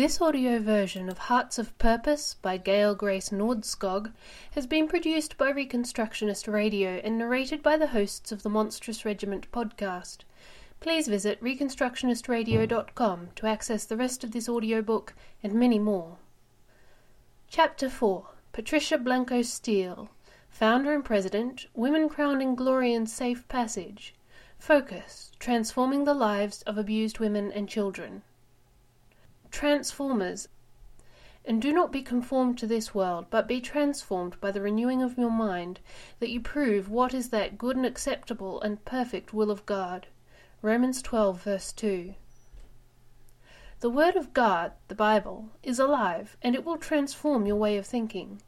This 0.00 0.18
audio 0.18 0.58
version 0.60 1.10
of 1.10 1.18
Hearts 1.18 1.58
of 1.58 1.76
Purpose 1.76 2.32
by 2.32 2.56
Gail 2.56 2.94
Grace 2.94 3.28
Nordskog 3.28 4.10
has 4.52 4.66
been 4.66 4.88
produced 4.88 5.36
by 5.36 5.52
Reconstructionist 5.52 6.50
Radio 6.50 7.02
and 7.04 7.18
narrated 7.18 7.62
by 7.62 7.76
the 7.76 7.88
hosts 7.88 8.32
of 8.32 8.42
the 8.42 8.48
Monstrous 8.48 9.04
Regiment 9.04 9.52
podcast. 9.52 10.20
Please 10.80 11.06
visit 11.06 11.38
reconstructionistradio.com 11.44 13.28
to 13.36 13.46
access 13.46 13.84
the 13.84 13.98
rest 13.98 14.24
of 14.24 14.32
this 14.32 14.48
audiobook 14.48 15.12
and 15.42 15.52
many 15.52 15.78
more. 15.78 16.16
Chapter 17.48 17.90
4 17.90 18.26
Patricia 18.54 18.96
Blanco 18.96 19.42
Steele, 19.42 20.08
Founder 20.48 20.94
and 20.94 21.04
President, 21.04 21.66
Women 21.74 22.08
Crowned 22.08 22.40
in 22.40 22.54
Glory 22.54 22.94
and 22.94 23.06
Safe 23.06 23.46
Passage. 23.48 24.14
Focus 24.58 25.30
Transforming 25.38 26.04
the 26.04 26.14
Lives 26.14 26.62
of 26.62 26.78
Abused 26.78 27.18
Women 27.18 27.52
and 27.52 27.68
Children. 27.68 28.22
Transformers. 29.50 30.48
And 31.44 31.60
do 31.60 31.72
not 31.72 31.90
be 31.90 32.02
conformed 32.02 32.58
to 32.58 32.66
this 32.66 32.94
world, 32.94 33.26
but 33.30 33.48
be 33.48 33.60
transformed 33.60 34.40
by 34.40 34.50
the 34.50 34.60
renewing 34.60 35.02
of 35.02 35.18
your 35.18 35.30
mind, 35.30 35.80
that 36.18 36.30
you 36.30 36.40
prove 36.40 36.88
what 36.88 37.12
is 37.12 37.30
that 37.30 37.58
good 37.58 37.76
and 37.76 37.84
acceptable 37.84 38.60
and 38.60 38.84
perfect 38.84 39.34
will 39.34 39.50
of 39.50 39.66
God. 39.66 40.06
Romans 40.62 41.02
12, 41.02 41.42
verse 41.42 41.72
2. 41.72 42.14
The 43.80 43.90
Word 43.90 44.14
of 44.14 44.34
God, 44.34 44.72
the 44.88 44.94
Bible, 44.94 45.48
is 45.62 45.78
alive, 45.78 46.36
and 46.42 46.54
it 46.54 46.64
will 46.64 46.76
transform 46.76 47.46
your 47.46 47.56
way 47.56 47.78
of 47.78 47.86
thinking. 47.86 48.42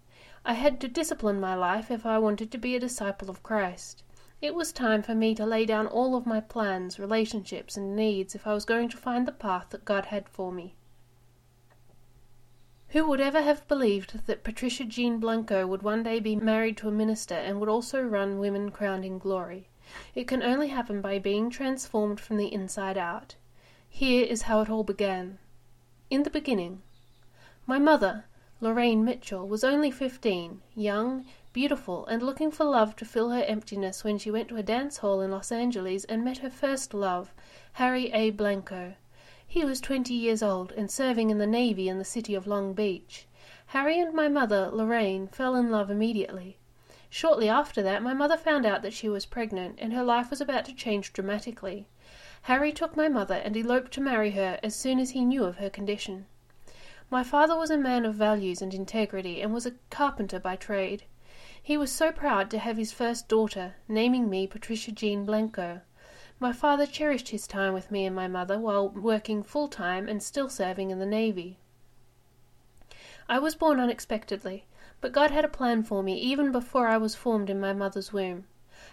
I 0.45 0.53
had 0.53 0.81
to 0.81 0.89
discipline 0.89 1.41
my 1.41 1.55
life 1.55 1.91
if 1.91 2.05
I 2.05 2.19
wanted 2.19 2.51
to 2.53 2.59
be 2.59 2.77
a 2.77 2.81
disciple 2.81 3.31
of 3.31 3.43
Christ. 3.43 4.03
It 4.43 4.55
was 4.55 4.73
time 4.73 5.03
for 5.03 5.15
me 5.15 5.35
to 5.37 5.47
lay 5.47 5.65
down 5.65 5.87
all 5.87 6.17
of 6.17 6.27
my 6.27 6.41
plans, 6.41 6.99
relationships, 6.99 7.77
and 7.77 7.97
needs 7.97 8.35
if 8.35 8.47
I 8.47 8.53
was 8.53 8.65
going 8.65 8.89
to 8.91 8.97
find 8.97 9.27
the 9.27 9.33
path 9.33 9.71
that 9.71 9.85
God 9.85 10.07
had 10.07 10.29
for 10.29 10.53
me. 10.53 10.75
Who 12.93 13.07
would 13.07 13.23
ever 13.23 13.41
have 13.41 13.67
believed 13.69 14.27
that 14.27 14.45
Patricia 14.45 14.85
Jean 14.85 15.19
Blanco 15.19 15.67
would 15.67 15.83
one 15.83 16.03
day 16.03 16.21
be 16.21 16.37
married 16.37 16.77
to 16.77 16.89
a 16.89 16.93
minister 16.93 17.35
and 17.35 17.59
would 17.59 17.69
also 17.71 18.03
run 18.03 18.39
Women 18.39 18.71
Crowned 18.71 19.03
in 19.03 19.19
Glory? 19.19 19.71
It 20.15 20.29
can 20.29 20.43
only 20.43 20.69
happen 20.69 21.01
by 21.01 21.19
being 21.19 21.49
transformed 21.49 22.21
from 22.21 22.37
the 22.37 22.53
inside 22.53 22.99
out. 22.99 23.37
Here 23.89 24.27
is 24.27 24.43
how 24.43 24.61
it 24.61 24.69
all 24.69 24.85
began. 24.85 25.39
In 26.11 26.23
the 26.23 26.29
beginning, 26.29 26.83
my 27.67 27.79
mother, 27.79 28.27
Lorraine 28.61 29.07
Mitchell, 29.07 29.49
was 29.49 29.65
only 29.65 29.91
fifteen, 29.91 30.61
young, 30.75 31.25
beautiful, 31.55 32.05
and 32.07 32.23
looking 32.23 32.51
for 32.51 32.65
love 32.65 32.95
to 32.97 33.07
fill 33.07 33.31
her 33.31 33.45
emptiness 33.45 34.05
when 34.05 34.19
she 34.19 34.31
went 34.31 34.51
to 34.51 34.57
a 34.57 34.63
dance 34.63 34.99
hall 34.99 35.23
in 35.23 35.31
Los 35.31 35.51
Angeles 35.51 36.05
and 36.05 36.23
met 36.23 36.39
her 36.39 36.51
first 36.51 36.93
love, 36.93 37.33
Harry 37.73 38.13
A. 38.13 38.29
Blanco. 38.33 38.97
He 39.53 39.67
was 39.67 39.83
twenty 39.83 40.15
years 40.15 40.43
old 40.43 40.73
and 40.79 40.91
serving 40.91 41.29
in 41.29 41.37
the 41.37 41.47
Navy 41.47 41.87
in 41.87 41.99
the 41.99 42.07
city 42.07 42.35
of 42.35 42.47
Long 42.47 42.73
Beach. 42.73 43.27
Harry 43.67 44.01
and 44.01 44.15
my 44.15 44.27
mother, 44.27 44.71
Lorraine, 44.73 45.29
fell 45.29 45.55
in 45.57 45.71
love 45.71 45.91
immediately. 45.91 46.57
Shortly 47.11 47.51
after 47.51 47.83
that, 47.83 48.03
my 48.03 48.15
mother 48.15 48.39
found 48.39 48.65
out 48.65 48.81
that 48.81 48.95
she 48.95 49.11
was 49.11 49.27
pregnant, 49.27 49.79
and 49.79 49.93
her 49.93 50.03
life 50.03 50.31
was 50.31 50.41
about 50.41 50.65
to 50.65 50.75
change 50.75 51.13
dramatically. 51.13 51.87
Harry 52.45 52.73
took 52.73 52.97
my 52.97 53.09
mother 53.09 53.35
and 53.35 53.55
eloped 53.55 53.93
to 53.93 54.01
marry 54.01 54.31
her 54.31 54.59
as 54.63 54.75
soon 54.75 54.99
as 54.99 55.11
he 55.11 55.23
knew 55.23 55.45
of 55.45 55.59
her 55.59 55.69
condition. 55.69 56.25
My 57.11 57.23
father 57.23 57.55
was 57.55 57.69
a 57.69 57.77
man 57.77 58.07
of 58.07 58.15
values 58.15 58.63
and 58.63 58.73
integrity, 58.73 59.43
and 59.43 59.53
was 59.53 59.67
a 59.67 59.75
carpenter 59.91 60.41
by 60.41 60.57
trade. 60.57 61.03
He 61.63 61.77
was 61.77 61.93
so 61.93 62.11
proud 62.11 62.51
to 62.53 62.59
have 62.59 62.79
his 62.79 62.91
first 62.91 63.29
daughter, 63.29 63.75
naming 63.87 64.31
me 64.31 64.47
Patricia 64.47 64.93
Jean 64.93 65.27
Blanco. 65.27 65.83
My 66.43 66.53
father 66.53 66.87
cherished 66.87 67.29
his 67.29 67.47
time 67.47 67.73
with 67.73 67.93
me 67.93 68.05
and 68.05 68.17
my 68.17 68.27
mother 68.27 68.59
while 68.59 68.89
working 68.89 69.45
full 69.45 69.69
time 69.69 70.09
and 70.09 70.21
still 70.21 70.49
serving 70.49 70.91
in 70.91 70.99
the 70.99 71.07
Navy. 71.07 71.57
I 73.29 73.39
was 73.39 73.55
born 73.55 73.79
unexpectedly, 73.79 74.65
but 75.01 75.13
God 75.13 75.31
had 75.31 75.45
a 75.45 75.49
plan 75.49 75.85
for 75.85 76.03
me 76.03 76.19
even 76.19 76.51
before 76.51 76.89
I 76.89 76.97
was 76.97 77.15
formed 77.15 77.49
in 77.49 77.61
my 77.61 77.73
mother's 77.73 78.13
womb. 78.13 78.47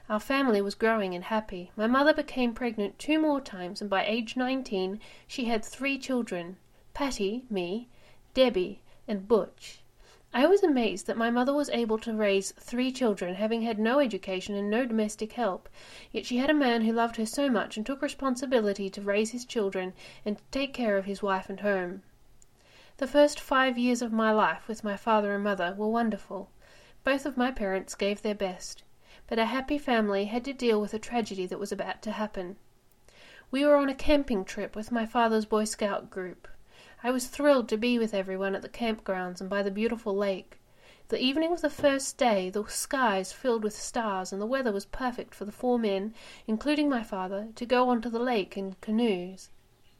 Our 0.08 0.20
family 0.20 0.61
was 0.61 0.76
growing 0.76 1.15
and 1.15 1.23
happy. 1.23 1.71
My 1.76 1.87
mother 1.87 2.14
became 2.14 2.54
pregnant 2.54 2.99
two 2.99 3.17
more 3.20 3.42
times, 3.42 3.81
and 3.81 3.89
by 3.89 4.05
age 4.05 4.37
nineteen 4.37 4.99
she 5.26 5.45
had 5.45 5.66
three 5.66 5.98
children 5.98 6.58
Patty, 6.93 7.45
me, 7.49 7.89
Debbie, 8.36 8.83
and 9.08 9.27
Butch. 9.27 9.79
I 10.32 10.45
was 10.45 10.62
amazed 10.62 11.08
that 11.08 11.17
my 11.17 11.32
mother 11.32 11.54
was 11.54 11.70
able 11.70 11.98
to 12.00 12.14
raise 12.14 12.52
three 12.52 12.92
children, 12.92 13.34
having 13.34 13.64
had 13.64 13.80
no 13.80 14.00
education 14.00 14.54
and 14.56 14.70
no 14.70 14.86
domestic 14.86 15.34
help, 15.34 15.67
yet 16.12 16.26
she 16.26 16.38
had 16.38 16.52
a 16.52 16.54
man 16.54 16.84
who 16.84 16.94
loved 16.94 17.16
her 17.16 17.26
so 17.26 17.50
much 17.50 17.78
and 17.78 17.86
took 17.86 18.02
responsibility 18.02 18.92
to 18.92 19.02
raise 19.02 19.32
his 19.32 19.44
children 19.44 19.94
and 20.23 20.38
to 20.38 20.44
take 20.52 20.72
care 20.72 20.98
of 20.98 21.06
his 21.06 21.23
wife 21.23 21.50
and 21.50 21.62
home. 21.62 22.04
The 22.98 23.08
first 23.08 23.40
five 23.40 23.78
years 23.78 24.04
of 24.04 24.14
my 24.14 24.32
life 24.32 24.67
with 24.67 24.84
my 24.84 24.95
father 24.95 25.34
and 25.34 25.44
mother 25.44 25.73
were 25.76 25.88
wonderful. 25.88 26.52
Both 27.04 27.26
of 27.26 27.36
my 27.36 27.50
parents 27.50 27.96
gave 27.96 28.22
their 28.22 28.36
best, 28.36 28.84
but 29.26 29.40
a 29.40 29.46
happy 29.46 29.80
family 29.80 30.26
had 30.26 30.46
to 30.46 30.54
deal 30.54 30.80
with 30.80 30.94
a 30.94 31.00
tragedy 31.00 31.48
that 31.48 31.60
was 31.60 31.72
about 31.72 32.04
to 32.04 32.11
happen. 32.11 32.58
We 33.50 33.66
were 33.66 33.78
on 33.78 33.90
a 33.90 33.96
camping 33.96 34.46
trip 34.46 34.76
with 34.76 34.92
my 34.92 35.08
father's 35.08 35.46
Boy 35.46 35.64
Scout 35.64 36.11
group. 36.11 36.48
I 37.02 37.11
was 37.11 37.27
thrilled 37.27 37.70
to 37.70 37.77
be 37.77 37.98
with 37.98 38.14
everyone 38.14 38.55
at 38.55 38.61
the 38.61 38.67
campgrounds 38.67 39.39
and 39.39 39.49
by 39.49 39.64
the 39.64 39.71
beautiful 39.71 40.14
lake. 40.14 40.60
The 41.08 41.23
evening 41.23 41.54
of 41.54 41.61
the 41.61 41.70
first 41.70 42.17
day, 42.17 42.49
the 42.49 42.65
skies 42.67 43.32
filled 43.32 43.64
with 43.64 43.73
stars, 43.73 44.33
and 44.33 44.42
the 44.42 44.45
weather 44.45 44.73
was 44.73 44.86
perfect 44.86 45.33
for 45.33 45.45
the 45.45 45.52
four 45.54 45.80
men, 45.80 46.14
including 46.45 46.89
my 46.89 47.02
father, 47.02 47.48
to 47.55 47.65
go 47.65 47.87
onto 47.87 48.10
the 48.10 48.20
lake 48.20 48.58
in 48.58 48.76
canoes. 48.82 49.49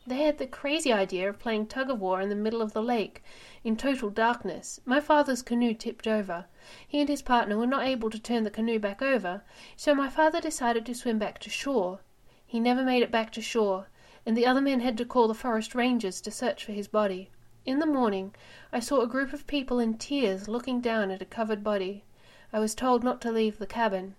They 0.06 0.24
had 0.24 0.40
the 0.40 0.46
crazy 0.46 0.92
idea 0.92 1.30
of 1.30 1.40
playing 1.40 1.68
tug 1.68 1.90
of 1.90 2.02
war 2.02 2.20
in 2.20 2.28
the 2.28 2.36
middle 2.36 2.62
of 2.62 2.74
the 2.74 2.84
lake, 2.84 3.24
in 3.64 3.78
total 3.78 4.10
darkness. 4.10 4.82
My 4.84 5.00
father's 5.00 5.42
canoe 5.42 5.76
tipped 5.76 6.06
over. 6.06 6.48
He 6.86 7.00
and 7.00 7.08
his 7.08 7.22
partner 7.22 7.58
were 7.58 7.66
not 7.66 7.88
able 7.88 8.10
to 8.10 8.20
turn 8.20 8.44
the 8.44 8.52
canoe 8.52 8.78
back 8.78 9.02
over, 9.02 9.44
so 9.78 9.96
my 9.96 10.10
father 10.10 10.42
decided 10.42 10.86
to 10.86 10.94
swim 10.94 11.18
back 11.18 11.40
to 11.40 11.50
shore. 11.50 12.02
He 12.46 12.60
never 12.60 12.84
made 12.84 13.04
it 13.04 13.10
back 13.10 13.32
to 13.32 13.42
shore 13.42 13.88
and 14.26 14.36
the 14.36 14.46
other 14.46 14.62
men 14.62 14.80
had 14.80 14.98
to 14.98 15.06
call 15.06 15.28
the 15.28 15.34
forest 15.34 15.74
rangers 15.76 16.22
to 16.22 16.32
search 16.32 16.66
for 16.66 16.72
his 16.72 16.88
body. 16.88 17.30
In 17.66 17.80
the 17.80 17.86
morning, 17.86 18.34
I 18.72 18.80
saw 18.80 19.02
a 19.02 19.08
group 19.08 19.34
of 19.34 19.48
people 19.48 19.80
in 19.80 19.98
tears 19.98 20.48
looking 20.48 20.82
down 20.82 21.12
at 21.12 21.22
a 21.22 21.26
covered 21.26 21.64
body. 21.64 22.04
I 22.52 22.60
was 22.60 22.74
told 22.74 23.04
not 23.04 23.22
to 23.22 23.32
leave 23.32 23.60
the 23.60 23.68
cabin. 23.68 24.16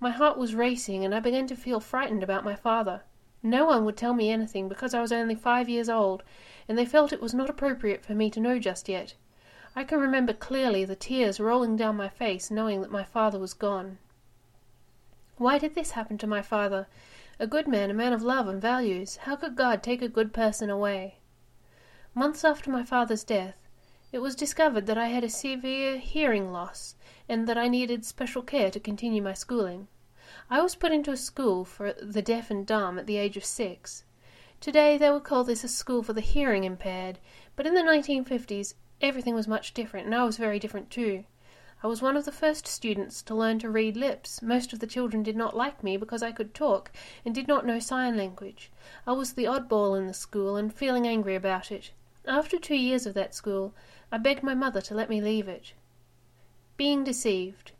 My 0.00 0.10
heart 0.10 0.38
was 0.38 0.54
racing, 0.54 1.04
and 1.04 1.14
I 1.14 1.20
began 1.20 1.46
to 1.48 1.56
feel 1.56 1.80
frightened 1.80 2.22
about 2.22 2.44
my 2.44 2.54
father. 2.54 3.02
No 3.42 3.66
one 3.66 3.84
would 3.84 3.96
tell 3.96 4.14
me 4.14 4.30
anything 4.30 4.68
because 4.68 4.94
I 4.94 5.02
was 5.02 5.12
only 5.12 5.34
five 5.34 5.68
years 5.68 5.88
old, 5.88 6.22
and 6.68 6.78
they 6.78 6.86
felt 6.86 7.12
it 7.12 7.20
was 7.20 7.34
not 7.34 7.50
appropriate 7.50 8.04
for 8.04 8.14
me 8.14 8.30
to 8.30 8.40
know 8.40 8.58
just 8.58 8.88
yet. 8.88 9.14
I 9.76 9.84
can 9.84 10.00
remember 10.00 10.32
clearly 10.32 10.84
the 10.84 10.96
tears 10.96 11.40
rolling 11.40 11.76
down 11.76 11.96
my 11.96 12.08
face, 12.08 12.50
knowing 12.50 12.80
that 12.80 12.90
my 12.90 13.04
father 13.04 13.38
was 13.38 13.54
gone. 13.54 13.98
Why 15.36 15.58
did 15.58 15.74
this 15.74 15.90
happen 15.90 16.16
to 16.18 16.26
my 16.26 16.42
father? 16.42 16.86
A 17.40 17.48
good 17.48 17.66
man, 17.66 17.90
a 17.90 17.94
man 17.94 18.12
of 18.12 18.22
love 18.22 18.46
and 18.46 18.62
values. 18.62 19.16
How 19.16 19.34
could 19.34 19.56
God 19.56 19.82
take 19.82 20.00
a 20.00 20.08
good 20.08 20.32
person 20.32 20.70
away? 20.70 21.18
Months 22.14 22.44
after 22.44 22.70
my 22.70 22.84
father's 22.84 23.24
death, 23.24 23.56
it 24.12 24.20
was 24.20 24.36
discovered 24.36 24.86
that 24.86 24.98
I 24.98 25.08
had 25.08 25.24
a 25.24 25.28
severe 25.28 25.98
hearing 25.98 26.52
loss 26.52 26.94
and 27.28 27.48
that 27.48 27.58
I 27.58 27.66
needed 27.66 28.04
special 28.04 28.40
care 28.42 28.70
to 28.70 28.78
continue 28.78 29.20
my 29.20 29.34
schooling. 29.34 29.88
I 30.48 30.62
was 30.62 30.76
put 30.76 30.92
into 30.92 31.10
a 31.10 31.16
school 31.16 31.64
for 31.64 31.92
the 31.94 32.22
deaf 32.22 32.52
and 32.52 32.64
dumb 32.64 33.00
at 33.00 33.08
the 33.08 33.16
age 33.16 33.36
of 33.36 33.44
six. 33.44 34.04
Today 34.60 34.96
they 34.96 35.10
would 35.10 35.24
call 35.24 35.42
this 35.42 35.64
a 35.64 35.68
school 35.68 36.04
for 36.04 36.12
the 36.12 36.20
hearing 36.20 36.62
impaired, 36.62 37.18
but 37.56 37.66
in 37.66 37.74
the 37.74 37.80
1950s 37.80 38.74
everything 39.00 39.34
was 39.34 39.48
much 39.48 39.74
different, 39.74 40.06
and 40.06 40.14
I 40.14 40.22
was 40.22 40.36
very 40.36 40.60
different 40.60 40.88
too. 40.88 41.24
I 41.84 41.86
was 41.86 42.00
one 42.00 42.16
of 42.16 42.24
the 42.24 42.32
first 42.32 42.66
students 42.66 43.20
to 43.24 43.34
learn 43.34 43.58
to 43.58 43.68
read 43.68 43.94
lips. 43.94 44.40
Most 44.40 44.72
of 44.72 44.78
the 44.78 44.86
children 44.86 45.22
did 45.22 45.36
not 45.36 45.54
like 45.54 45.84
me 45.84 45.98
because 45.98 46.22
I 46.22 46.32
could 46.32 46.54
talk 46.54 46.90
and 47.26 47.34
did 47.34 47.46
not 47.46 47.66
know 47.66 47.78
sign 47.78 48.16
language. 48.16 48.72
I 49.06 49.12
was 49.12 49.34
the 49.34 49.44
oddball 49.44 49.94
in 49.98 50.06
the 50.06 50.14
school 50.14 50.56
and 50.56 50.72
feeling 50.72 51.06
angry 51.06 51.34
about 51.34 51.70
it. 51.70 51.90
After 52.26 52.58
two 52.58 52.74
years 52.74 53.04
of 53.04 53.12
that 53.12 53.34
school, 53.34 53.74
I 54.10 54.16
begged 54.16 54.42
my 54.42 54.54
mother 54.54 54.80
to 54.80 54.94
let 54.94 55.10
me 55.10 55.20
leave 55.20 55.46
it. 55.46 55.74
Being 56.78 57.04
deceived. 57.04 57.72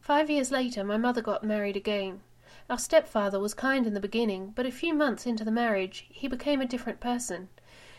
Five 0.00 0.28
years 0.28 0.50
later, 0.50 0.82
my 0.82 0.96
mother 0.96 1.22
got 1.22 1.44
married 1.44 1.76
again. 1.76 2.20
Our 2.68 2.78
stepfather 2.78 3.38
was 3.38 3.54
kind 3.54 3.86
in 3.86 3.94
the 3.94 4.00
beginning, 4.00 4.54
but 4.56 4.66
a 4.66 4.72
few 4.72 4.92
months 4.92 5.24
into 5.24 5.44
the 5.44 5.52
marriage, 5.52 6.08
he 6.10 6.26
became 6.26 6.60
a 6.60 6.66
different 6.66 6.98
person. 6.98 7.48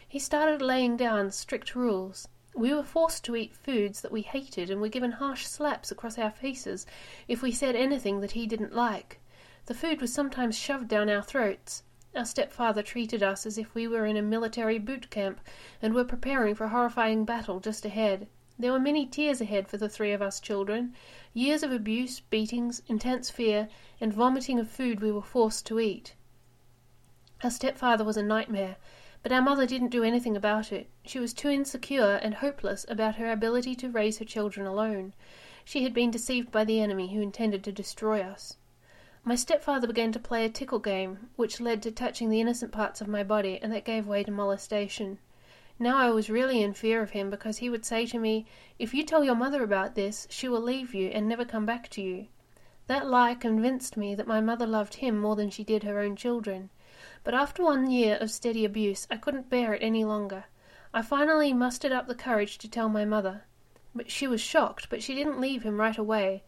He 0.06 0.19
started 0.19 0.62
laying 0.62 0.97
down 0.97 1.31
strict 1.31 1.73
rules. 1.73 2.27
We 2.57 2.73
were 2.73 2.83
forced 2.83 3.25
to 3.25 3.35
eat 3.35 3.53
foods 3.53 3.99
that 3.99 4.13
we 4.13 4.21
hated 4.21 4.69
and 4.69 4.79
were 4.79 4.87
given 4.87 5.11
harsh 5.11 5.45
slaps 5.45 5.91
across 5.91 6.17
our 6.17 6.31
faces 6.31 6.85
if 7.27 7.41
we 7.41 7.51
said 7.51 7.75
anything 7.75 8.21
that 8.21 8.31
he 8.31 8.47
didn't 8.47 8.73
like. 8.73 9.19
The 9.65 9.73
food 9.73 9.99
was 9.99 10.13
sometimes 10.13 10.57
shoved 10.57 10.87
down 10.87 11.09
our 11.09 11.21
throats. 11.21 11.83
Our 12.15 12.23
stepfather 12.23 12.81
treated 12.81 13.21
us 13.21 13.45
as 13.45 13.57
if 13.57 13.75
we 13.75 13.89
were 13.89 14.05
in 14.05 14.15
a 14.15 14.21
military 14.21 14.79
boot 14.79 15.09
camp 15.09 15.41
and 15.81 15.93
were 15.93 16.05
preparing 16.05 16.55
for 16.55 16.63
a 16.63 16.69
horrifying 16.69 17.25
battle 17.25 17.59
just 17.59 17.83
ahead. 17.83 18.29
There 18.57 18.71
were 18.71 18.79
many 18.79 19.05
tears 19.05 19.41
ahead 19.41 19.67
for 19.67 19.75
the 19.75 19.89
three 19.89 20.13
of 20.13 20.21
us 20.21 20.39
children 20.39 20.95
years 21.33 21.61
of 21.61 21.73
abuse, 21.73 22.21
beatings, 22.21 22.81
intense 22.87 23.29
fear, 23.29 23.67
and 23.99 24.13
vomiting 24.13 24.59
of 24.59 24.71
food 24.71 25.01
we 25.01 25.11
were 25.11 25.21
forced 25.21 25.65
to 25.65 25.81
eat. 25.81 26.15
Our 27.43 27.51
stepfather 27.51 28.05
was 28.05 28.15
a 28.15 28.23
nightmare 28.23 28.77
But 29.25 29.31
our 29.31 29.42
mother 29.42 29.66
didn't 29.66 29.88
do 29.88 30.04
anything 30.04 30.38
about 30.38 30.72
it. 30.72 30.88
She 31.04 31.18
was 31.18 31.33
too 31.33 31.50
insecure 31.50 32.19
and 32.22 32.36
hopeless 32.36 32.86
about 32.88 33.16
her 33.16 33.31
ability 33.31 33.74
to 33.77 33.89
raise 33.89 34.19
her 34.19 34.24
children 34.24 34.68
alone. 34.68 35.16
She 35.63 35.81
had 35.81 35.95
been 35.95 36.12
deceived 36.12 36.51
by 36.51 36.63
the 36.63 36.80
enemy 36.80 37.12
who 37.12 37.22
intended 37.22 37.63
to 37.63 37.72
destroy 37.72 38.22
us. 38.22 38.57
My 39.24 39.33
stepfather 39.33 39.88
began 39.88 40.12
to 40.12 40.19
play 40.19 40.45
a 40.45 40.50
tickle 40.50 40.77
game, 40.77 41.31
which 41.38 41.60
led 41.60 41.81
to 41.81 41.92
touching 41.92 42.30
the 42.30 42.39
innocent 42.39 42.72
parts 42.72 43.01
of 43.01 43.07
my 43.07 43.24
body, 43.24 43.57
and 43.63 43.74
that 43.74 43.83
gave 43.83 44.06
way 44.06 44.24
to 44.24 44.30
molestation. 44.30 45.18
Now 45.80 45.98
I 45.98 46.12
was 46.12 46.30
really 46.30 46.62
in 46.62 46.74
fear 46.74 47.01
of 47.01 47.10
him 47.10 47.31
because 47.31 47.57
he 47.57 47.69
would 47.72 47.83
say 47.83 48.06
to 48.06 48.19
me, 48.19 48.45
If 48.77 48.94
you 48.94 49.01
tell 49.01 49.24
your 49.24 49.33
mother 49.33 49.63
about 49.63 49.95
this, 49.95 50.27
she 50.30 50.48
will 50.48 50.62
leave 50.62 50.94
you 50.94 51.07
and 51.07 51.27
never 51.27 51.45
come 51.45 51.66
back 51.66 51.89
to 51.89 52.01
you. 52.04 52.27
That 52.86 53.07
lie 53.07 53.33
convinced 53.33 53.98
me 53.98 54.13
that 54.13 54.27
my 54.27 54.39
mother 54.39 54.68
loved 54.68 54.98
him 54.98 55.18
more 55.18 55.36
than 55.36 55.50
she 55.50 55.63
did 55.63 55.81
her 55.81 56.00
own 56.00 56.16
children. 56.16 56.69
But 57.25 57.33
after 57.33 57.63
one 57.63 57.89
year 57.89 58.18
of 58.22 58.30
steady 58.30 58.63
abuse, 58.63 59.07
I 59.10 59.18
couldn't 59.18 59.50
bear 59.50 59.74
it 59.74 59.81
any 59.81 60.06
longer. 60.06 60.45
I 60.94 61.01
finally 61.01 61.54
mustered 61.54 61.92
up 61.92 62.06
the 62.07 62.13
courage 62.13 62.60
to 62.60 62.69
tell 62.69 62.88
my 62.88 63.04
mother. 63.04 63.45
But 63.95 64.12
she 64.12 64.27
was 64.27 64.39
shocked, 64.39 64.92
but 64.92 65.01
she 65.01 65.16
didn't 65.16 65.42
leave 65.42 65.63
him 65.63 65.81
right 65.81 65.98
away. 65.98 66.44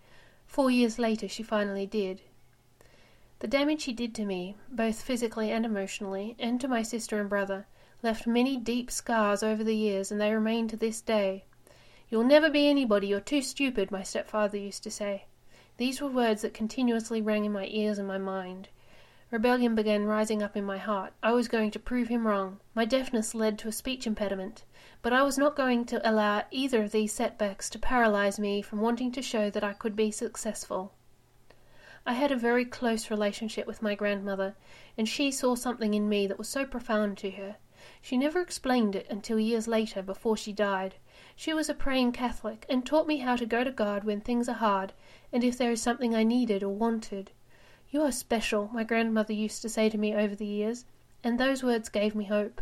Four 0.46 0.70
years 0.70 1.00
later, 1.00 1.28
she 1.28 1.42
finally 1.42 1.88
did. 1.88 2.22
The 3.40 3.48
damage 3.48 3.86
he 3.86 3.92
did 3.92 4.14
to 4.16 4.26
me, 4.26 4.56
both 4.70 5.02
physically 5.02 5.52
and 5.52 5.66
emotionally, 5.66 6.36
and 6.38 6.62
to 6.62 6.68
my 6.68 6.84
sister 6.84 7.20
and 7.20 7.28
brother, 7.28 7.66
left 8.04 8.28
many 8.28 8.56
deep 8.56 8.92
scars 8.92 9.42
over 9.42 9.64
the 9.64 9.76
years, 9.76 10.12
and 10.12 10.22
they 10.22 10.32
remain 10.32 10.68
to 10.68 10.78
this 10.78 11.02
day. 11.02 11.46
You'll 12.08 12.24
never 12.24 12.52
be 12.52 12.68
anybody, 12.68 13.08
you're 13.08 13.20
too 13.20 13.42
stupid, 13.42 13.90
my 13.90 14.04
stepfather 14.04 14.58
used 14.58 14.84
to 14.84 14.92
say. 14.92 15.26
These 15.78 16.02
were 16.02 16.08
words 16.08 16.44
that 16.44 16.54
continuously 16.54 17.20
rang 17.20 17.46
in 17.46 17.52
my 17.52 17.66
ears 17.66 17.98
and 17.98 18.08
my 18.08 18.20
mind. 18.20 18.70
Rebellion 19.30 19.76
began 19.76 20.06
rising 20.06 20.42
up 20.42 20.56
in 20.56 20.64
my 20.64 20.78
heart. 20.78 21.12
I 21.22 21.34
was 21.34 21.50
going 21.50 21.70
to 21.72 21.80
prove 21.80 22.08
him 22.08 22.26
wrong. 22.26 22.62
My 22.74 22.86
deafness 22.86 23.36
led 23.36 23.60
to 23.60 23.68
a 23.68 23.74
speech 23.74 24.08
impediment, 24.08 24.64
but 25.02 25.12
I 25.12 25.24
was 25.24 25.38
not 25.38 25.58
going 25.58 25.84
to 25.88 26.10
allow 26.10 26.46
either 26.50 26.82
of 26.84 26.94
these 26.94 27.12
setbacks 27.12 27.70
to 27.72 27.80
paralyze 27.80 28.40
me 28.40 28.62
from 28.62 28.80
wanting 28.80 29.12
to 29.12 29.22
show 29.22 29.50
that 29.50 29.66
I 29.66 29.74
could 29.74 29.98
be 29.98 30.12
successful. 30.12 30.94
I 32.06 32.14
had 32.14 32.32
a 32.32 32.38
very 32.38 32.64
close 32.64 33.12
relationship 33.12 33.68
with 33.68 33.82
my 33.82 33.96
grandmother, 33.96 34.56
and 34.98 35.10
she 35.10 35.30
saw 35.30 35.56
something 35.56 35.94
in 35.94 36.08
me 36.08 36.26
that 36.28 36.38
was 36.38 36.48
so 36.48 36.66
profound 36.66 37.18
to 37.18 37.32
her. 37.32 37.58
She 38.02 38.16
never 38.16 38.40
explained 38.40 38.96
it 38.96 39.08
until 39.10 39.38
years 39.38 39.68
later, 39.68 40.02
before 40.02 40.38
she 40.38 40.54
died. 40.54 40.96
She 41.36 41.54
was 41.54 41.68
a 41.68 41.74
praying 41.74 42.14
Catholic, 42.14 42.66
and 42.70 42.86
taught 42.86 43.08
me 43.08 43.18
how 43.18 43.36
to 43.36 43.46
go 43.46 43.66
to 43.66 43.72
God 43.72 44.06
when 44.06 44.22
things 44.22 44.48
are 44.48 44.54
hard, 44.54 44.94
and 45.34 45.44
if 45.44 45.58
there 45.58 45.72
is 45.72 45.82
something 45.82 46.16
I 46.16 46.24
needed 46.24 46.64
or 46.64 46.74
wanted. 46.74 47.32
You 47.90 48.02
are 48.02 48.12
special, 48.12 48.70
my 48.74 48.84
grandmother 48.84 49.32
used 49.32 49.62
to 49.62 49.70
say 49.70 49.90
to 49.90 49.98
me 49.98 50.14
over 50.14 50.36
the 50.36 50.46
years, 50.46 50.86
and 51.24 51.40
those 51.40 51.64
words 51.64 51.88
gave 51.88 52.16
me 52.16 52.26
hope. 52.26 52.62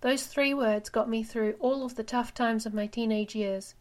Those 0.00 0.26
three 0.26 0.54
words 0.54 0.88
got 0.88 1.10
me 1.10 1.22
through 1.22 1.56
all 1.60 1.84
of 1.84 1.96
the 1.96 2.02
tough 2.02 2.32
times 2.32 2.64
of 2.64 2.72
my 2.72 2.86
teenage 2.86 3.34
years. 3.34 3.74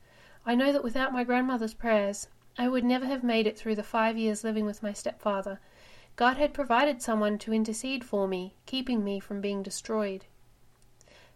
I 0.45 0.53
know 0.53 0.73
that 0.73 0.83
without 0.83 1.13
my 1.13 1.23
grandmother's 1.23 1.73
prayers, 1.73 2.27
I 2.57 2.67
would 2.67 2.83
never 2.83 3.05
have 3.05 3.23
made 3.23 3.47
it 3.47 3.57
through 3.57 3.75
the 3.75 3.83
five 3.83 4.17
years 4.17 4.43
living 4.43 4.65
with 4.65 4.83
my 4.83 4.91
stepfather. 4.91 5.59
God 6.17 6.35
had 6.35 6.53
provided 6.53 7.01
someone 7.01 7.37
to 7.39 7.53
intercede 7.53 8.03
for 8.03 8.27
me, 8.27 8.55
keeping 8.65 9.03
me 9.03 9.21
from 9.21 9.39
being 9.39 9.63
destroyed. 9.63 10.25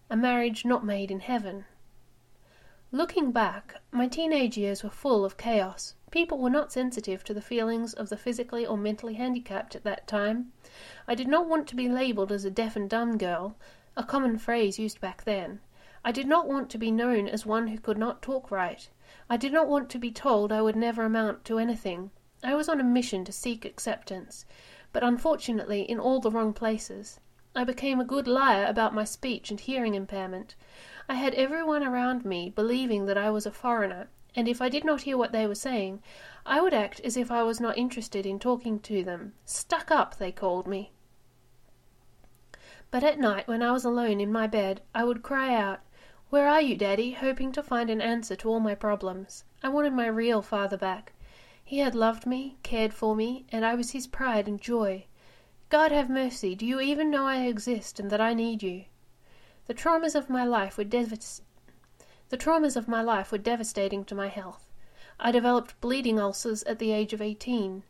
A 0.09 0.17
marriage 0.17 0.65
not 0.65 0.85
made 0.85 1.09
in 1.09 1.21
heaven. 1.21 1.63
Looking 2.91 3.31
back, 3.31 3.75
my 3.91 4.07
teenage 4.07 4.57
years 4.57 4.83
were 4.83 4.89
full 4.89 5.23
of 5.23 5.37
chaos. 5.37 5.95
People 6.15 6.37
were 6.37 6.49
not 6.49 6.71
sensitive 6.71 7.25
to 7.25 7.33
the 7.33 7.41
feelings 7.41 7.93
of 7.93 8.07
the 8.07 8.15
physically 8.15 8.65
or 8.65 8.77
mentally 8.77 9.15
handicapped 9.15 9.75
at 9.75 9.83
that 9.83 10.07
time. 10.07 10.53
I 11.09 11.13
did 11.13 11.27
not 11.27 11.45
want 11.45 11.67
to 11.67 11.75
be 11.75 11.89
labeled 11.89 12.31
as 12.31 12.45
a 12.45 12.49
deaf 12.49 12.77
and 12.77 12.89
dumb 12.89 13.17
girl, 13.17 13.57
a 13.97 14.03
common 14.05 14.37
phrase 14.37 14.79
used 14.79 15.01
back 15.01 15.25
then. 15.25 15.59
I 16.05 16.13
did 16.13 16.25
not 16.25 16.47
want 16.47 16.69
to 16.69 16.77
be 16.77 16.89
known 16.89 17.27
as 17.27 17.45
one 17.45 17.67
who 17.67 17.77
could 17.77 17.97
not 17.97 18.21
talk 18.21 18.49
right. 18.49 18.87
I 19.29 19.35
did 19.35 19.51
not 19.51 19.67
want 19.67 19.89
to 19.89 19.99
be 19.99 20.09
told 20.09 20.53
I 20.53 20.61
would 20.61 20.77
never 20.77 21.03
amount 21.03 21.43
to 21.45 21.59
anything. 21.59 22.11
I 22.41 22.55
was 22.55 22.69
on 22.69 22.79
a 22.79 22.85
mission 22.85 23.25
to 23.25 23.33
seek 23.33 23.65
acceptance, 23.65 24.45
but 24.93 25.03
unfortunately 25.03 25.81
in 25.81 25.99
all 25.99 26.21
the 26.21 26.31
wrong 26.31 26.53
places. 26.53 27.19
I 27.53 27.65
became 27.65 27.99
a 27.99 28.05
good 28.05 28.25
liar 28.25 28.65
about 28.65 28.95
my 28.95 29.03
speech 29.03 29.51
and 29.51 29.59
hearing 29.59 29.95
impairment. 29.95 30.55
I 31.09 31.15
had 31.15 31.33
everyone 31.33 31.83
around 31.83 32.23
me 32.23 32.49
believing 32.49 33.05
that 33.07 33.17
I 33.17 33.31
was 33.31 33.45
a 33.45 33.51
foreigner, 33.51 34.07
and 34.35 34.47
if 34.47 34.61
I 34.61 34.69
did 34.69 34.83
not 34.83 35.03
hear 35.03 35.17
what 35.17 35.31
they 35.31 35.47
were 35.47 35.55
saying, 35.55 36.01
I 36.45 36.61
would 36.61 36.73
act 36.73 36.99
as 37.01 37.15
if 37.15 37.31
I 37.31 37.43
was 37.43 37.59
not 37.59 37.77
interested 37.77 38.25
in 38.25 38.37
talking 38.37 38.79
to 38.81 39.03
them. 39.03 39.33
Stuck 39.45 39.89
up, 39.89 40.17
they 40.17 40.31
called 40.31 40.67
me. 40.67 40.91
But 42.91 43.03
at 43.03 43.19
night, 43.19 43.47
when 43.47 43.63
I 43.63 43.71
was 43.71 43.85
alone 43.85 44.21
in 44.21 44.31
my 44.31 44.47
bed, 44.47 44.81
I 44.93 45.03
would 45.03 45.23
cry 45.23 45.55
out, 45.55 45.79
where 46.29 46.47
are 46.47 46.61
you, 46.61 46.75
Daddy? 46.75 47.11
hoping 47.11 47.51
to 47.53 47.63
find 47.63 47.89
an 47.89 48.01
answer 48.01 48.35
to 48.35 48.49
all 48.49 48.59
my 48.59 48.75
problems. 48.75 49.43
I 49.63 49.69
wanted 49.69 49.93
my 49.93 50.07
real 50.07 50.41
father 50.41 50.77
back. 50.77 51.13
He 51.63 51.79
had 51.79 51.95
loved 51.95 52.25
me, 52.25 52.57
cared 52.61 52.93
for 52.93 53.15
me, 53.15 53.45
and 53.51 53.65
I 53.65 53.73
was 53.75 53.91
his 53.91 54.05
pride 54.05 54.47
and 54.47 54.61
joy. 54.61 55.05
God 55.69 55.91
have 55.91 56.09
mercy, 56.09 56.53
do 56.55 56.65
you 56.65 56.79
even 56.79 57.09
know 57.09 57.25
I 57.25 57.45
exist 57.45 57.99
and 57.99 58.09
that 58.11 58.21
I 58.21 58.33
need 58.33 58.61
you? 58.61 58.85
The 59.65 59.73
traumas 59.73 60.13
of 60.13 60.29
my 60.29 60.45
life 60.45 60.77
were 60.77 60.83
devas- 60.83 61.41
the 62.35 62.43
traumas 62.43 62.75
of 62.75 62.89
my 62.89 63.01
life 63.01 63.31
were 63.31 63.37
devastating 63.37 64.03
to 64.03 64.13
my 64.13 64.27
health. 64.27 64.69
I 65.17 65.31
developed 65.31 65.79
bleeding 65.79 66.19
ulcers 66.19 66.63
at 66.63 66.79
the 66.79 66.91
age 66.91 67.13
of 67.13 67.21
18. 67.21 67.83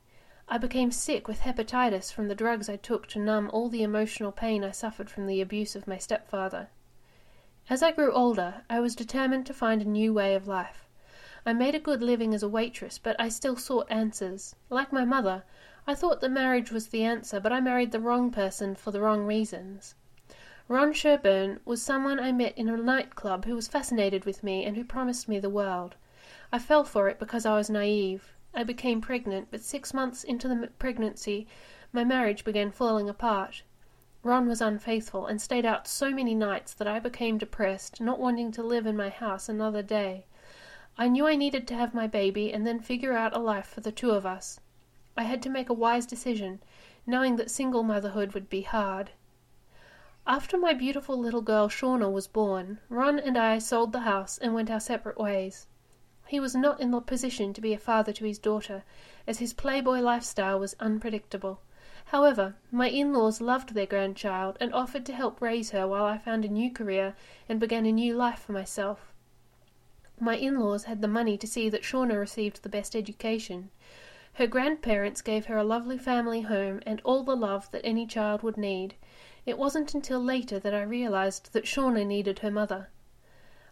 I 0.47 0.59
became 0.59 0.91
sick 0.91 1.27
with 1.27 1.39
hepatitis 1.39 2.13
from 2.13 2.27
the 2.27 2.35
drugs 2.35 2.69
I 2.69 2.75
took 2.75 3.07
to 3.07 3.19
numb 3.19 3.49
all 3.51 3.69
the 3.69 3.81
emotional 3.81 4.31
pain 4.31 4.63
I 4.63 4.69
suffered 4.69 5.09
from 5.09 5.25
the 5.25 5.41
abuse 5.41 5.75
of 5.75 5.87
my 5.87 5.97
stepfather. 5.97 6.69
As 7.71 7.81
I 7.81 7.91
grew 7.91 8.11
older, 8.11 8.61
I 8.69 8.79
was 8.81 8.95
determined 8.95 9.47
to 9.47 9.53
find 9.55 9.81
a 9.81 9.85
new 9.85 10.13
way 10.13 10.35
of 10.35 10.47
life. 10.47 10.85
I 11.43 11.53
made 11.53 11.73
a 11.73 11.79
good 11.79 12.03
living 12.03 12.35
as 12.35 12.43
a 12.43 12.47
waitress, 12.47 12.99
but 12.99 13.15
I 13.19 13.29
still 13.29 13.55
sought 13.55 13.87
answers. 13.89 14.53
Like 14.69 14.93
my 14.93 15.05
mother, 15.05 15.43
I 15.87 15.95
thought 15.95 16.21
that 16.21 16.29
marriage 16.29 16.71
was 16.71 16.89
the 16.89 17.03
answer, 17.03 17.39
but 17.39 17.51
I 17.51 17.61
married 17.61 17.91
the 17.91 17.99
wrong 17.99 18.29
person 18.29 18.75
for 18.75 18.91
the 18.91 19.01
wrong 19.01 19.25
reasons. 19.25 19.95
Ron 20.67 20.93
Sherburne 20.93 21.59
was 21.63 21.83
someone 21.83 22.19
I 22.19 22.31
met 22.31 22.57
in 22.57 22.69
a 22.69 22.75
nightclub 22.75 23.45
who 23.45 23.53
was 23.53 23.67
fascinated 23.67 24.25
with 24.25 24.43
me 24.43 24.65
and 24.65 24.75
who 24.75 24.83
promised 24.83 25.27
me 25.27 25.37
the 25.39 25.47
world. 25.47 25.95
I 26.51 26.57
fell 26.57 26.83
for 26.83 27.07
it 27.07 27.19
because 27.19 27.45
I 27.45 27.55
was 27.55 27.69
naive. 27.69 28.33
I 28.51 28.63
became 28.63 28.99
pregnant, 28.99 29.49
but 29.51 29.61
six 29.61 29.93
months 29.93 30.23
into 30.23 30.47
the 30.47 30.71
pregnancy, 30.79 31.45
my 31.93 32.03
marriage 32.03 32.43
began 32.43 32.71
falling 32.71 33.07
apart. 33.07 33.61
Ron 34.23 34.47
was 34.47 34.59
unfaithful 34.59 35.27
and 35.27 35.39
stayed 35.39 35.67
out 35.67 35.87
so 35.87 36.09
many 36.09 36.33
nights 36.33 36.73
that 36.73 36.87
I 36.87 36.99
became 36.99 37.37
depressed, 37.37 38.01
not 38.01 38.17
wanting 38.17 38.51
to 38.53 38.63
live 38.63 38.87
in 38.87 38.97
my 38.97 39.09
house 39.09 39.47
another 39.47 39.83
day. 39.83 40.25
I 40.97 41.09
knew 41.09 41.27
I 41.27 41.35
needed 41.35 41.67
to 41.67 41.75
have 41.75 41.93
my 41.93 42.07
baby 42.07 42.51
and 42.51 42.65
then 42.65 42.79
figure 42.79 43.13
out 43.13 43.35
a 43.35 43.39
life 43.39 43.67
for 43.67 43.81
the 43.81 43.91
two 43.91 44.09
of 44.09 44.25
us. 44.25 44.59
I 45.15 45.25
had 45.25 45.43
to 45.43 45.49
make 45.51 45.69
a 45.69 45.73
wise 45.73 46.07
decision, 46.07 46.59
knowing 47.05 47.35
that 47.35 47.51
single 47.51 47.83
motherhood 47.83 48.33
would 48.33 48.49
be 48.49 48.63
hard. 48.63 49.11
After 50.27 50.57
my 50.57 50.73
beautiful 50.73 51.15
little 51.15 51.43
girl 51.43 51.69
Shauna 51.69 52.11
was 52.11 52.25
born, 52.25 52.79
Ron 52.89 53.19
and 53.19 53.37
I 53.37 53.59
sold 53.59 53.91
the 53.91 53.99
house 53.99 54.39
and 54.39 54.55
went 54.55 54.71
our 54.71 54.79
separate 54.79 55.19
ways. 55.19 55.67
He 56.25 56.39
was 56.39 56.55
not 56.55 56.81
in 56.81 56.89
the 56.89 56.99
position 56.99 57.53
to 57.53 57.61
be 57.61 57.73
a 57.73 57.77
father 57.77 58.11
to 58.13 58.25
his 58.25 58.39
daughter, 58.39 58.83
as 59.27 59.37
his 59.37 59.53
playboy 59.53 59.99
lifestyle 59.99 60.59
was 60.59 60.75
unpredictable. 60.79 61.59
However, 62.05 62.55
my 62.71 62.89
in-laws 62.89 63.39
loved 63.39 63.75
their 63.75 63.85
grandchild 63.85 64.57
and 64.59 64.73
offered 64.73 65.05
to 65.05 65.13
help 65.13 65.41
raise 65.41 65.69
her 65.69 65.87
while 65.87 66.05
I 66.05 66.17
found 66.17 66.43
a 66.43 66.49
new 66.49 66.71
career 66.71 67.15
and 67.47 67.59
began 67.59 67.85
a 67.85 67.91
new 67.91 68.15
life 68.15 68.39
for 68.39 68.51
myself. 68.51 69.13
My 70.19 70.37
in-laws 70.37 70.85
had 70.85 71.03
the 71.03 71.07
money 71.07 71.37
to 71.37 71.45
see 71.45 71.69
that 71.69 71.83
Shauna 71.83 72.19
received 72.19 72.63
the 72.63 72.69
best 72.69 72.95
education. 72.95 73.69
Her 74.33 74.47
grandparents 74.47 75.21
gave 75.21 75.45
her 75.45 75.57
a 75.57 75.63
lovely 75.63 75.99
family 75.99 76.41
home 76.41 76.81
and 76.83 76.99
all 77.05 77.21
the 77.21 77.35
love 77.35 77.69
that 77.69 77.85
any 77.85 78.07
child 78.07 78.41
would 78.41 78.57
need. 78.57 78.95
It 79.45 79.59
wasn't 79.59 79.93
until 79.93 80.19
later 80.19 80.57
that 80.57 80.73
I 80.73 80.81
realized 80.81 81.53
that 81.53 81.65
Shauna 81.65 82.03
needed 82.03 82.39
her 82.39 82.49
mother. 82.49 82.89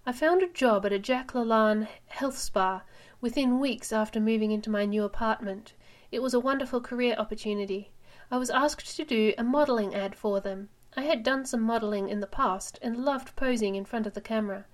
I 0.06 0.12
found 0.12 0.44
a 0.44 0.48
job 0.48 0.86
at 0.86 0.94
a 0.94 1.00
Jack 1.00 1.32
LaLanne 1.32 1.88
health 2.06 2.38
spa 2.38 2.84
within 3.22 3.60
weeks 3.60 3.92
after 3.92 4.20
moving 4.20 4.52
into 4.52 4.70
my 4.70 4.86
new 4.86 5.04
apartment. 5.04 5.74
It 6.12 6.22
was 6.22 6.36
a 6.36 6.40
wonderful 6.40 6.80
career 6.80 7.16
opportunity. 7.18 7.90
I 8.30 8.38
was 8.38 8.52
asked 8.52 8.96
to 8.98 9.04
do 9.04 9.34
a 9.36 9.44
modelling 9.44 9.96
ad 9.96 10.16
for 10.16 10.40
them. 10.40 10.70
I 10.96 11.06
had 11.06 11.24
done 11.24 11.44
some 11.44 11.62
modelling 11.62 12.08
in 12.08 12.20
the 12.20 12.28
past 12.28 12.78
and 12.84 13.04
loved 13.04 13.36
posing 13.36 13.74
in 13.74 13.84
front 13.84 14.06
of 14.06 14.14
the 14.14 14.22
camera. 14.22 14.66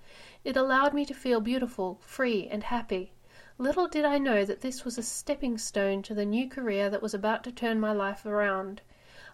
It 0.44 0.54
allowed 0.54 0.92
me 0.92 1.06
to 1.06 1.14
feel 1.14 1.40
beautiful, 1.40 1.98
free, 2.02 2.46
and 2.48 2.64
happy. 2.64 3.14
Little 3.56 3.88
did 3.88 4.04
I 4.04 4.18
know 4.18 4.44
that 4.44 4.60
this 4.60 4.84
was 4.84 4.98
a 4.98 5.02
stepping 5.02 5.56
stone 5.56 6.02
to 6.02 6.14
the 6.14 6.26
new 6.26 6.46
career 6.46 6.90
that 6.90 7.00
was 7.00 7.14
about 7.14 7.42
to 7.44 7.52
turn 7.52 7.80
my 7.80 7.92
life 7.92 8.26
around. 8.26 8.82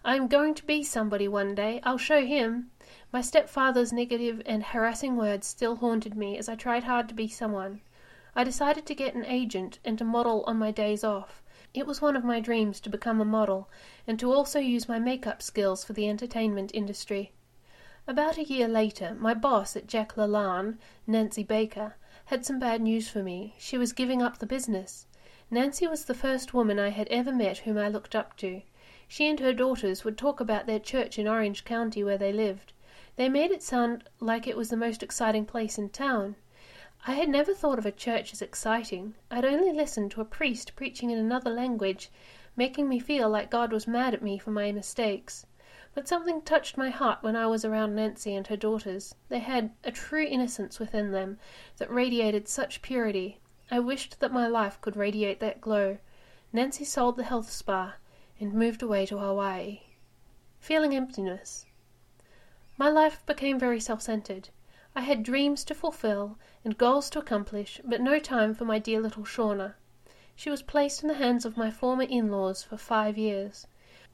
I 0.07 0.15
am 0.15 0.29
going 0.29 0.53
to 0.53 0.65
be 0.65 0.83
somebody 0.83 1.27
one 1.27 1.53
day. 1.53 1.81
I'll 1.83 1.97
show 1.97 2.25
him. 2.25 2.71
My 3.11 3.19
stepfather's 3.19 3.91
negative 3.91 4.41
and 4.45 4.63
harassing 4.63 5.17
words 5.17 5.45
still 5.45 5.75
haunted 5.75 6.15
me 6.15 6.37
as 6.37 6.47
I 6.47 6.55
tried 6.55 6.85
hard 6.85 7.09
to 7.09 7.13
be 7.13 7.27
someone. 7.27 7.81
I 8.33 8.45
decided 8.45 8.85
to 8.85 8.95
get 8.95 9.15
an 9.15 9.25
agent 9.25 9.79
and 9.83 9.97
to 9.97 10.05
model 10.05 10.45
on 10.47 10.55
my 10.55 10.71
days 10.71 11.03
off. 11.03 11.43
It 11.73 11.85
was 11.85 12.01
one 12.01 12.15
of 12.15 12.23
my 12.23 12.39
dreams 12.39 12.79
to 12.79 12.89
become 12.89 13.19
a 13.19 13.25
model 13.25 13.69
and 14.07 14.17
to 14.21 14.31
also 14.31 14.59
use 14.59 14.87
my 14.87 14.97
makeup 14.97 15.41
skills 15.41 15.83
for 15.83 15.91
the 15.91 16.07
entertainment 16.07 16.71
industry. 16.73 17.33
About 18.07 18.37
a 18.37 18.45
year 18.45 18.69
later, 18.69 19.13
my 19.19 19.33
boss 19.33 19.75
at 19.75 19.87
Jack 19.87 20.15
LaLanne, 20.15 20.77
Nancy 21.05 21.43
Baker, 21.43 21.97
had 22.27 22.45
some 22.45 22.59
bad 22.59 22.81
news 22.81 23.09
for 23.09 23.23
me. 23.23 23.55
She 23.59 23.77
was 23.77 23.91
giving 23.91 24.21
up 24.21 24.37
the 24.37 24.45
business. 24.45 25.05
Nancy 25.51 25.85
was 25.85 26.05
the 26.05 26.13
first 26.13 26.53
woman 26.53 26.79
I 26.79 26.91
had 26.91 27.09
ever 27.09 27.33
met 27.33 27.57
whom 27.57 27.77
I 27.77 27.89
looked 27.89 28.15
up 28.15 28.37
to. 28.37 28.61
She 29.09 29.29
and 29.29 29.39
her 29.39 29.53
daughters 29.53 30.03
would 30.03 30.17
talk 30.17 30.41
about 30.41 30.65
their 30.65 30.81
church 30.81 31.17
in 31.17 31.29
Orange 31.29 31.63
County 31.63 32.03
where 32.03 32.17
they 32.17 32.33
lived. 32.33 32.73
They 33.15 33.29
made 33.29 33.51
it 33.51 33.63
sound 33.63 34.03
like 34.19 34.45
it 34.45 34.57
was 34.57 34.69
the 34.69 34.75
most 34.75 35.01
exciting 35.01 35.45
place 35.45 35.77
in 35.77 35.89
town. 35.89 36.35
I 37.05 37.13
had 37.13 37.29
never 37.29 37.53
thought 37.53 37.79
of 37.79 37.85
a 37.85 37.91
church 37.91 38.33
as 38.33 38.41
exciting. 38.41 39.15
I'd 39.31 39.45
only 39.45 39.71
listened 39.71 40.11
to 40.11 40.21
a 40.21 40.25
priest 40.25 40.75
preaching 40.75 41.09
in 41.09 41.17
another 41.17 41.49
language, 41.49 42.11
making 42.57 42.89
me 42.89 42.99
feel 42.99 43.29
like 43.29 43.49
God 43.49 43.71
was 43.71 43.87
mad 43.87 44.13
at 44.13 44.21
me 44.21 44.37
for 44.37 44.51
my 44.51 44.73
mistakes. 44.73 45.45
But 45.95 46.09
something 46.09 46.41
touched 46.41 46.75
my 46.75 46.89
heart 46.89 47.23
when 47.23 47.37
I 47.37 47.47
was 47.47 47.63
around 47.63 47.95
Nancy 47.95 48.35
and 48.35 48.45
her 48.47 48.57
daughters. 48.57 49.15
They 49.29 49.39
had 49.39 49.71
a 49.85 49.91
true 49.91 50.25
innocence 50.25 50.79
within 50.79 51.11
them 51.11 51.39
that 51.77 51.89
radiated 51.89 52.49
such 52.49 52.81
purity. 52.81 53.39
I 53.71 53.79
wished 53.79 54.19
that 54.19 54.33
my 54.33 54.47
life 54.47 54.81
could 54.81 54.97
radiate 54.97 55.39
that 55.39 55.61
glow. 55.61 55.99
Nancy 56.51 56.83
sold 56.83 57.15
the 57.15 57.23
health 57.23 57.49
spa 57.49 57.95
and 58.39 58.53
moved 58.53 58.83
away 58.83 59.05
to 59.05 59.17
Hawaii. 59.17 59.81
Feeling 60.59 60.95
emptiness. 60.95 61.65
My 62.77 62.89
life 62.89 63.25
became 63.25 63.57
very 63.57 63.79
self 63.79 64.01
centered. 64.01 64.49
I 64.95 65.01
had 65.01 65.23
dreams 65.23 65.63
to 65.65 65.75
fulfill 65.75 66.37
and 66.63 66.77
goals 66.77 67.09
to 67.11 67.19
accomplish, 67.19 67.81
but 67.83 68.01
no 68.01 68.19
time 68.19 68.53
for 68.53 68.65
my 68.65 68.79
dear 68.79 68.99
little 68.99 69.23
Shauna. 69.23 69.75
She 70.35 70.51
was 70.51 70.61
placed 70.61 71.01
in 71.01 71.07
the 71.07 71.15
hands 71.15 71.45
of 71.45 71.57
my 71.57 71.71
former 71.71 72.03
in 72.03 72.29
laws 72.31 72.61
for 72.61 72.77
five 72.77 73.17
years. 73.17 73.65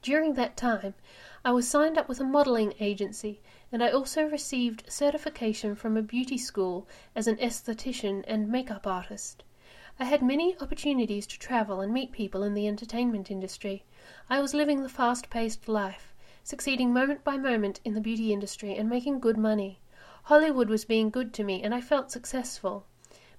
During 0.02 0.34
that 0.34 0.56
time, 0.56 0.94
I 1.46 1.52
was 1.52 1.68
signed 1.68 1.98
up 1.98 2.08
with 2.08 2.22
a 2.22 2.24
modeling 2.24 2.74
agency, 2.80 3.42
and 3.72 3.84
I 3.84 3.90
also 3.90 4.24
received 4.30 4.90
certification 4.90 5.76
from 5.76 5.98
a 5.98 6.02
beauty 6.02 6.38
school 6.38 6.88
as 7.16 7.28
an 7.28 7.38
esthetician 7.38 8.24
and 8.28 8.50
makeup 8.50 8.88
artist. 8.88 9.44
I 10.00 10.06
had 10.06 10.22
many 10.22 10.58
opportunities 10.60 11.28
to 11.28 11.38
travel 11.40 11.80
and 11.80 11.94
meet 11.94 12.12
people 12.12 12.44
in 12.44 12.54
the 12.54 12.68
entertainment 12.68 13.30
industry. 13.30 13.84
I 14.30 14.42
was 14.42 14.54
living 14.54 14.84
the 14.84 14.90
fast 14.90 15.30
paced 15.30 15.70
life, 15.70 16.14
succeeding 16.44 16.92
moment 16.92 17.24
by 17.24 17.38
moment 17.38 17.80
in 17.86 17.94
the 17.94 18.02
beauty 18.02 18.34
industry 18.34 18.76
and 18.76 18.90
making 18.90 19.20
good 19.20 19.38
money. 19.38 19.80
Hollywood 20.24 20.70
was 20.70 20.84
being 20.84 21.10
good 21.10 21.34
to 21.36 21.44
me, 21.44 21.64
and 21.64 21.74
I 21.74 21.82
felt 21.82 22.12
successful. 22.12 22.86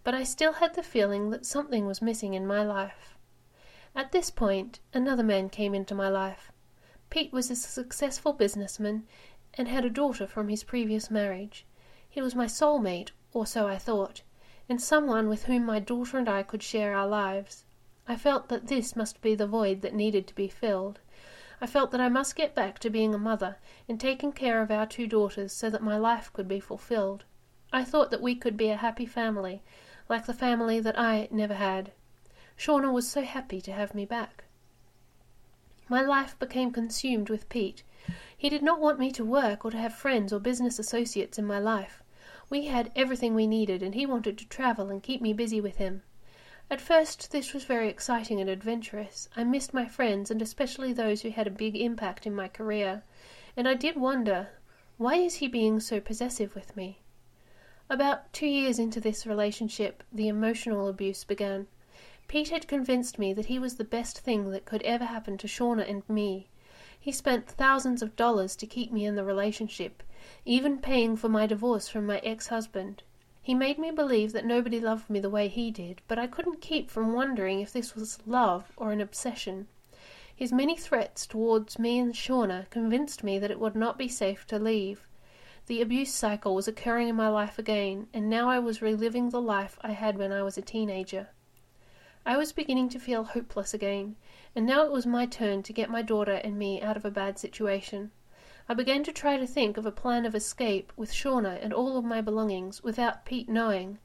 But 0.02 0.14
I 0.14 0.24
still 0.24 0.54
had 0.54 0.74
the 0.74 0.82
feeling 0.82 1.30
that 1.30 1.44
something 1.44 1.86
was 1.86 2.00
missing 2.00 2.34
in 2.34 2.46
my 2.46 2.62
life. 2.62 3.16
At 3.94 4.12
this 4.12 4.30
point, 4.30 4.80
another 4.92 5.22
man 5.22 5.50
came 5.50 5.74
into 5.74 5.94
my 5.94 6.08
life. 6.08 6.50
Pete 7.10 7.32
was 7.32 7.50
a 7.50 7.56
successful 7.56 8.32
businessman 8.32 9.06
and 9.54 9.68
had 9.68 9.84
a 9.84 9.90
daughter 9.90 10.26
from 10.26 10.48
his 10.48 10.64
previous 10.64 11.10
marriage. 11.10 11.66
He 12.08 12.20
was 12.20 12.34
my 12.34 12.46
soulmate, 12.46 13.10
or 13.32 13.46
so 13.46 13.66
I 13.66 13.78
thought, 13.78 14.22
and 14.68 14.80
someone 14.80 15.28
with 15.28 15.44
whom 15.44 15.64
my 15.64 15.78
daughter 15.78 16.18
and 16.18 16.28
I 16.28 16.42
could 16.42 16.62
share 16.62 16.96
our 16.96 17.06
lives. 17.06 17.64
I 18.06 18.16
felt 18.16 18.48
that 18.48 18.66
this 18.66 18.94
must 18.94 19.22
be 19.22 19.34
the 19.34 19.46
void 19.46 19.80
that 19.80 19.94
needed 19.94 20.26
to 20.26 20.34
be 20.34 20.48
filled. 20.48 21.00
I 21.60 21.66
felt 21.66 21.90
that 21.92 22.00
I 22.00 22.10
must 22.10 22.36
get 22.36 22.54
back 22.54 22.78
to 22.80 22.90
being 22.90 23.14
a 23.14 23.18
mother 23.18 23.56
and 23.88 23.98
taking 23.98 24.32
care 24.32 24.60
of 24.60 24.70
our 24.70 24.84
two 24.86 25.06
daughters 25.06 25.52
so 25.52 25.70
that 25.70 25.82
my 25.82 25.96
life 25.96 26.30
could 26.32 26.46
be 26.46 26.60
fulfilled. 26.60 27.24
I 27.72 27.82
thought 27.82 28.10
that 28.10 28.20
we 28.20 28.34
could 28.34 28.56
be 28.56 28.68
a 28.68 28.76
happy 28.76 29.06
family, 29.06 29.62
like 30.08 30.26
the 30.26 30.34
family 30.34 30.80
that 30.80 30.98
I 30.98 31.28
never 31.30 31.54
had. 31.54 31.92
Shauna 32.58 32.92
was 32.92 33.08
so 33.08 33.22
happy 33.22 33.60
to 33.62 33.72
have 33.72 33.94
me 33.94 34.04
back. 34.04 34.44
My 35.88 36.02
life 36.02 36.38
became 36.38 36.72
consumed 36.72 37.30
with 37.30 37.48
Pete. 37.48 37.82
He 38.36 38.50
did 38.50 38.62
not 38.62 38.80
want 38.80 38.98
me 38.98 39.10
to 39.12 39.24
work 39.24 39.64
or 39.64 39.70
to 39.70 39.78
have 39.78 39.94
friends 39.94 40.32
or 40.32 40.38
business 40.38 40.78
associates 40.78 41.38
in 41.38 41.46
my 41.46 41.58
life. 41.58 42.02
We 42.50 42.66
had 42.66 42.92
everything 42.94 43.34
we 43.34 43.46
needed, 43.46 43.82
and 43.82 43.94
he 43.94 44.04
wanted 44.04 44.36
to 44.38 44.48
travel 44.48 44.90
and 44.90 45.02
keep 45.02 45.22
me 45.22 45.32
busy 45.32 45.60
with 45.60 45.76
him. 45.76 46.02
At 46.74 46.80
first, 46.80 47.30
this 47.30 47.54
was 47.54 47.62
very 47.62 47.88
exciting 47.88 48.40
and 48.40 48.50
adventurous. 48.50 49.28
I 49.36 49.44
missed 49.44 49.72
my 49.72 49.86
friends, 49.86 50.28
and 50.28 50.42
especially 50.42 50.92
those 50.92 51.22
who 51.22 51.30
had 51.30 51.46
a 51.46 51.50
big 51.52 51.76
impact 51.76 52.26
in 52.26 52.34
my 52.34 52.48
career, 52.48 53.04
and 53.56 53.68
I 53.68 53.74
did 53.74 53.94
wonder, 53.94 54.48
why 54.96 55.14
is 55.14 55.36
he 55.36 55.46
being 55.46 55.78
so 55.78 56.00
possessive 56.00 56.56
with 56.56 56.76
me? 56.76 56.98
About 57.88 58.32
two 58.32 58.48
years 58.48 58.80
into 58.80 58.98
this 58.98 59.24
relationship, 59.24 60.02
the 60.12 60.26
emotional 60.26 60.88
abuse 60.88 61.22
began. 61.22 61.68
Pete 62.26 62.50
had 62.50 62.66
convinced 62.66 63.20
me 63.20 63.32
that 63.34 63.46
he 63.46 63.60
was 63.60 63.76
the 63.76 63.84
best 63.84 64.18
thing 64.18 64.50
that 64.50 64.64
could 64.64 64.82
ever 64.82 65.04
happen 65.04 65.38
to 65.38 65.46
Shauna 65.46 65.88
and 65.88 66.02
me. 66.08 66.48
He 66.98 67.12
spent 67.12 67.46
thousands 67.46 68.02
of 68.02 68.16
dollars 68.16 68.56
to 68.56 68.66
keep 68.66 68.90
me 68.90 69.06
in 69.06 69.14
the 69.14 69.24
relationship, 69.24 70.02
even 70.44 70.78
paying 70.78 71.14
for 71.14 71.28
my 71.28 71.46
divorce 71.46 71.86
from 71.86 72.04
my 72.04 72.18
ex-husband. 72.24 73.04
He 73.44 73.52
made 73.52 73.78
me 73.78 73.90
believe 73.90 74.32
that 74.32 74.46
nobody 74.46 74.80
loved 74.80 75.10
me 75.10 75.20
the 75.20 75.28
way 75.28 75.48
he 75.48 75.70
did, 75.70 76.00
but 76.08 76.18
I 76.18 76.26
couldn't 76.26 76.62
keep 76.62 76.88
from 76.88 77.12
wondering 77.12 77.60
if 77.60 77.74
this 77.74 77.94
was 77.94 78.18
love 78.26 78.72
or 78.74 78.90
an 78.90 79.02
obsession. 79.02 79.68
His 80.34 80.50
many 80.50 80.78
threats 80.78 81.26
towards 81.26 81.78
me 81.78 81.98
and 81.98 82.14
Shauna 82.14 82.70
convinced 82.70 83.22
me 83.22 83.38
that 83.38 83.50
it 83.50 83.60
would 83.60 83.76
not 83.76 83.98
be 83.98 84.08
safe 84.08 84.46
to 84.46 84.58
leave. 84.58 85.06
The 85.66 85.82
abuse 85.82 86.10
cycle 86.10 86.54
was 86.54 86.66
occurring 86.66 87.08
in 87.08 87.16
my 87.16 87.28
life 87.28 87.58
again, 87.58 88.08
and 88.14 88.30
now 88.30 88.48
I 88.48 88.60
was 88.60 88.80
reliving 88.80 89.28
the 89.28 89.42
life 89.42 89.78
I 89.82 89.92
had 89.92 90.16
when 90.16 90.32
I 90.32 90.42
was 90.42 90.56
a 90.56 90.62
teenager. 90.62 91.28
I 92.24 92.38
was 92.38 92.54
beginning 92.54 92.88
to 92.88 92.98
feel 92.98 93.24
hopeless 93.24 93.74
again, 93.74 94.16
and 94.56 94.64
now 94.64 94.86
it 94.86 94.90
was 94.90 95.04
my 95.04 95.26
turn 95.26 95.62
to 95.64 95.72
get 95.74 95.90
my 95.90 96.00
daughter 96.00 96.40
and 96.42 96.58
me 96.58 96.80
out 96.80 96.96
of 96.96 97.04
a 97.04 97.10
bad 97.10 97.38
situation. 97.38 98.10
I 98.66 98.72
began 98.72 99.04
to 99.04 99.12
try 99.12 99.36
to 99.36 99.46
think 99.46 99.76
of 99.76 99.84
a 99.84 99.92
plan 99.92 100.24
of 100.24 100.34
escape 100.34 100.90
with 100.96 101.12
Shauna 101.12 101.62
and 101.62 101.74
all 101.74 101.98
of 101.98 102.04
my 102.04 102.22
belongings 102.22 102.82
without 102.82 103.26
Pete 103.26 103.46
knowing. 103.46 103.98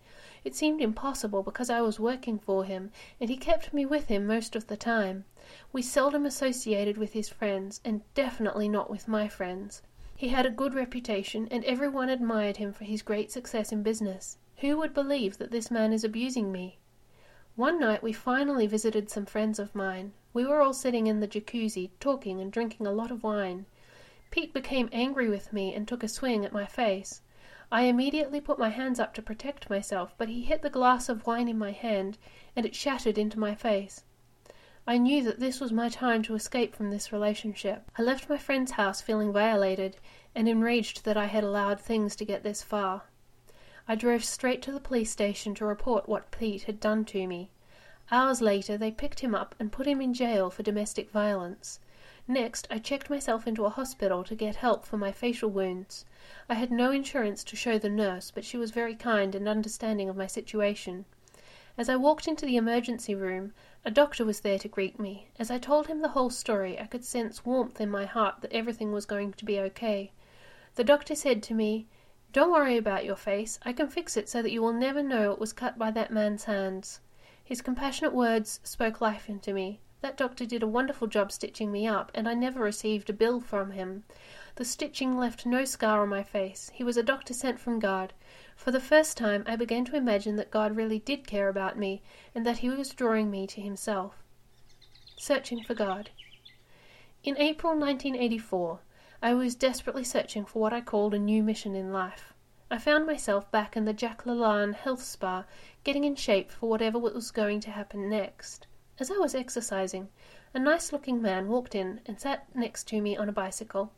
It 0.43 0.53
seemed 0.53 0.81
impossible 0.81 1.43
because 1.43 1.69
I 1.69 1.79
was 1.79 1.97
working 1.97 2.37
for 2.37 2.65
him, 2.65 2.91
and 3.21 3.29
he 3.29 3.37
kept 3.37 3.73
me 3.73 3.85
with 3.85 4.07
him 4.07 4.27
most 4.27 4.57
of 4.57 4.67
the 4.67 4.75
time. 4.75 5.23
We 5.71 5.81
seldom 5.81 6.25
associated 6.25 6.97
with 6.97 7.13
his 7.13 7.29
friends, 7.29 7.79
and 7.85 8.01
definitely 8.13 8.67
not 8.67 8.89
with 8.89 9.07
my 9.07 9.29
friends. 9.29 9.81
He 10.13 10.27
had 10.27 10.45
a 10.45 10.49
good 10.49 10.73
reputation, 10.73 11.47
and 11.49 11.63
everyone 11.63 12.09
admired 12.09 12.57
him 12.57 12.73
for 12.73 12.83
his 12.83 13.01
great 13.01 13.31
success 13.31 13.71
in 13.71 13.81
business. 13.81 14.37
Who 14.57 14.77
would 14.77 14.93
believe 14.93 15.37
that 15.37 15.51
this 15.51 15.71
man 15.71 15.93
is 15.93 16.03
abusing 16.03 16.51
me? 16.51 16.79
One 17.55 17.79
night 17.79 18.03
we 18.03 18.11
finally 18.11 18.67
visited 18.67 19.09
some 19.09 19.25
friends 19.25 19.57
of 19.57 19.73
mine. 19.73 20.11
We 20.33 20.45
were 20.45 20.61
all 20.61 20.73
sitting 20.73 21.07
in 21.07 21.21
the 21.21 21.29
jacuzzi, 21.29 21.91
talking 22.01 22.41
and 22.41 22.51
drinking 22.51 22.85
a 22.85 22.91
lot 22.91 23.09
of 23.09 23.23
wine. 23.23 23.65
Pete 24.31 24.53
became 24.53 24.89
angry 24.91 25.27
with 25.27 25.51
me 25.51 25.73
and 25.73 25.87
took 25.87 26.03
a 26.03 26.07
swing 26.07 26.45
at 26.45 26.53
my 26.53 26.65
face. 26.65 27.21
I 27.71 27.83
immediately 27.83 28.41
put 28.41 28.59
my 28.59 28.69
hands 28.69 28.99
up 28.99 29.13
to 29.15 29.21
protect 29.21 29.69
myself, 29.69 30.13
but 30.17 30.29
he 30.29 30.41
hit 30.41 30.61
the 30.61 30.69
glass 30.69 31.09
of 31.09 31.25
wine 31.25 31.47
in 31.47 31.57
my 31.57 31.71
hand, 31.71 32.17
and 32.55 32.65
it 32.65 32.75
shattered 32.75 33.17
into 33.17 33.39
my 33.39 33.55
face. 33.55 34.03
I 34.87 34.97
knew 34.97 35.23
that 35.23 35.39
this 35.39 35.59
was 35.59 35.71
my 35.71 35.89
time 35.89 36.23
to 36.23 36.35
escape 36.35 36.75
from 36.75 36.89
this 36.89 37.13
relationship. 37.13 37.91
I 37.97 38.01
left 38.01 38.29
my 38.29 38.37
friend's 38.37 38.71
house 38.71 39.01
feeling 39.01 39.31
violated 39.31 39.97
and 40.33 40.49
enraged 40.49 41.05
that 41.05 41.17
I 41.17 41.25
had 41.25 41.43
allowed 41.43 41.79
things 41.79 42.15
to 42.15 42.25
get 42.25 42.41
this 42.41 42.63
far. 42.63 43.03
I 43.87 43.95
drove 43.95 44.23
straight 44.23 44.61
to 44.63 44.71
the 44.71 44.79
police 44.79 45.11
station 45.11 45.53
to 45.55 45.65
report 45.65 46.09
what 46.09 46.31
Pete 46.31 46.63
had 46.63 46.79
done 46.79 47.05
to 47.05 47.27
me. 47.27 47.51
Hours 48.11 48.41
later, 48.41 48.77
they 48.77 48.91
picked 48.91 49.19
him 49.19 49.35
up 49.35 49.53
and 49.59 49.71
put 49.71 49.85
him 49.87 50.01
in 50.01 50.13
jail 50.13 50.49
for 50.49 50.63
domestic 50.63 51.11
violence. 51.11 51.79
Next, 52.31 52.67
I 52.69 52.77
checked 52.77 53.09
myself 53.09 53.47
into 53.47 53.65
a 53.65 53.71
hospital 53.71 54.23
to 54.25 54.35
get 54.35 54.57
help 54.57 54.85
for 54.85 54.97
my 54.97 55.11
facial 55.11 55.49
wounds. 55.49 56.05
I 56.47 56.53
had 56.53 56.69
no 56.69 56.91
insurance 56.91 57.43
to 57.45 57.55
show 57.55 57.79
the 57.79 57.89
nurse, 57.89 58.29
but 58.29 58.45
she 58.45 58.55
was 58.55 58.69
very 58.69 58.93
kind 58.93 59.33
and 59.33 59.49
understanding 59.49 60.09
of 60.09 60.15
my 60.15 60.27
situation. 60.27 61.05
As 61.75 61.89
I 61.89 61.95
walked 61.95 62.27
into 62.27 62.45
the 62.45 62.55
emergency 62.55 63.15
room, 63.15 63.53
a 63.83 63.89
doctor 63.89 64.23
was 64.23 64.41
there 64.41 64.59
to 64.59 64.67
greet 64.67 64.99
me. 64.99 65.29
As 65.39 65.49
I 65.49 65.57
told 65.57 65.87
him 65.87 66.01
the 66.01 66.09
whole 66.09 66.29
story, 66.29 66.79
I 66.79 66.85
could 66.85 67.03
sense 67.03 67.47
warmth 67.47 67.81
in 67.81 67.89
my 67.89 68.05
heart 68.05 68.41
that 68.41 68.53
everything 68.53 68.91
was 68.91 69.07
going 69.07 69.33
to 69.33 69.43
be 69.43 69.59
okay. 69.61 70.11
The 70.75 70.83
doctor 70.83 71.15
said 71.15 71.41
to 71.41 71.55
me, 71.55 71.87
don't 72.31 72.51
worry 72.51 72.77
about 72.77 73.05
your 73.05 73.15
face. 73.15 73.59
I 73.65 73.73
can 73.73 73.87
fix 73.87 74.15
it 74.15 74.29
so 74.29 74.43
that 74.43 74.51
you 74.51 74.61
will 74.61 74.71
never 74.71 75.01
know 75.01 75.31
it 75.31 75.39
was 75.39 75.51
cut 75.51 75.79
by 75.79 75.89
that 75.89 76.13
man's 76.13 76.43
hands. 76.43 76.99
His 77.43 77.63
compassionate 77.63 78.13
words 78.13 78.59
spoke 78.63 79.01
life 79.01 79.29
into 79.29 79.51
me. 79.51 79.79
That 80.01 80.15
doctor 80.15 80.45
did 80.45 80.63
a 80.63 80.67
wonderful 80.67 81.07
job 81.07 81.29
stitching 81.29 81.73
me 81.73 81.85
up, 81.85 82.09
and 82.15 82.27
I 82.27 82.33
never 82.33 82.61
received 82.61 83.09
a 83.09 83.13
bill 83.13 83.41
from 83.41 83.71
him. 83.71 84.05
The 84.55 84.63
stitching 84.63 85.17
left 85.17 85.45
no 85.45 85.65
scar 85.65 86.01
on 86.03 86.09
my 86.09 86.23
face. 86.23 86.71
He 86.73 86.85
was 86.85 86.95
a 86.95 87.03
doctor 87.03 87.33
sent 87.33 87.59
from 87.59 87.79
God. 87.79 88.13
For 88.55 88.71
the 88.71 88.79
first 88.79 89.17
time, 89.17 89.43
I 89.45 89.57
began 89.57 89.83
to 89.85 89.97
imagine 89.97 90.37
that 90.37 90.51
God 90.51 90.75
really 90.75 90.99
did 90.99 91.27
care 91.27 91.49
about 91.49 91.77
me, 91.77 92.01
and 92.33 92.45
that 92.45 92.59
He 92.59 92.69
was 92.69 92.93
drawing 92.93 93.29
me 93.29 93.45
to 93.47 93.61
Himself. 93.61 94.23
Searching 95.17 95.63
for 95.63 95.73
God. 95.73 96.11
In 97.21 97.37
April 97.37 97.73
1984, 97.73 98.79
I 99.21 99.33
was 99.33 99.53
desperately 99.53 100.05
searching 100.05 100.45
for 100.45 100.59
what 100.61 100.71
I 100.71 100.79
called 100.79 101.13
a 101.13 101.19
new 101.19 101.43
mission 101.43 101.75
in 101.75 101.91
life. 101.91 102.33
I 102.71 102.77
found 102.77 103.05
myself 103.05 103.51
back 103.51 103.75
in 103.75 103.83
the 103.83 103.91
Jack 103.91 104.23
LaLanne 104.23 104.75
health 104.75 105.03
spa, 105.03 105.43
getting 105.83 106.05
in 106.05 106.15
shape 106.15 106.51
for 106.51 106.69
whatever 106.69 106.97
was 106.97 107.31
going 107.31 107.59
to 107.59 107.71
happen 107.71 108.07
next. 108.09 108.65
As 109.01 109.09
I 109.09 109.17
was 109.17 109.33
exercising, 109.33 110.09
a 110.53 110.59
nice 110.59 110.91
looking 110.91 111.21
man 111.21 111.47
walked 111.47 111.73
in 111.73 112.01
and 112.05 112.19
sat 112.19 112.53
next 112.53 112.85
to 112.89 113.01
me 113.01 113.15
on 113.15 113.29
a 113.29 113.31
bicycle. 113.31 113.93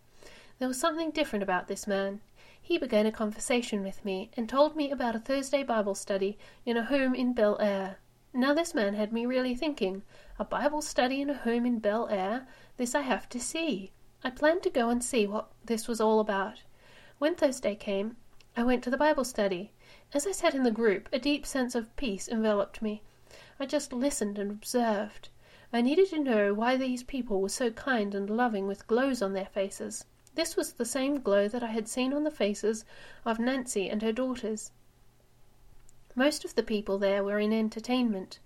There 0.60 0.68
was 0.68 0.80
something 0.80 1.10
different 1.10 1.42
about 1.42 1.68
this 1.68 1.88
man. 1.88 2.22
He 2.62 2.78
began 2.78 3.08
a 3.08 3.12
conversation 3.12 3.82
with 3.82 4.06
me 4.06 4.30
and 4.38 4.48
told 4.48 4.76
me 4.76 4.92
about 4.92 5.16
a 5.16 5.20
Thursday 5.20 5.64
Bible 5.64 5.96
study 5.96 6.38
in 6.68 6.78
a 6.78 6.86
home 6.86 7.16
in 7.16 7.34
Bel 7.34 7.60
Air. 7.60 7.98
Now, 8.32 8.54
this 8.54 8.76
man 8.76 8.94
had 8.94 9.12
me 9.12 9.26
really 9.26 9.56
thinking 9.56 10.04
a 10.38 10.46
Bible 10.46 10.84
study 10.84 11.20
in 11.20 11.32
a 11.32 11.34
home 11.34 11.66
in 11.66 11.80
Bel 11.80 12.08
Air? 12.08 12.46
This 12.78 12.94
I 12.94 13.02
have 13.02 13.28
to 13.30 13.40
see. 13.40 13.94
I 14.24 14.30
planned 14.30 14.62
to 14.64 14.70
go 14.70 14.90
and 14.90 15.04
see 15.04 15.26
what 15.26 15.52
this 15.66 15.88
was 15.88 16.00
all 16.00 16.20
about. 16.20 16.62
When 17.18 17.34
Thursday 17.34 17.74
came, 17.74 18.18
I 18.56 18.62
went 18.62 18.84
to 18.84 18.92
the 18.92 18.98
Bible 18.98 19.24
study. 19.24 19.72
As 20.14 20.28
I 20.28 20.32
sat 20.32 20.54
in 20.54 20.62
the 20.62 20.70
group, 20.70 21.10
a 21.12 21.18
deep 21.18 21.48
sense 21.48 21.74
of 21.74 21.96
peace 21.96 22.30
enveloped 22.30 22.84
me. 22.84 23.02
I 23.62 23.68
just 23.68 23.94
listened 23.94 24.40
and 24.40 24.50
observed. 24.50 25.30
I 25.72 25.82
needed 25.82 26.10
to 26.10 26.20
know 26.20 26.52
why 26.52 26.78
these 26.78 27.04
people 27.04 27.40
were 27.40 27.50
so 27.50 27.70
kind 27.70 28.16
and 28.16 28.28
loving 28.28 28.66
with 28.66 28.88
glows 28.88 29.22
on 29.22 29.34
their 29.34 29.46
faces. 29.46 30.04
This 30.34 30.56
was 30.56 30.74
the 30.74 30.84
same 30.84 31.22
glow 31.22 31.48
that 31.48 31.62
I 31.62 31.68
had 31.68 31.88
seen 31.88 32.12
on 32.12 32.24
the 32.24 32.32
faces 32.32 32.86
of 33.24 33.38
Nancy 33.38 33.88
and 33.88 34.02
her 34.02 34.12
daughters. 34.12 34.72
Most 36.16 36.44
of 36.44 36.56
the 36.56 36.64
people 36.64 36.98
there 36.98 37.24
were 37.24 37.38
in 37.38 37.54
entertainment. 37.54 38.40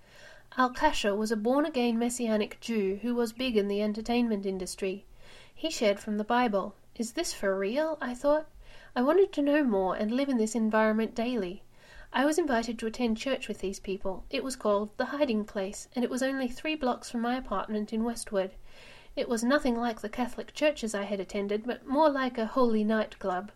Al 0.57 0.71
Kasha 0.71 1.15
was 1.15 1.31
a 1.31 1.37
born 1.37 1.63
again 1.63 1.97
Messianic 1.97 2.59
Jew 2.59 2.99
who 3.01 3.15
was 3.15 3.31
big 3.31 3.55
in 3.55 3.69
the 3.69 3.81
entertainment 3.81 4.45
industry. 4.45 5.05
He 5.55 5.69
shared 5.69 6.01
from 6.01 6.17
the 6.17 6.25
Bible. 6.25 6.75
Is 6.97 7.13
this 7.13 7.31
for 7.31 7.57
real? 7.57 7.97
I 8.01 8.15
thought. 8.15 8.49
I 8.93 9.01
wanted 9.01 9.31
to 9.31 9.41
know 9.41 9.63
more 9.63 9.95
and 9.95 10.11
live 10.11 10.27
in 10.27 10.35
this 10.35 10.55
environment 10.55 11.15
daily. 11.15 11.63
I 12.17 12.23
was 12.23 12.37
invited 12.39 12.79
to 12.79 12.87
attend 12.87 13.17
church 13.17 13.49
with 13.49 13.59
these 13.59 13.81
people. 13.81 14.23
It 14.29 14.41
was 14.41 14.55
called 14.55 14.89
The 14.95 15.07
Hiding 15.07 15.43
Place, 15.43 15.89
and 15.93 16.05
it 16.05 16.09
was 16.09 16.23
only 16.23 16.47
three 16.47 16.73
blocks 16.73 17.11
from 17.11 17.19
my 17.19 17.35
apartment 17.35 17.91
in 17.91 18.05
Westwood. 18.05 18.51
It 19.17 19.27
was 19.27 19.43
nothing 19.43 19.75
like 19.75 19.99
the 19.99 20.07
Catholic 20.07 20.53
churches 20.53 20.95
I 20.95 21.03
had 21.03 21.19
attended, 21.19 21.65
but 21.65 21.85
more 21.85 22.09
like 22.09 22.37
a 22.37 22.45
holy 22.45 22.85
night 22.85 23.19
club. 23.19 23.51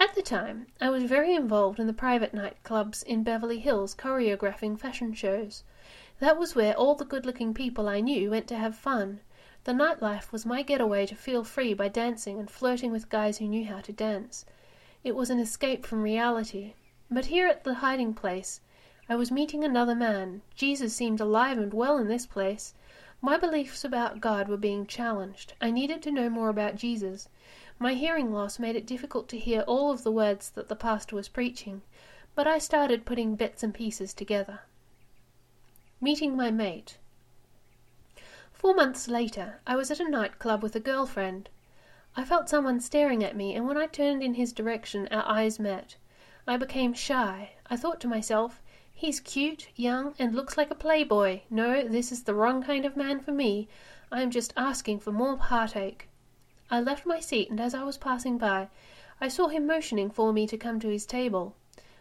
At 0.00 0.16
the 0.16 0.22
time, 0.22 0.66
I 0.80 0.90
was 0.90 1.04
very 1.04 1.36
involved 1.36 1.78
in 1.78 1.86
the 1.86 1.92
private 1.92 2.34
night 2.34 2.56
clubs 2.64 3.04
in 3.04 3.22
Beverly 3.22 3.60
Hills 3.60 3.94
choreographing 3.94 4.76
fashion 4.76 5.14
shows. 5.14 5.62
That 6.18 6.40
was 6.40 6.56
where 6.56 6.74
all 6.74 6.96
the 6.96 7.04
good 7.04 7.24
looking 7.24 7.54
people 7.54 7.88
I 7.88 8.00
knew 8.00 8.30
went 8.30 8.48
to 8.48 8.56
have 8.56 8.74
fun. 8.74 9.20
The 9.62 9.72
nightlife 9.72 10.32
was 10.32 10.44
my 10.44 10.62
getaway 10.62 11.06
to 11.06 11.14
feel 11.14 11.44
free 11.44 11.74
by 11.74 11.86
dancing 11.86 12.40
and 12.40 12.50
flirting 12.50 12.90
with 12.90 13.08
guys 13.08 13.38
who 13.38 13.46
knew 13.46 13.66
how 13.66 13.82
to 13.82 13.92
dance. 13.92 14.44
It 15.04 15.14
was 15.14 15.30
an 15.30 15.38
escape 15.38 15.86
from 15.86 16.02
reality. 16.02 16.74
But 17.14 17.26
here 17.26 17.46
at 17.46 17.64
the 17.64 17.74
hiding 17.74 18.14
place, 18.14 18.62
I 19.06 19.16
was 19.16 19.30
meeting 19.30 19.62
another 19.62 19.94
man. 19.94 20.40
Jesus 20.54 20.96
seemed 20.96 21.20
alive 21.20 21.58
and 21.58 21.74
well 21.74 21.98
in 21.98 22.08
this 22.08 22.24
place. 22.24 22.72
My 23.20 23.36
beliefs 23.36 23.84
about 23.84 24.22
God 24.22 24.48
were 24.48 24.56
being 24.56 24.86
challenged. 24.86 25.52
I 25.60 25.70
needed 25.70 26.00
to 26.04 26.10
know 26.10 26.30
more 26.30 26.48
about 26.48 26.76
Jesus. 26.76 27.28
My 27.78 27.92
hearing 27.92 28.32
loss 28.32 28.58
made 28.58 28.76
it 28.76 28.86
difficult 28.86 29.28
to 29.28 29.38
hear 29.38 29.60
all 29.66 29.90
of 29.90 30.04
the 30.04 30.10
words 30.10 30.48
that 30.52 30.70
the 30.70 30.74
pastor 30.74 31.14
was 31.14 31.28
preaching, 31.28 31.82
but 32.34 32.46
I 32.46 32.56
started 32.56 33.04
putting 33.04 33.36
bits 33.36 33.62
and 33.62 33.74
pieces 33.74 34.14
together. 34.14 34.60
Meeting 36.00 36.34
my 36.34 36.50
mate. 36.50 36.96
Four 38.54 38.72
months 38.72 39.06
later, 39.06 39.60
I 39.66 39.76
was 39.76 39.90
at 39.90 40.00
a 40.00 40.08
nightclub 40.08 40.62
with 40.62 40.74
a 40.76 40.80
girlfriend. 40.80 41.50
I 42.16 42.24
felt 42.24 42.48
someone 42.48 42.80
staring 42.80 43.22
at 43.22 43.36
me, 43.36 43.54
and 43.54 43.66
when 43.66 43.76
I 43.76 43.86
turned 43.86 44.22
in 44.22 44.32
his 44.32 44.54
direction, 44.54 45.08
our 45.10 45.28
eyes 45.28 45.58
met. 45.58 45.96
I 46.44 46.56
became 46.56 46.92
shy. 46.92 47.52
I 47.70 47.76
thought 47.76 48.00
to 48.00 48.08
myself, 48.08 48.60
he's 48.92 49.20
cute, 49.20 49.68
young, 49.76 50.14
and 50.18 50.34
looks 50.34 50.56
like 50.56 50.72
a 50.72 50.74
playboy. 50.74 51.42
No, 51.48 51.86
this 51.86 52.10
is 52.10 52.24
the 52.24 52.34
wrong 52.34 52.64
kind 52.64 52.84
of 52.84 52.96
man 52.96 53.20
for 53.20 53.30
me. 53.30 53.68
I 54.10 54.22
am 54.22 54.30
just 54.32 54.52
asking 54.56 54.98
for 54.98 55.12
more 55.12 55.36
heartache. 55.36 56.08
I 56.68 56.80
left 56.80 57.06
my 57.06 57.20
seat, 57.20 57.48
and 57.48 57.60
as 57.60 57.74
I 57.74 57.84
was 57.84 57.96
passing 57.96 58.38
by, 58.38 58.68
I 59.20 59.28
saw 59.28 59.46
him 59.46 59.68
motioning 59.68 60.10
for 60.10 60.32
me 60.32 60.48
to 60.48 60.58
come 60.58 60.80
to 60.80 60.88
his 60.88 61.06
table. 61.06 61.54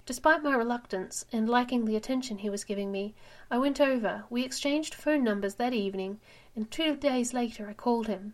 Despite 0.07 0.41
my 0.41 0.55
reluctance, 0.55 1.23
and 1.31 1.47
liking 1.47 1.85
the 1.85 1.95
attention 1.95 2.39
he 2.39 2.49
was 2.49 2.63
giving 2.63 2.91
me, 2.91 3.13
I 3.51 3.59
went 3.59 3.79
over. 3.79 4.23
We 4.31 4.43
exchanged 4.43 4.95
phone 4.95 5.23
numbers 5.23 5.53
that 5.55 5.73
evening, 5.73 6.19
and 6.55 6.71
two 6.71 6.95
days 6.95 7.31
later 7.31 7.69
I 7.69 7.73
called 7.73 8.07
him. 8.07 8.33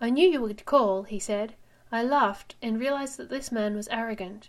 I 0.00 0.10
knew 0.10 0.28
you 0.28 0.40
would 0.40 0.66
call, 0.66 1.04
he 1.04 1.20
said. 1.20 1.54
I 1.92 2.02
laughed, 2.02 2.56
and 2.60 2.80
realized 2.80 3.18
that 3.18 3.30
this 3.30 3.52
man 3.52 3.76
was 3.76 3.86
arrogant. 3.86 4.48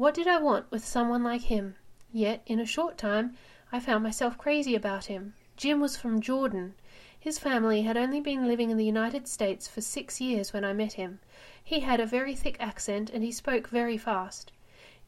What 0.00 0.14
did 0.14 0.26
I 0.26 0.38
want 0.38 0.70
with 0.70 0.82
someone 0.82 1.22
like 1.22 1.42
him? 1.42 1.76
Yet, 2.10 2.40
in 2.46 2.58
a 2.58 2.64
short 2.64 2.96
time, 2.96 3.36
I 3.70 3.80
found 3.80 4.02
myself 4.02 4.38
crazy 4.38 4.74
about 4.74 5.04
him. 5.04 5.34
Jim 5.58 5.78
was 5.78 5.98
from 5.98 6.22
Jordan. 6.22 6.72
His 7.18 7.38
family 7.38 7.82
had 7.82 7.98
only 7.98 8.18
been 8.18 8.48
living 8.48 8.70
in 8.70 8.78
the 8.78 8.84
United 8.86 9.28
States 9.28 9.68
for 9.68 9.82
six 9.82 10.18
years 10.18 10.54
when 10.54 10.64
I 10.64 10.72
met 10.72 10.94
him. 10.94 11.20
He 11.62 11.80
had 11.80 12.00
a 12.00 12.06
very 12.06 12.34
thick 12.34 12.56
accent 12.58 13.10
and 13.10 13.22
he 13.22 13.30
spoke 13.30 13.68
very 13.68 13.98
fast. 13.98 14.52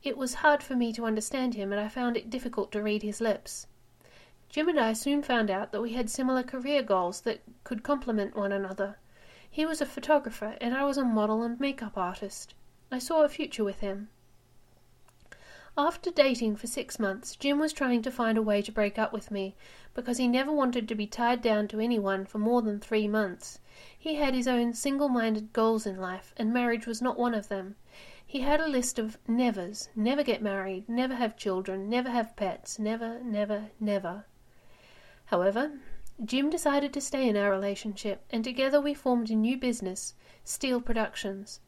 It 0.03 0.19
was 0.19 0.35
hard 0.35 0.63
for 0.63 0.77
me 0.77 0.93
to 0.93 1.07
understand 1.07 1.55
him 1.55 1.73
and 1.73 1.81
I 1.81 1.89
found 1.89 2.19
it 2.19 2.29
difficult 2.29 2.71
to 2.73 2.83
read 2.83 3.03
his 3.03 3.23
lips. 3.23 3.67
Jim 4.51 4.69
and 4.69 4.79
I 4.79 4.93
soon 4.93 5.23
found 5.23 5.51
out 5.51 5.73
that 5.73 5.81
we 5.81 5.95
had 5.95 6.11
similar 6.11 6.43
career 6.43 6.83
goals 6.83 7.23
that 7.23 7.41
could 7.65 7.83
complement 7.83 8.37
one 8.37 8.53
another. 8.53 8.99
He 9.51 9.65
was 9.65 9.81
a 9.81 9.87
photographer 9.87 10.59
and 10.61 10.75
I 10.75 10.85
was 10.85 10.99
a 10.99 11.03
model 11.03 11.43
and 11.43 11.59
makeup 11.59 11.97
artist. 11.97 12.53
I 12.91 12.99
saw 12.99 13.23
a 13.23 13.31
future 13.31 13.65
with 13.65 13.81
him. 13.81 14.11
After 15.79 16.11
dating 16.11 16.57
for 16.57 16.67
six 16.67 16.99
months, 16.99 17.35
Jim 17.35 17.59
was 17.59 17.73
trying 17.73 18.03
to 18.03 18.11
find 18.11 18.37
a 18.37 18.43
way 18.43 18.61
to 18.61 18.71
break 18.71 18.99
up 18.99 19.11
with 19.11 19.31
me 19.31 19.57
because 19.95 20.19
he 20.19 20.29
never 20.29 20.53
wanted 20.53 20.87
to 20.87 20.95
be 20.95 21.07
tied 21.07 21.41
down 21.41 21.67
to 21.69 21.81
anyone 21.81 22.27
for 22.27 22.39
more 22.39 22.61
than 22.61 22.79
three 22.79 23.09
months. 23.09 23.59
He 23.99 24.17
had 24.17 24.35
his 24.35 24.47
own 24.47 24.75
single 24.75 25.09
minded 25.09 25.55
goals 25.55 25.87
in 25.87 25.97
life, 25.97 26.35
and 26.37 26.53
marriage 26.53 26.87
was 26.87 27.01
not 27.01 27.19
one 27.19 27.33
of 27.33 27.49
them. 27.49 27.77
He 28.27 28.41
had 28.41 28.61
a 28.61 28.69
list 28.69 28.99
of 28.99 29.17
nevers 29.27 29.89
never 29.97 30.23
get 30.23 30.43
married, 30.43 30.91
never 30.91 31.15
have 31.15 31.39
children, 31.39 31.89
never 31.89 32.11
have 32.11 32.37
pets, 32.37 32.79
never, 32.79 33.21
never, 33.21 33.71
never. 33.81 34.27
However, 35.25 35.81
Jim 36.23 36.51
decided 36.51 36.93
to 36.93 37.01
stay 37.01 37.27
in 37.27 37.37
our 37.39 37.51
relationship, 37.51 38.27
and 38.29 38.45
together 38.45 38.79
we 38.79 38.93
formed 38.93 39.31
a 39.31 39.35
new 39.35 39.57
business, 39.57 40.13
Steele 40.45 40.83
Productions. 40.83 41.61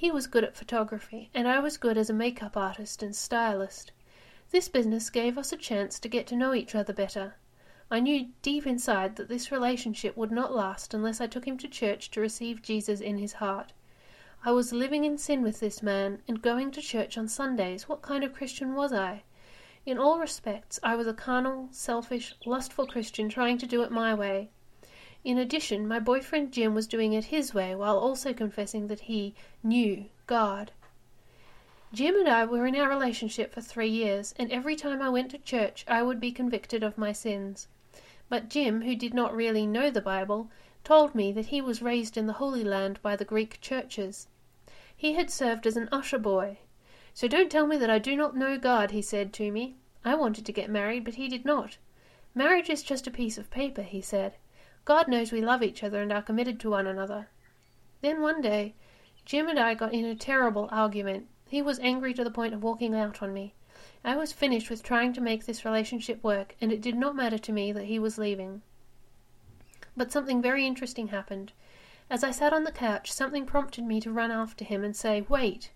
He 0.00 0.10
was 0.10 0.26
good 0.26 0.44
at 0.44 0.56
photography, 0.56 1.28
and 1.34 1.46
I 1.46 1.58
was 1.58 1.76
good 1.76 1.98
as 1.98 2.08
a 2.08 2.14
makeup 2.14 2.56
artist 2.56 3.02
and 3.02 3.14
stylist. 3.14 3.92
This 4.50 4.66
business 4.66 5.10
gave 5.10 5.36
us 5.36 5.52
a 5.52 5.58
chance 5.58 6.00
to 6.00 6.08
get 6.08 6.26
to 6.28 6.36
know 6.36 6.54
each 6.54 6.74
other 6.74 6.94
better. 6.94 7.34
I 7.90 8.00
knew 8.00 8.30
deep 8.40 8.66
inside 8.66 9.16
that 9.16 9.28
this 9.28 9.52
relationship 9.52 10.16
would 10.16 10.32
not 10.32 10.54
last 10.54 10.94
unless 10.94 11.20
I 11.20 11.26
took 11.26 11.46
him 11.46 11.58
to 11.58 11.68
church 11.68 12.10
to 12.12 12.20
receive 12.22 12.62
Jesus 12.62 13.02
in 13.02 13.18
his 13.18 13.34
heart. 13.34 13.74
I 14.42 14.52
was 14.52 14.72
living 14.72 15.04
in 15.04 15.18
sin 15.18 15.42
with 15.42 15.60
this 15.60 15.82
man 15.82 16.22
and 16.26 16.40
going 16.40 16.70
to 16.70 16.80
church 16.80 17.18
on 17.18 17.28
Sundays. 17.28 17.86
What 17.86 18.00
kind 18.00 18.24
of 18.24 18.32
Christian 18.32 18.74
was 18.74 18.94
I? 18.94 19.24
In 19.84 19.98
all 19.98 20.18
respects, 20.18 20.80
I 20.82 20.96
was 20.96 21.08
a 21.08 21.12
carnal, 21.12 21.68
selfish, 21.72 22.34
lustful 22.46 22.86
Christian 22.86 23.28
trying 23.28 23.58
to 23.58 23.66
do 23.66 23.82
it 23.82 23.92
my 23.92 24.14
way. 24.14 24.48
In 25.22 25.36
addition, 25.36 25.86
my 25.86 25.98
boyfriend 25.98 26.50
Jim 26.50 26.74
was 26.74 26.86
doing 26.86 27.12
it 27.12 27.26
his 27.26 27.52
way 27.52 27.74
while 27.74 27.98
also 27.98 28.32
confessing 28.32 28.86
that 28.86 29.00
he 29.00 29.34
knew 29.62 30.06
God. 30.26 30.72
Jim 31.92 32.16
and 32.16 32.28
I 32.28 32.46
were 32.46 32.66
in 32.66 32.74
our 32.74 32.88
relationship 32.88 33.52
for 33.52 33.60
three 33.60 33.90
years, 33.90 34.32
and 34.38 34.50
every 34.50 34.76
time 34.76 35.02
I 35.02 35.10
went 35.10 35.30
to 35.32 35.38
church 35.38 35.84
I 35.86 36.02
would 36.02 36.20
be 36.20 36.32
convicted 36.32 36.82
of 36.82 36.96
my 36.96 37.12
sins. 37.12 37.68
But 38.30 38.48
Jim, 38.48 38.80
who 38.80 38.96
did 38.96 39.12
not 39.12 39.36
really 39.36 39.66
know 39.66 39.90
the 39.90 40.00
Bible, 40.00 40.50
told 40.84 41.14
me 41.14 41.32
that 41.32 41.46
he 41.46 41.60
was 41.60 41.82
raised 41.82 42.16
in 42.16 42.26
the 42.26 42.34
Holy 42.40 42.64
Land 42.64 42.98
by 43.02 43.14
the 43.14 43.24
Greek 43.26 43.60
churches. 43.60 44.26
He 44.96 45.12
had 45.12 45.30
served 45.30 45.66
as 45.66 45.76
an 45.76 45.90
usher 45.92 46.18
boy. 46.18 46.60
So 47.12 47.28
don't 47.28 47.50
tell 47.50 47.66
me 47.66 47.76
that 47.76 47.90
I 47.90 47.98
do 47.98 48.16
not 48.16 48.36
know 48.36 48.56
God, 48.56 48.92
he 48.92 49.02
said 49.02 49.34
to 49.34 49.52
me. 49.52 49.76
I 50.02 50.14
wanted 50.14 50.46
to 50.46 50.52
get 50.52 50.70
married, 50.70 51.04
but 51.04 51.16
he 51.16 51.28
did 51.28 51.44
not. 51.44 51.76
Marriage 52.34 52.70
is 52.70 52.82
just 52.82 53.06
a 53.06 53.10
piece 53.10 53.36
of 53.36 53.50
paper, 53.50 53.82
he 53.82 54.00
said. 54.00 54.36
God 54.90 55.06
knows 55.06 55.30
we 55.30 55.40
love 55.40 55.62
each 55.62 55.84
other 55.84 56.02
and 56.02 56.12
are 56.12 56.20
committed 56.20 56.58
to 56.58 56.70
one 56.70 56.88
another. 56.88 57.28
Then 58.00 58.20
one 58.20 58.40
day, 58.40 58.74
Jim 59.24 59.46
and 59.46 59.56
I 59.56 59.74
got 59.74 59.94
in 59.94 60.04
a 60.04 60.16
terrible 60.16 60.68
argument. 60.72 61.28
He 61.48 61.62
was 61.62 61.78
angry 61.78 62.12
to 62.12 62.24
the 62.24 62.30
point 62.32 62.54
of 62.54 62.64
walking 62.64 62.92
out 62.92 63.22
on 63.22 63.32
me. 63.32 63.54
I 64.04 64.16
was 64.16 64.32
finished 64.32 64.68
with 64.68 64.82
trying 64.82 65.12
to 65.12 65.20
make 65.20 65.46
this 65.46 65.64
relationship 65.64 66.24
work, 66.24 66.56
and 66.60 66.72
it 66.72 66.80
did 66.82 66.96
not 66.96 67.14
matter 67.14 67.38
to 67.38 67.52
me 67.52 67.70
that 67.70 67.84
he 67.84 68.00
was 68.00 68.18
leaving. 68.18 68.62
But 69.96 70.10
something 70.10 70.42
very 70.42 70.66
interesting 70.66 71.06
happened. 71.06 71.52
As 72.10 72.24
I 72.24 72.32
sat 72.32 72.52
on 72.52 72.64
the 72.64 72.72
couch, 72.72 73.12
something 73.12 73.46
prompted 73.46 73.84
me 73.84 74.00
to 74.00 74.10
run 74.10 74.32
after 74.32 74.64
him 74.64 74.82
and 74.82 74.96
say, 74.96 75.20
Wait! 75.20 75.70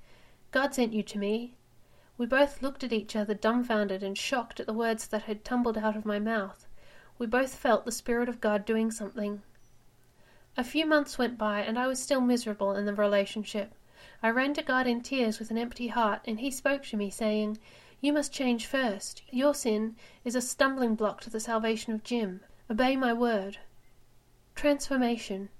God 0.50 0.74
sent 0.74 0.92
you 0.92 1.04
to 1.04 1.18
me. 1.18 1.54
We 2.18 2.26
both 2.26 2.62
looked 2.62 2.82
at 2.82 2.92
each 2.92 3.14
other 3.14 3.34
dumbfounded 3.34 4.02
and 4.02 4.18
shocked 4.18 4.58
at 4.58 4.66
the 4.66 4.72
words 4.72 5.06
that 5.06 5.22
had 5.22 5.44
tumbled 5.44 5.78
out 5.78 5.94
of 5.94 6.04
my 6.04 6.18
mouth. 6.18 6.66
We 7.18 7.26
both 7.26 7.54
felt 7.54 7.84
the 7.84 7.92
Spirit 7.92 8.28
of 8.28 8.40
God 8.40 8.64
doing 8.64 8.90
something. 8.90 9.42
A 10.56 10.64
few 10.64 10.86
months 10.86 11.18
went 11.18 11.38
by, 11.38 11.60
and 11.60 11.78
I 11.78 11.86
was 11.86 12.02
still 12.02 12.20
miserable 12.20 12.76
in 12.76 12.86
the 12.86 12.94
relationship. 12.94 13.74
I 14.22 14.30
ran 14.30 14.54
to 14.54 14.62
God 14.62 14.86
in 14.86 15.00
tears 15.00 15.38
with 15.38 15.50
an 15.50 15.58
empty 15.58 15.88
heart, 15.88 16.22
and 16.26 16.40
He 16.40 16.50
spoke 16.50 16.82
to 16.84 16.96
me, 16.96 17.10
saying, 17.10 17.58
You 18.00 18.12
must 18.12 18.32
change 18.32 18.66
first. 18.66 19.22
Your 19.30 19.54
sin 19.54 19.96
is 20.24 20.34
a 20.34 20.40
stumbling 20.40 20.94
block 20.94 21.20
to 21.22 21.30
the 21.30 21.40
salvation 21.40 21.92
of 21.92 22.02
Jim. 22.02 22.40
Obey 22.70 22.96
my 22.96 23.12
word. 23.12 23.58
Transformation. 24.54 25.50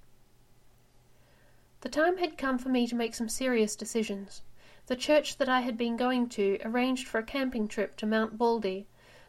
The 1.82 1.88
time 1.88 2.16
had 2.16 2.38
come 2.38 2.56
for 2.56 2.68
me 2.68 2.86
to 2.86 2.94
make 2.94 3.14
some 3.14 3.28
serious 3.28 3.76
decisions. 3.76 4.42
The 4.86 4.96
church 4.96 5.36
that 5.38 5.48
I 5.48 5.60
had 5.60 5.76
been 5.76 5.96
going 5.96 6.28
to 6.30 6.58
arranged 6.64 7.06
for 7.06 7.18
a 7.18 7.24
camping 7.24 7.68
trip 7.68 7.96
to 7.96 8.06
Mount 8.06 8.38
Baldy. 8.38 8.86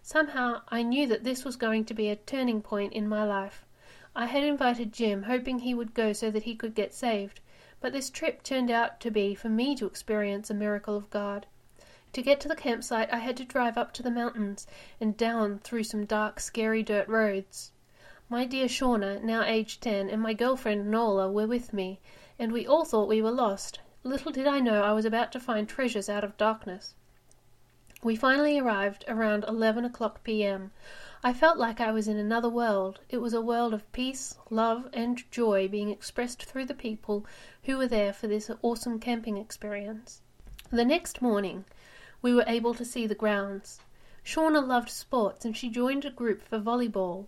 Somehow 0.08 0.62
I 0.70 0.84
knew 0.84 1.08
that 1.08 1.24
this 1.24 1.44
was 1.44 1.56
going 1.56 1.84
to 1.86 1.94
be 1.96 2.10
a 2.10 2.16
turning 2.16 2.62
point 2.62 2.94
in 2.94 3.10
my 3.10 3.24
life. 3.24 3.66
I 4.16 4.28
had 4.28 4.44
invited 4.44 4.94
Jim, 4.94 5.24
hoping 5.24 5.58
he 5.58 5.74
would 5.74 5.96
go 5.96 6.14
so 6.14 6.30
that 6.30 6.44
he 6.44 6.56
could 6.56 6.76
get 6.76 6.94
saved, 6.94 7.40
but 7.82 7.92
this 7.92 8.12
trip 8.12 8.44
turned 8.44 8.70
out 8.70 9.00
to 9.00 9.10
be 9.10 9.34
for 9.34 9.50
me 9.50 9.76
to 9.78 9.88
experience 9.88 10.52
a 10.52 10.54
miracle 10.54 10.96
of 10.96 11.10
God. 11.10 11.48
To 12.14 12.22
get 12.22 12.40
to 12.42 12.48
the 12.48 12.56
campsite, 12.56 13.12
I 13.12 13.18
had 13.18 13.36
to 13.38 13.46
drive 13.46 13.80
up 13.80 13.94
to 13.94 14.04
the 14.04 14.12
mountains 14.12 14.68
and 15.02 15.18
down 15.18 15.58
through 15.58 15.86
some 15.86 16.06
dark, 16.06 16.40
scary 16.40 16.84
dirt 16.84 17.08
roads. 17.08 17.72
My 18.30 18.46
dear 18.46 18.68
Shauna, 18.68 19.24
now 19.24 19.42
aged 19.42 19.82
ten, 19.82 20.08
and 20.12 20.22
my 20.22 20.36
girlfriend 20.36 20.92
Nola 20.92 21.32
were 21.32 21.48
with 21.48 21.74
me, 21.74 22.00
and 22.38 22.52
we 22.52 22.68
all 22.68 22.86
thought 22.86 23.10
we 23.10 23.24
were 23.24 23.32
lost. 23.32 23.80
Little 24.04 24.32
did 24.32 24.46
I 24.46 24.60
know 24.60 24.84
I 24.84 24.94
was 24.94 25.06
about 25.06 25.32
to 25.32 25.40
find 25.40 25.68
treasures 25.68 26.10
out 26.10 26.24
of 26.24 26.38
darkness. 26.38 26.94
We 28.06 28.16
finally 28.16 28.60
arrived 28.60 29.04
around 29.08 29.46
11 29.48 29.84
o'clock 29.84 30.24
p.m. 30.24 30.70
I 31.24 31.34
felt 31.34 31.58
like 31.58 31.82
I 31.82 31.92
was 31.92 32.08
in 32.08 32.18
another 32.18 32.50
world. 32.50 33.00
It 33.10 33.18
was 33.18 33.34
a 33.34 33.42
world 33.42 33.74
of 33.74 33.92
peace, 33.94 34.38
love, 34.52 34.88
and 34.94 35.24
joy 35.32 35.68
being 35.68 35.90
expressed 35.90 36.46
through 36.46 36.66
the 36.66 36.76
people 36.76 37.26
who 37.64 37.80
were 37.80 37.88
there 37.88 38.14
for 38.14 38.28
this 38.28 38.52
awesome 38.62 39.00
camping 39.00 39.38
experience. 39.38 40.22
The 40.70 40.86
next 40.86 41.20
morning, 41.20 41.66
we 42.22 42.32
were 42.32 42.46
able 42.46 42.76
to 42.76 42.86
see 42.86 43.08
the 43.08 43.16
grounds. 43.16 43.80
Shauna 44.24 44.64
loved 44.64 44.92
sports 44.92 45.44
and 45.44 45.58
she 45.58 45.72
joined 45.72 46.06
a 46.06 46.12
group 46.12 46.44
for 46.44 46.60
volleyball. 46.60 47.26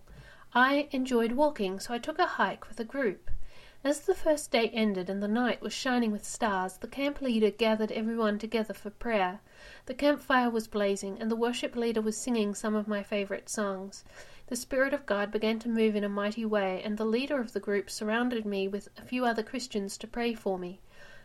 I 0.54 0.86
enjoyed 0.92 1.32
walking, 1.32 1.80
so 1.80 1.92
I 1.92 1.98
took 1.98 2.20
a 2.20 2.38
hike 2.38 2.68
with 2.68 2.78
a 2.78 2.84
group. 2.84 3.32
As 3.84 4.00
the 4.00 4.14
first 4.14 4.50
day 4.50 4.70
ended 4.70 5.08
and 5.08 5.22
the 5.22 5.28
night 5.28 5.60
was 5.60 5.72
shining 5.72 6.10
with 6.10 6.24
stars, 6.24 6.78
the 6.78 6.88
camp 6.88 7.20
leader 7.20 7.50
gathered 7.50 7.92
everyone 7.92 8.36
together 8.36 8.74
for 8.74 8.90
prayer. 8.90 9.38
The 9.86 9.94
campfire 9.94 10.50
was 10.50 10.66
blazing, 10.66 11.16
and 11.20 11.30
the 11.30 11.36
worship 11.36 11.76
leader 11.76 12.00
was 12.00 12.16
singing 12.16 12.56
some 12.56 12.74
of 12.74 12.88
my 12.88 13.04
favorite 13.04 13.48
songs. 13.48 14.04
The 14.48 14.56
Spirit 14.56 14.92
of 14.92 15.06
God 15.06 15.30
began 15.30 15.60
to 15.60 15.68
move 15.68 15.94
in 15.94 16.02
a 16.02 16.08
mighty 16.08 16.44
way, 16.44 16.82
and 16.82 16.98
the 16.98 17.04
leader 17.04 17.40
of 17.40 17.52
the 17.52 17.60
group 17.60 17.88
surrounded 17.88 18.44
me 18.44 18.66
with 18.66 18.88
a 18.98 19.02
few 19.02 19.24
other 19.24 19.44
Christians 19.44 19.96
to 19.98 20.08
pray 20.08 20.34
for 20.34 20.58
me. 20.58 20.80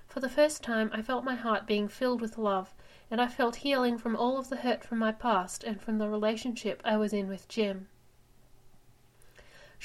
For 0.05 0.19
the 0.19 0.29
first 0.29 0.61
time, 0.61 0.91
I 0.93 1.01
felt 1.01 1.23
my 1.23 1.35
heart 1.35 1.65
being 1.65 1.87
filled 1.87 2.21
with 2.21 2.37
love, 2.37 2.75
and 3.09 3.19
I 3.19 3.29
felt 3.29 3.57
healing 3.57 3.97
from 3.97 4.15
all 4.15 4.37
of 4.37 4.49
the 4.49 4.57
hurt 4.57 4.83
from 4.83 4.99
my 4.99 5.11
past 5.11 5.63
and 5.63 5.81
from 5.81 5.97
the 5.97 6.07
relationship 6.07 6.83
I 6.85 6.97
was 6.97 7.13
in 7.13 7.27
with 7.27 7.47
Jim. 7.47 7.87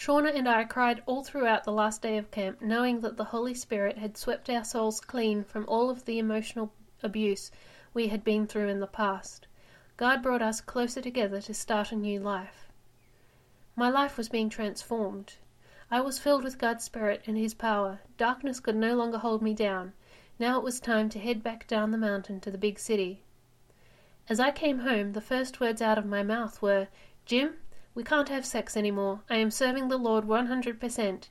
Shauna 0.00 0.32
and 0.32 0.48
I 0.48 0.62
cried 0.62 1.02
all 1.06 1.24
throughout 1.24 1.64
the 1.64 1.72
last 1.72 2.02
day 2.02 2.18
of 2.18 2.30
camp, 2.30 2.62
knowing 2.62 3.00
that 3.00 3.16
the 3.16 3.24
Holy 3.34 3.52
Spirit 3.52 3.98
had 3.98 4.16
swept 4.16 4.48
our 4.48 4.62
souls 4.62 5.00
clean 5.00 5.42
from 5.42 5.64
all 5.66 5.90
of 5.90 6.04
the 6.04 6.20
emotional 6.20 6.72
abuse 7.02 7.50
we 7.92 8.06
had 8.06 8.22
been 8.22 8.46
through 8.46 8.68
in 8.68 8.78
the 8.78 8.87
past. 8.87 9.48
God 9.96 10.22
brought 10.22 10.40
us 10.40 10.61
closer 10.61 11.00
together 11.00 11.40
to 11.40 11.52
start 11.52 11.90
a 11.90 11.96
new 11.96 12.20
life. 12.20 12.68
My 13.74 13.90
life 13.90 14.16
was 14.16 14.28
being 14.28 14.48
transformed. 14.48 15.34
I 15.90 16.00
was 16.00 16.20
filled 16.20 16.44
with 16.44 16.58
God's 16.58 16.84
Spirit 16.84 17.24
and 17.26 17.37
His 17.37 17.52
power. 17.52 17.98
Darkness 18.16 18.61
could 18.61 18.76
no 18.76 18.94
longer 18.94 19.18
hold 19.18 19.42
me 19.42 19.52
down. 19.52 19.94
Now 20.38 20.58
it 20.58 20.62
was 20.62 20.78
time 20.78 21.08
to 21.08 21.18
head 21.18 21.42
back 21.42 21.66
down 21.66 21.90
the 21.90 21.98
mountain 21.98 22.38
to 22.42 22.52
the 22.52 22.56
big 22.56 22.78
city. 22.78 23.24
As 24.28 24.38
I 24.38 24.52
came 24.52 24.78
home, 24.78 25.14
the 25.14 25.20
first 25.20 25.58
words 25.58 25.82
out 25.82 25.98
of 25.98 26.06
my 26.06 26.22
mouth 26.22 26.62
were, 26.62 26.87
Jim, 27.26 27.56
we 27.98 28.04
can't 28.04 28.28
have 28.28 28.46
sex 28.46 28.76
anymore. 28.76 29.22
I 29.28 29.38
am 29.38 29.50
serving 29.50 29.88
the 29.88 29.98
Lord 29.98 30.24
100%. 30.24 31.28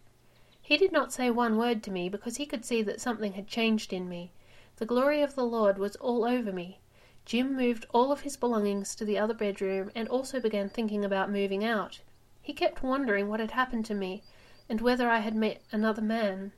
He 0.62 0.76
did 0.76 0.92
not 0.92 1.14
say 1.14 1.30
one 1.30 1.58
word 1.58 1.82
to 1.84 1.92
me 1.92 2.10
because 2.10 2.36
he 2.36 2.46
could 2.46 2.66
see 2.66 2.82
that 2.82 3.00
something 3.00 3.32
had 3.32 3.48
changed 3.48 3.94
in 3.94 4.10
me. 4.10 4.34
The 4.76 4.86
glory 4.86 5.22
of 5.22 5.34
the 5.34 5.46
Lord 5.46 5.78
was 5.78 5.96
all 5.96 6.26
over 6.26 6.52
me. 6.52 6.82
Jim 7.24 7.56
moved 7.56 7.86
all 7.94 8.12
of 8.12 8.24
his 8.24 8.36
belongings 8.36 8.96
to 8.96 9.06
the 9.06 9.18
other 9.18 9.34
bedroom 9.34 9.92
and 9.96 10.10
also 10.10 10.42
began 10.42 10.68
thinking 10.68 11.06
about 11.06 11.32
moving 11.32 11.64
out. 11.64 12.02
He 12.42 12.52
kept 12.52 12.84
wondering 12.84 13.30
what 13.30 13.40
had 13.40 13.52
happened 13.52 13.86
to 13.86 13.94
me 13.94 14.22
and 14.68 14.82
whether 14.82 15.08
I 15.10 15.20
had 15.20 15.36
met 15.36 15.62
another 15.72 16.02
man. 16.02 16.52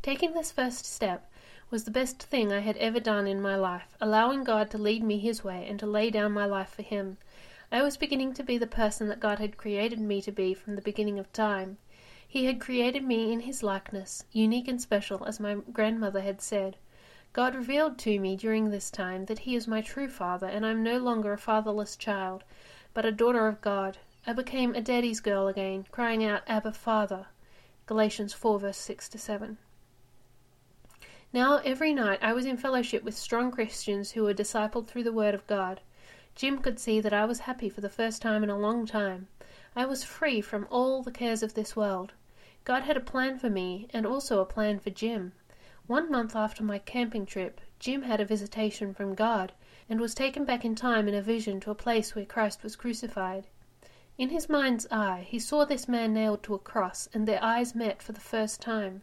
Taking 0.00 0.32
this 0.32 0.50
first 0.50 0.86
step 0.86 1.30
was 1.68 1.84
the 1.84 1.90
best 1.90 2.22
thing 2.22 2.54
I 2.54 2.60
had 2.60 2.78
ever 2.78 3.00
done 3.00 3.26
in 3.26 3.42
my 3.42 3.56
life, 3.56 3.98
allowing 4.00 4.44
God 4.44 4.70
to 4.70 4.78
lead 4.78 5.02
me 5.02 5.18
His 5.18 5.44
way 5.44 5.66
and 5.68 5.78
to 5.78 5.86
lay 5.86 6.08
down 6.08 6.32
my 6.32 6.46
life 6.46 6.70
for 6.70 6.80
Him. 6.80 7.18
I 7.76 7.82
was 7.82 7.98
beginning 7.98 8.32
to 8.32 8.42
be 8.42 8.56
the 8.56 8.66
person 8.66 9.08
that 9.08 9.20
God 9.20 9.38
had 9.38 9.58
created 9.58 10.00
me 10.00 10.22
to 10.22 10.32
be 10.32 10.54
from 10.54 10.76
the 10.76 10.80
beginning 10.80 11.18
of 11.18 11.30
time. 11.30 11.76
He 12.26 12.46
had 12.46 12.58
created 12.58 13.04
me 13.04 13.34
in 13.34 13.40
His 13.40 13.62
likeness, 13.62 14.24
unique 14.32 14.66
and 14.66 14.80
special, 14.80 15.26
as 15.26 15.38
my 15.38 15.56
grandmother 15.56 16.22
had 16.22 16.40
said. 16.40 16.78
God 17.34 17.54
revealed 17.54 17.98
to 17.98 18.18
me 18.18 18.34
during 18.34 18.70
this 18.70 18.90
time 18.90 19.26
that 19.26 19.40
He 19.40 19.54
is 19.54 19.68
my 19.68 19.82
true 19.82 20.08
Father, 20.08 20.46
and 20.46 20.64
I 20.64 20.70
am 20.70 20.82
no 20.82 20.96
longer 20.96 21.34
a 21.34 21.38
fatherless 21.38 21.96
child, 21.96 22.44
but 22.94 23.04
a 23.04 23.12
daughter 23.12 23.46
of 23.46 23.60
God. 23.60 23.98
I 24.26 24.32
became 24.32 24.74
a 24.74 24.80
daddy's 24.80 25.20
girl 25.20 25.46
again, 25.46 25.84
crying 25.92 26.24
out, 26.24 26.44
Abba, 26.46 26.72
Father. 26.72 27.26
Galatians 27.84 28.32
4, 28.32 28.58
verse 28.58 28.78
6 28.78 29.10
to 29.10 29.18
7. 29.18 29.58
Now, 31.30 31.58
every 31.58 31.92
night 31.92 32.20
I 32.22 32.32
was 32.32 32.46
in 32.46 32.56
fellowship 32.56 33.02
with 33.02 33.18
strong 33.18 33.50
Christians 33.50 34.12
who 34.12 34.22
were 34.22 34.32
discipled 34.32 34.86
through 34.86 35.04
the 35.04 35.12
Word 35.12 35.34
of 35.34 35.46
God. 35.46 35.82
Jim 36.36 36.58
could 36.58 36.78
see 36.78 37.00
that 37.00 37.14
I 37.14 37.24
was 37.24 37.40
happy 37.40 37.70
for 37.70 37.80
the 37.80 37.88
first 37.88 38.20
time 38.20 38.44
in 38.44 38.50
a 38.50 38.58
long 38.58 38.84
time. 38.84 39.26
I 39.74 39.86
was 39.86 40.04
free 40.04 40.42
from 40.42 40.68
all 40.70 41.02
the 41.02 41.10
cares 41.10 41.42
of 41.42 41.54
this 41.54 41.74
world. 41.74 42.12
God 42.64 42.82
had 42.82 42.96
a 42.98 43.00
plan 43.00 43.38
for 43.38 43.48
me, 43.48 43.88
and 43.94 44.06
also 44.06 44.40
a 44.40 44.44
plan 44.44 44.78
for 44.78 44.90
Jim. 44.90 45.32
One 45.86 46.10
month 46.10 46.36
after 46.36 46.62
my 46.62 46.78
camping 46.78 47.24
trip, 47.24 47.62
Jim 47.78 48.02
had 48.02 48.20
a 48.20 48.26
visitation 48.26 48.92
from 48.92 49.14
God, 49.14 49.52
and 49.88 49.98
was 49.98 50.14
taken 50.14 50.44
back 50.44 50.62
in 50.62 50.74
time 50.74 51.08
in 51.08 51.14
a 51.14 51.22
vision 51.22 51.58
to 51.60 51.70
a 51.70 51.74
place 51.74 52.14
where 52.14 52.26
Christ 52.26 52.62
was 52.62 52.76
crucified. 52.76 53.46
In 54.18 54.28
his 54.28 54.50
mind's 54.50 54.86
eye, 54.90 55.26
he 55.26 55.38
saw 55.38 55.64
this 55.64 55.88
man 55.88 56.12
nailed 56.12 56.42
to 56.42 56.54
a 56.54 56.58
cross, 56.58 57.08
and 57.14 57.26
their 57.26 57.42
eyes 57.42 57.74
met 57.74 58.02
for 58.02 58.12
the 58.12 58.20
first 58.20 58.60
time. 58.60 59.00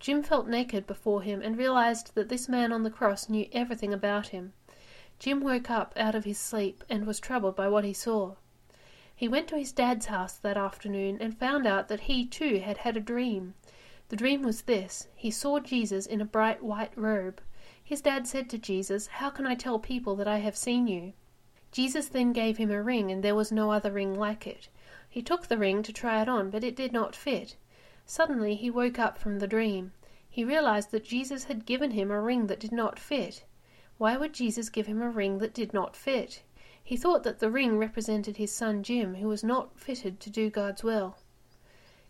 Jim 0.00 0.24
felt 0.24 0.48
naked 0.48 0.88
before 0.88 1.22
him 1.22 1.40
and 1.40 1.56
realized 1.56 2.16
that 2.16 2.28
this 2.28 2.48
man 2.48 2.72
on 2.72 2.82
the 2.82 2.90
cross 2.90 3.28
knew 3.28 3.46
everything 3.52 3.92
about 3.92 4.28
him. 4.28 4.54
Jim 5.18 5.40
woke 5.40 5.70
up 5.70 5.92
out 5.96 6.14
of 6.14 6.24
his 6.24 6.38
sleep 6.38 6.82
and 6.88 7.06
was 7.06 7.20
troubled 7.20 7.54
by 7.54 7.68
what 7.68 7.84
he 7.84 7.92
saw. 7.92 8.34
He 9.16 9.28
went 9.28 9.46
to 9.48 9.56
his 9.58 9.70
dad's 9.70 10.06
house 10.06 10.36
that 10.38 10.56
afternoon 10.56 11.18
and 11.20 11.38
found 11.38 11.66
out 11.66 11.88
that 11.88 12.00
he 12.00 12.26
too 12.26 12.58
had 12.58 12.78
had 12.78 12.96
a 12.96 13.00
dream. 13.00 13.54
The 14.08 14.16
dream 14.16 14.42
was 14.42 14.62
this 14.62 15.08
he 15.14 15.30
saw 15.30 15.60
Jesus 15.60 16.04
in 16.04 16.20
a 16.20 16.24
bright 16.24 16.62
white 16.62 16.92
robe. 16.96 17.40
His 17.82 18.00
dad 18.00 18.26
said 18.26 18.50
to 18.50 18.58
Jesus, 18.58 19.06
How 19.06 19.30
can 19.30 19.46
I 19.46 19.54
tell 19.54 19.78
people 19.78 20.16
that 20.16 20.26
I 20.26 20.38
have 20.38 20.56
seen 20.56 20.88
you? 20.88 21.12
Jesus 21.70 22.08
then 22.08 22.32
gave 22.32 22.56
him 22.56 22.70
a 22.70 22.82
ring, 22.82 23.10
and 23.10 23.22
there 23.22 23.34
was 23.34 23.52
no 23.52 23.70
other 23.70 23.92
ring 23.92 24.14
like 24.14 24.46
it. 24.46 24.68
He 25.08 25.22
took 25.22 25.46
the 25.46 25.58
ring 25.58 25.82
to 25.84 25.92
try 25.92 26.20
it 26.22 26.28
on, 26.28 26.50
but 26.50 26.64
it 26.64 26.74
did 26.74 26.92
not 26.92 27.14
fit. 27.14 27.56
Suddenly 28.04 28.56
he 28.56 28.68
woke 28.68 28.98
up 28.98 29.16
from 29.16 29.38
the 29.38 29.46
dream. 29.46 29.92
He 30.28 30.44
realized 30.44 30.90
that 30.90 31.04
Jesus 31.04 31.44
had 31.44 31.66
given 31.66 31.92
him 31.92 32.10
a 32.10 32.20
ring 32.20 32.48
that 32.48 32.58
did 32.58 32.72
not 32.72 32.98
fit. 32.98 33.44
Why 33.96 34.16
would 34.16 34.32
Jesus 34.32 34.70
give 34.70 34.86
him 34.86 35.00
a 35.00 35.08
ring 35.08 35.38
that 35.38 35.54
did 35.54 35.72
not 35.72 35.94
fit? 35.96 36.42
He 36.82 36.96
thought 36.96 37.22
that 37.22 37.38
the 37.38 37.50
ring 37.50 37.78
represented 37.78 38.36
his 38.36 38.52
son 38.52 38.82
Jim, 38.82 39.14
who 39.14 39.28
was 39.28 39.44
not 39.44 39.78
fitted 39.78 40.20
to 40.20 40.30
do 40.30 40.50
God's 40.50 40.82
will. 40.82 41.16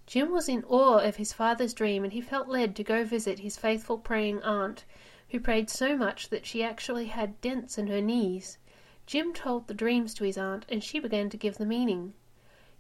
Jim 0.06 0.32
was 0.32 0.48
in 0.48 0.64
awe 0.64 0.98
of 0.98 1.16
his 1.16 1.32
father's 1.32 1.72
dream, 1.72 2.02
and 2.02 2.12
he 2.12 2.20
felt 2.20 2.48
led 2.48 2.74
to 2.76 2.84
go 2.84 3.04
visit 3.04 3.38
his 3.38 3.56
faithful 3.56 3.98
praying 3.98 4.42
aunt, 4.42 4.84
who 5.30 5.38
prayed 5.38 5.70
so 5.70 5.96
much 5.96 6.28
that 6.30 6.46
she 6.46 6.62
actually 6.62 7.06
had 7.06 7.40
dents 7.40 7.78
in 7.78 7.86
her 7.86 8.00
knees. 8.00 8.58
Jim 9.06 9.32
told 9.32 9.66
the 9.66 9.74
dreams 9.74 10.14
to 10.14 10.24
his 10.24 10.38
aunt, 10.38 10.64
and 10.68 10.82
she 10.82 10.98
began 10.98 11.28
to 11.30 11.36
give 11.36 11.58
the 11.58 11.66
meaning. 11.66 12.14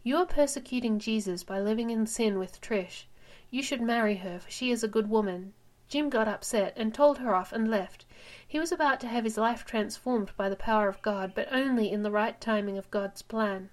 You 0.02 0.16
are 0.16 0.26
persecuting 0.26 0.98
Jesus 0.98 1.44
by 1.44 1.60
living 1.60 1.90
in 1.90 2.06
sin 2.06 2.38
with 2.38 2.60
Trish. 2.60 3.04
You 3.50 3.62
should 3.62 3.80
marry 3.80 4.16
her, 4.16 4.38
for 4.38 4.50
she 4.50 4.70
is 4.70 4.82
a 4.82 4.88
good 4.88 5.08
woman. 5.08 5.52
Jim 5.94 6.08
got 6.08 6.26
upset 6.26 6.72
and 6.76 6.92
told 6.92 7.18
her 7.18 7.36
off 7.36 7.52
and 7.52 7.70
left. 7.70 8.04
He 8.44 8.58
was 8.58 8.72
about 8.72 8.98
to 8.98 9.06
have 9.06 9.22
his 9.22 9.38
life 9.38 9.64
transformed 9.64 10.32
by 10.36 10.48
the 10.48 10.56
power 10.56 10.88
of 10.88 11.00
God, 11.02 11.36
but 11.36 11.46
only 11.52 11.88
in 11.88 12.02
the 12.02 12.10
right 12.10 12.40
timing 12.40 12.76
of 12.76 12.90
God's 12.90 13.22
plan. 13.22 13.70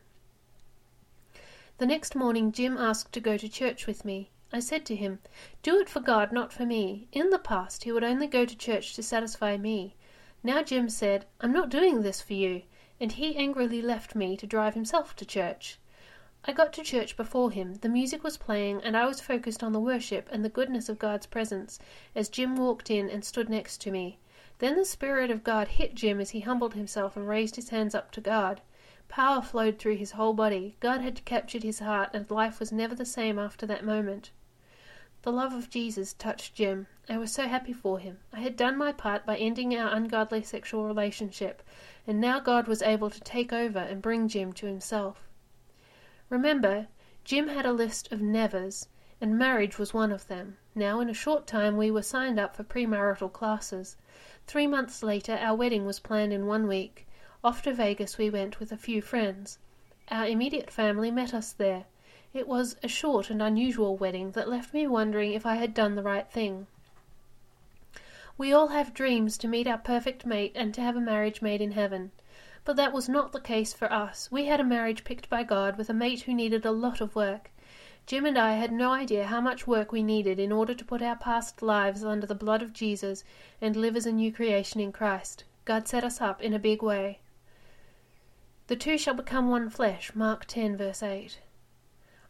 The 1.80 1.88
next 1.88 2.16
morning 2.16 2.52
Jim 2.52 2.78
asked 2.78 3.12
to 3.14 3.20
go 3.20 3.38
to 3.38 3.50
church 3.50 3.88
with 3.88 4.06
me. 4.06 4.30
I 4.54 4.60
said 4.60 4.86
to 4.86 4.96
him, 4.96 5.18
Do 5.64 5.80
it 5.80 5.90
for 5.90 6.00
God, 6.00 6.32
not 6.32 6.54
for 6.54 6.64
me. 6.64 7.08
In 7.12 7.32
the 7.32 7.40
past 7.40 7.86
he 7.86 7.92
would 7.92 8.04
only 8.04 8.28
go 8.28 8.46
to 8.46 8.56
church 8.56 8.94
to 8.98 9.02
satisfy 9.02 9.58
me. 9.58 9.96
Now 10.44 10.62
Jim 10.62 10.90
said, 10.90 11.26
I'm 11.40 11.52
not 11.52 11.70
doing 11.72 12.04
this 12.04 12.22
for 12.22 12.34
you, 12.34 12.62
and 13.00 13.14
he 13.14 13.36
angrily 13.36 13.82
left 13.82 14.14
me 14.14 14.38
to 14.38 14.46
drive 14.46 14.76
himself 14.76 15.16
to 15.16 15.26
church. 15.26 15.80
I 16.44 16.54
got 16.54 16.74
to 16.74 16.84
church 16.84 17.16
before 17.16 17.52
him. 17.52 17.76
The 17.76 17.88
music 17.88 18.24
was 18.24 18.36
playing, 18.36 18.82
and 18.82 18.98
I 18.98 19.06
was 19.06 19.22
focused 19.22 19.62
on 19.62 19.74
the 19.74 19.80
worship 19.80 20.28
and 20.32 20.44
the 20.44 20.50
goodness 20.50 20.90
of 20.90 20.98
God's 20.98 21.28
presence 21.28 21.78
as 22.16 22.30
Jim 22.30 22.56
walked 22.56 22.90
in 22.90 23.10
and 23.10 23.24
stood 23.24 23.48
next 23.48 23.80
to 23.82 23.92
me. 23.92 24.18
Then 24.58 24.76
the 24.76 24.84
Spirit 24.84 25.30
of 25.30 25.44
God 25.44 25.68
hit 25.68 25.94
Jim 25.94 26.20
as 26.20 26.32
he 26.32 26.40
humbled 26.40 26.74
himself 26.74 27.16
and 27.16 27.28
raised 27.28 27.58
his 27.58 27.70
hands 27.70 27.94
up 27.94 28.12
to 28.14 28.22
God. 28.22 28.62
Power 29.08 29.42
flowed 29.42 29.78
through 29.78 29.98
his 29.98 30.12
whole 30.12 30.34
body. 30.34 30.78
God 30.80 31.02
had 31.02 31.26
captured 31.26 31.62
his 31.62 31.80
heart, 31.80 32.10
and 32.14 32.30
life 32.32 32.60
was 32.60 32.72
never 32.72 32.96
the 32.96 33.06
same 33.06 33.38
after 33.38 33.68
that 33.68 33.86
moment. 33.86 34.32
The 35.22 35.32
love 35.32 35.54
of 35.54 35.70
Jesus 35.70 36.14
touched 36.14 36.56
Jim. 36.56 36.88
I 37.08 37.20
was 37.20 37.32
so 37.32 37.48
happy 37.48 37.74
for 37.74 38.00
him. 38.00 38.18
I 38.34 38.40
had 38.40 38.56
done 38.56 38.78
my 38.78 38.92
part 38.92 39.28
by 39.28 39.38
ending 39.38 39.76
our 39.76 39.94
ungodly 39.94 40.42
sexual 40.42 40.86
relationship, 40.86 41.62
and 42.08 42.20
now 42.20 42.40
God 42.40 42.68
was 42.68 42.82
able 42.82 43.12
to 43.12 43.20
take 43.22 43.54
over 43.54 43.78
and 43.78 44.02
bring 44.02 44.28
Jim 44.28 44.54
to 44.54 44.66
himself. 44.66 45.28
Remember, 46.32 46.88
Jim 47.26 47.50
had 47.50 47.66
a 47.66 47.74
list 47.74 48.10
of 48.10 48.22
nevers, 48.22 48.88
and 49.20 49.38
marriage 49.38 49.78
was 49.78 49.94
one 49.94 50.14
of 50.14 50.30
them. 50.30 50.56
Now, 50.74 51.02
in 51.02 51.10
a 51.10 51.14
short 51.14 51.46
time, 51.46 51.76
we 51.76 51.92
were 51.92 52.02
signed 52.02 52.40
up 52.40 52.56
for 52.56 52.64
premarital 52.64 53.34
classes. 53.34 53.98
Three 54.48 54.66
months 54.66 55.04
later, 55.04 55.34
our 55.34 55.58
wedding 55.58 55.86
was 55.86 56.00
planned 56.00 56.32
in 56.32 56.46
one 56.46 56.70
week. 56.70 57.06
Off 57.44 57.62
to 57.64 57.74
Vegas 57.74 58.18
we 58.18 58.30
went 58.30 58.62
with 58.62 58.72
a 58.72 58.78
few 58.78 59.02
friends. 59.02 59.60
Our 60.10 60.26
immediate 60.26 60.72
family 60.72 61.12
met 61.12 61.34
us 61.34 61.52
there. 61.52 61.84
It 62.34 62.48
was 62.48 62.78
a 62.82 62.88
short 62.88 63.30
and 63.30 63.42
unusual 63.42 63.98
wedding 63.98 64.32
that 64.32 64.48
left 64.48 64.74
me 64.74 64.88
wondering 64.88 65.34
if 65.34 65.46
I 65.46 65.56
had 65.56 65.74
done 65.74 65.96
the 65.96 66.02
right 66.02 66.32
thing. 66.32 66.68
We 68.38 68.54
all 68.54 68.70
have 68.70 68.94
dreams 68.94 69.38
to 69.40 69.50
meet 69.50 69.68
our 69.68 69.78
perfect 69.78 70.26
mate 70.26 70.54
and 70.56 70.74
to 70.76 70.82
have 70.82 70.96
a 70.96 71.02
marriage 71.02 71.42
made 71.42 71.60
in 71.60 71.74
heaven. 71.74 72.12
But 72.64 72.76
that 72.76 72.94
was 72.94 73.10
not 73.10 73.32
the 73.32 73.40
case 73.40 73.74
for 73.74 73.92
us. 73.92 74.32
We 74.32 74.46
had 74.46 74.60
a 74.60 74.64
marriage 74.64 75.04
picked 75.04 75.30
by 75.30 75.44
God 75.44 75.78
with 75.78 75.90
a 75.90 75.94
mate 75.94 76.22
who 76.22 76.34
needed 76.34 76.66
a 76.66 76.72
lot 76.72 77.02
of 77.02 77.16
work. 77.16 77.50
Jim 78.06 78.26
and 78.26 78.38
I 78.38 78.54
had 78.54 78.72
no 78.72 78.92
idea 78.92 79.26
how 79.26 79.42
much 79.42 79.66
work 79.66 79.92
we 79.92 80.04
needed 80.04 80.40
in 80.40 80.52
order 80.52 80.74
to 80.74 80.86
put 80.86 81.02
our 81.02 81.16
past 81.16 81.62
lives 81.62 82.04
under 82.04 82.28
the 82.28 82.36
blood 82.36 82.62
of 82.62 82.74
Jesus 82.74 83.24
and 83.62 83.76
live 83.76 83.96
as 83.96 84.06
a 84.06 84.12
new 84.12 84.32
creation 84.32 84.80
in 84.80 84.92
Christ. 84.92 85.44
God 85.66 85.88
set 85.88 86.04
us 86.04 86.22
up 86.22 86.42
in 86.42 86.54
a 86.54 86.60
big 86.60 86.84
way. 86.84 87.20
The 88.68 88.76
two 88.76 88.98
shall 88.98 89.14
become 89.14 89.50
one 89.50 89.70
flesh, 89.70 90.16
Mark 90.16 90.46
10, 90.46 90.78
verse 90.78 91.02
8. 91.02 91.40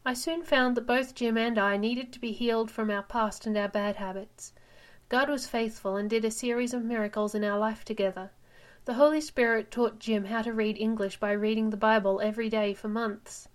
I 0.05 0.13
soon 0.13 0.43
found 0.43 0.75
that 0.77 0.87
both 0.87 1.13
Jim 1.13 1.37
and 1.37 1.59
I 1.59 1.77
needed 1.77 2.11
to 2.13 2.19
be 2.19 2.31
healed 2.31 2.71
from 2.71 2.89
our 2.89 3.03
past 3.03 3.45
and 3.45 3.57
our 3.57 3.67
bad 3.67 3.97
habits. 3.97 4.53
God 5.09 5.29
was 5.29 5.45
faithful 5.45 5.97
and 5.97 6.09
did 6.09 6.25
a 6.25 6.31
series 6.31 6.73
of 6.73 6.83
miracles 6.83 7.35
in 7.35 7.43
our 7.43 7.59
life 7.59 7.85
together. 7.85 8.31
The 8.91 8.97
Holy 8.97 9.21
Spirit 9.21 9.71
taught 9.71 9.99
Jim 9.99 10.25
how 10.25 10.41
to 10.41 10.51
read 10.51 10.77
English 10.77 11.17
by 11.17 11.31
reading 11.31 11.69
the 11.69 11.77
Bible 11.77 12.19
every 12.19 12.49
day 12.49 12.73
for 12.73 12.89
months. 12.89 13.47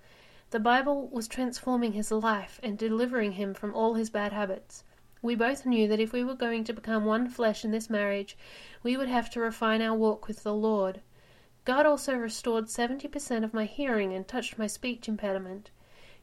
The 0.48 0.58
Bible 0.58 1.08
was 1.08 1.28
transforming 1.28 1.92
his 1.92 2.10
life 2.10 2.58
and 2.62 2.78
delivering 2.78 3.32
him 3.32 3.52
from 3.52 3.74
all 3.74 3.92
his 3.92 4.08
bad 4.08 4.32
habits. 4.32 4.82
We 5.20 5.34
both 5.34 5.66
knew 5.66 5.88
that 5.88 6.00
if 6.00 6.10
we 6.10 6.24
were 6.24 6.34
going 6.34 6.64
to 6.64 6.72
become 6.72 7.04
one 7.04 7.28
flesh 7.28 7.66
in 7.66 7.70
this 7.70 7.90
marriage, 7.90 8.34
we 8.82 8.96
would 8.96 9.08
have 9.08 9.28
to 9.32 9.40
refine 9.40 9.82
our 9.82 9.94
walk 9.94 10.26
with 10.26 10.42
the 10.42 10.54
Lord. 10.54 11.02
God 11.66 11.84
also 11.84 12.16
restored 12.16 12.68
70% 12.68 13.44
of 13.44 13.52
my 13.52 13.66
hearing 13.66 14.14
and 14.14 14.26
touched 14.26 14.56
my 14.56 14.66
speech 14.66 15.06
impediment. 15.06 15.70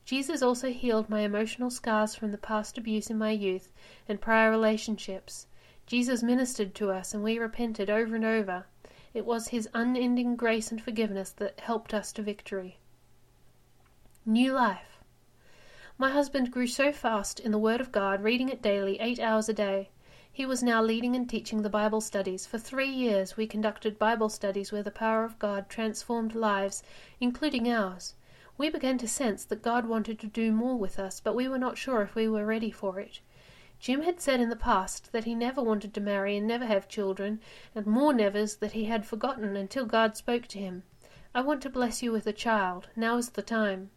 Jesus 0.05 0.41
also 0.41 0.71
healed 0.71 1.07
my 1.07 1.19
emotional 1.19 1.69
scars 1.69 2.15
from 2.15 2.31
the 2.31 2.39
past 2.39 2.79
abuse 2.79 3.11
in 3.11 3.19
my 3.19 3.29
youth 3.29 3.71
and 4.09 4.19
prior 4.19 4.49
relationships. 4.49 5.45
Jesus 5.85 6.23
ministered 6.23 6.73
to 6.73 6.89
us 6.89 7.13
and 7.13 7.23
we 7.23 7.37
repented 7.37 7.91
over 7.91 8.15
and 8.15 8.25
over. 8.25 8.65
It 9.13 9.25
was 9.25 9.49
his 9.49 9.69
unending 9.73 10.35
grace 10.35 10.71
and 10.71 10.81
forgiveness 10.81 11.29
that 11.33 11.59
helped 11.59 11.93
us 11.93 12.11
to 12.13 12.23
victory. 12.23 12.77
New 14.25 14.53
life. 14.53 15.03
My 15.99 16.09
husband 16.09 16.49
grew 16.51 16.65
so 16.65 16.91
fast 16.91 17.39
in 17.39 17.51
the 17.51 17.59
Word 17.59 17.79
of 17.79 17.91
God, 17.91 18.23
reading 18.23 18.49
it 18.49 18.61
daily, 18.61 18.99
eight 18.99 19.19
hours 19.19 19.47
a 19.47 19.53
day. 19.53 19.89
He 20.31 20.47
was 20.47 20.63
now 20.63 20.81
leading 20.81 21.15
and 21.15 21.29
teaching 21.29 21.61
the 21.61 21.69
Bible 21.69 22.01
studies. 22.01 22.47
For 22.47 22.57
three 22.57 22.89
years 22.89 23.37
we 23.37 23.45
conducted 23.45 23.99
Bible 23.99 24.29
studies 24.29 24.71
where 24.71 24.81
the 24.81 24.89
power 24.89 25.23
of 25.23 25.37
God 25.37 25.69
transformed 25.69 26.33
lives, 26.33 26.81
including 27.19 27.71
ours. 27.71 28.15
We 28.57 28.71
began 28.71 28.97
to 28.97 29.07
sense 29.07 29.45
that 29.45 29.61
God 29.61 29.85
wanted 29.85 30.17
to 30.21 30.27
do 30.27 30.51
more 30.51 30.75
with 30.75 30.97
us, 30.97 31.19
but 31.19 31.35
we 31.35 31.47
were 31.47 31.59
not 31.59 31.77
sure 31.77 32.01
if 32.01 32.15
we 32.15 32.27
were 32.27 32.47
ready 32.47 32.71
for 32.71 32.99
it. 32.99 33.19
Jim 33.83 34.03
had 34.03 34.21
said 34.21 34.39
in 34.39 34.47
the 34.47 34.55
past 34.55 35.11
that 35.11 35.25
he 35.25 35.35
never 35.35 35.61
wanted 35.61 35.93
to 35.93 35.99
marry 35.99 36.37
and 36.37 36.47
never 36.47 36.65
have 36.65 36.87
children, 36.87 37.41
and 37.75 37.85
more 37.85 38.13
nevers 38.13 38.55
that 38.55 38.71
he 38.71 38.85
had 38.85 39.05
forgotten 39.05 39.57
until 39.57 39.85
God 39.85 40.15
spoke 40.15 40.47
to 40.47 40.57
him. 40.57 40.83
I 41.35 41.41
want 41.41 41.61
to 41.63 41.69
bless 41.69 42.01
you 42.01 42.13
with 42.13 42.25
a 42.25 42.31
child. 42.31 42.87
Now 42.95 43.17
is 43.17 43.31
the 43.31 43.41
time. 43.41 43.89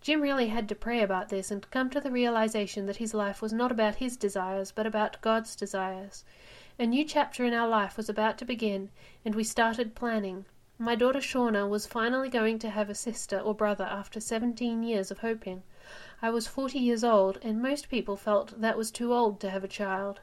Jim 0.00 0.22
really 0.22 0.46
had 0.46 0.66
to 0.70 0.74
pray 0.74 1.02
about 1.02 1.28
this 1.28 1.50
and 1.50 1.70
come 1.70 1.90
to 1.90 2.00
the 2.00 2.10
realization 2.10 2.86
that 2.86 2.96
his 2.96 3.12
life 3.12 3.42
was 3.42 3.52
not 3.52 3.70
about 3.70 3.96
his 3.96 4.16
desires, 4.16 4.72
but 4.72 4.86
about 4.86 5.20
God's 5.20 5.54
desires. 5.54 6.24
A 6.78 6.86
new 6.86 7.04
chapter 7.04 7.44
in 7.44 7.52
our 7.52 7.68
life 7.68 7.98
was 7.98 8.08
about 8.08 8.38
to 8.38 8.46
begin, 8.46 8.88
and 9.26 9.34
we 9.34 9.44
started 9.44 9.94
planning. 9.94 10.46
My 10.78 10.94
daughter 10.94 11.20
Shauna 11.20 11.68
was 11.68 11.84
finally 11.84 12.30
going 12.30 12.58
to 12.60 12.70
have 12.70 12.88
a 12.88 12.94
sister 12.94 13.38
or 13.38 13.54
brother 13.54 13.84
after 13.84 14.20
seventeen 14.20 14.82
years 14.82 15.10
of 15.10 15.18
hoping. 15.18 15.64
I 16.20 16.30
was 16.30 16.48
forty 16.48 16.80
years 16.80 17.04
old, 17.04 17.38
and 17.42 17.62
most 17.62 17.88
people 17.88 18.16
felt 18.16 18.60
that 18.60 18.76
was 18.76 18.90
too 18.90 19.14
old 19.14 19.38
to 19.40 19.50
have 19.50 19.62
a 19.62 19.68
child. 19.68 20.20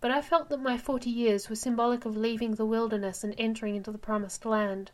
But 0.00 0.10
I 0.10 0.22
felt 0.22 0.48
that 0.48 0.62
my 0.62 0.78
forty 0.78 1.10
years 1.10 1.50
were 1.50 1.56
symbolic 1.56 2.06
of 2.06 2.16
leaving 2.16 2.52
the 2.52 2.64
wilderness 2.64 3.22
and 3.22 3.34
entering 3.36 3.76
into 3.76 3.92
the 3.92 3.98
promised 3.98 4.46
land. 4.46 4.92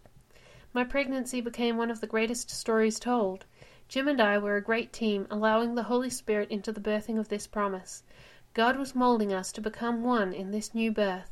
My 0.72 0.82
pregnancy 0.82 1.40
became 1.40 1.76
one 1.76 1.90
of 1.90 2.00
the 2.00 2.08
greatest 2.08 2.50
stories 2.50 2.98
told. 2.98 3.44
Jim 3.88 4.08
and 4.08 4.20
I 4.20 4.38
were 4.38 4.56
a 4.56 4.62
great 4.62 4.92
team, 4.92 5.28
allowing 5.30 5.74
the 5.74 5.84
Holy 5.84 6.10
Spirit 6.10 6.50
into 6.50 6.72
the 6.72 6.80
birthing 6.80 7.18
of 7.18 7.28
this 7.28 7.46
promise. 7.46 8.02
God 8.54 8.76
was 8.78 8.96
molding 8.96 9.32
us 9.32 9.52
to 9.52 9.60
become 9.60 10.02
one 10.02 10.32
in 10.32 10.50
this 10.50 10.74
new 10.74 10.90
birth. 10.90 11.30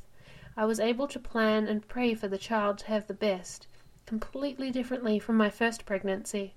I 0.56 0.64
was 0.64 0.78
able 0.78 1.08
to 1.08 1.18
plan 1.18 1.66
and 1.66 1.88
pray 1.88 2.14
for 2.14 2.28
the 2.28 2.38
child 2.38 2.78
to 2.78 2.86
have 2.86 3.08
the 3.08 3.14
best, 3.14 3.66
completely 4.06 4.70
differently 4.70 5.18
from 5.18 5.36
my 5.36 5.50
first 5.50 5.86
pregnancy. 5.86 6.54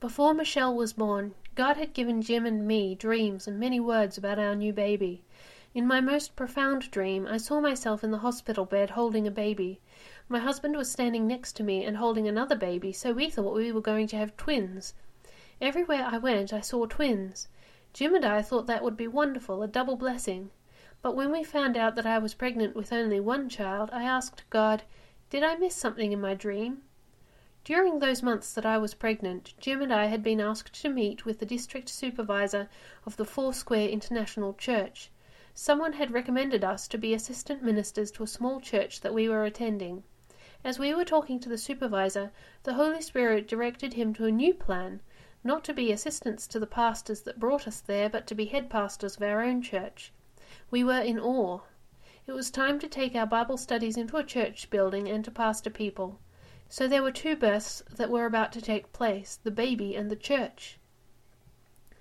Before 0.00 0.32
Michelle 0.32 0.74
was 0.74 0.94
born, 0.94 1.34
God 1.54 1.76
had 1.76 1.92
given 1.92 2.22
Jim 2.22 2.46
and 2.46 2.66
me 2.66 2.94
dreams 2.94 3.46
and 3.46 3.60
many 3.60 3.78
words 3.78 4.16
about 4.16 4.38
our 4.38 4.56
new 4.56 4.72
baby. 4.72 5.22
In 5.74 5.86
my 5.86 6.00
most 6.00 6.34
profound 6.34 6.90
dream, 6.90 7.26
I 7.26 7.36
saw 7.36 7.60
myself 7.60 8.02
in 8.02 8.10
the 8.10 8.24
hospital 8.24 8.64
bed 8.64 8.90
holding 8.90 9.26
a 9.26 9.30
baby. 9.30 9.78
My 10.26 10.38
husband 10.38 10.74
was 10.74 10.90
standing 10.90 11.26
next 11.26 11.52
to 11.56 11.62
me 11.62 11.84
and 11.84 11.98
holding 11.98 12.26
another 12.26 12.56
baby, 12.56 12.92
so 12.92 13.12
we 13.12 13.28
thought 13.28 13.54
we 13.54 13.72
were 13.72 13.82
going 13.82 14.06
to 14.06 14.16
have 14.16 14.34
twins. 14.38 14.94
Everywhere 15.60 16.08
I 16.10 16.16
went, 16.16 16.50
I 16.50 16.62
saw 16.62 16.86
twins. 16.86 17.48
Jim 17.92 18.14
and 18.14 18.24
I 18.24 18.40
thought 18.40 18.66
that 18.68 18.82
would 18.82 18.96
be 18.96 19.06
wonderful, 19.06 19.62
a 19.62 19.68
double 19.68 19.96
blessing. 19.96 20.50
But 21.02 21.14
when 21.14 21.30
we 21.30 21.44
found 21.44 21.76
out 21.76 21.94
that 21.96 22.06
I 22.06 22.16
was 22.16 22.32
pregnant 22.32 22.74
with 22.74 22.90
only 22.90 23.20
one 23.20 23.50
child, 23.50 23.90
I 23.92 24.04
asked 24.04 24.44
God, 24.48 24.84
Did 25.28 25.42
I 25.42 25.56
miss 25.56 25.74
something 25.74 26.10
in 26.10 26.22
my 26.22 26.32
dream? 26.32 26.84
During 27.62 27.98
those 27.98 28.22
months 28.22 28.54
that 28.54 28.64
I 28.64 28.78
was 28.78 28.94
pregnant, 28.94 29.52
Jim 29.60 29.82
and 29.82 29.92
I 29.92 30.06
had 30.06 30.22
been 30.22 30.40
asked 30.40 30.80
to 30.80 30.88
meet 30.88 31.26
with 31.26 31.40
the 31.40 31.44
district 31.46 31.90
supervisor 31.90 32.70
of 33.04 33.18
the 33.18 33.26
Foursquare 33.26 33.86
International 33.86 34.54
Church. 34.54 35.10
Someone 35.52 35.92
had 35.92 36.10
recommended 36.10 36.64
us 36.64 36.88
to 36.88 36.96
be 36.96 37.12
assistant 37.12 37.62
ministers 37.62 38.10
to 38.12 38.22
a 38.22 38.26
small 38.26 38.62
church 38.62 39.02
that 39.02 39.12
we 39.12 39.28
were 39.28 39.44
attending. 39.44 40.04
As 40.64 40.78
we 40.78 40.94
were 40.94 41.04
talking 41.04 41.38
to 41.40 41.50
the 41.50 41.58
supervisor, 41.58 42.32
the 42.62 42.74
Holy 42.74 43.02
Spirit 43.02 43.46
directed 43.46 43.92
him 43.92 44.14
to 44.14 44.24
a 44.24 44.32
new 44.32 44.54
plan, 44.54 45.00
not 45.44 45.62
to 45.64 45.74
be 45.74 45.92
assistants 45.92 46.46
to 46.46 46.58
the 46.58 46.66
pastors 46.66 47.20
that 47.22 47.38
brought 47.38 47.68
us 47.68 47.80
there, 47.82 48.08
but 48.08 48.26
to 48.28 48.34
be 48.34 48.46
head 48.46 48.70
pastors 48.70 49.16
of 49.16 49.22
our 49.22 49.42
own 49.42 49.60
church. 49.60 50.12
We 50.70 50.82
were 50.82 51.00
in 51.00 51.20
awe. 51.20 51.60
It 52.26 52.32
was 52.32 52.50
time 52.50 52.78
to 52.78 52.88
take 52.88 53.14
our 53.14 53.26
Bible 53.26 53.58
studies 53.58 53.98
into 53.98 54.16
a 54.16 54.24
church 54.24 54.70
building 54.70 55.10
and 55.10 55.22
to 55.26 55.30
pastor 55.30 55.68
people. 55.68 56.18
So 56.72 56.86
there 56.86 57.02
were 57.02 57.10
two 57.10 57.34
births 57.34 57.82
that 57.90 58.10
were 58.10 58.26
about 58.26 58.52
to 58.52 58.62
take 58.62 58.92
place 58.92 59.40
the 59.42 59.50
baby 59.50 59.96
and 59.96 60.08
the 60.08 60.14
church. 60.14 60.78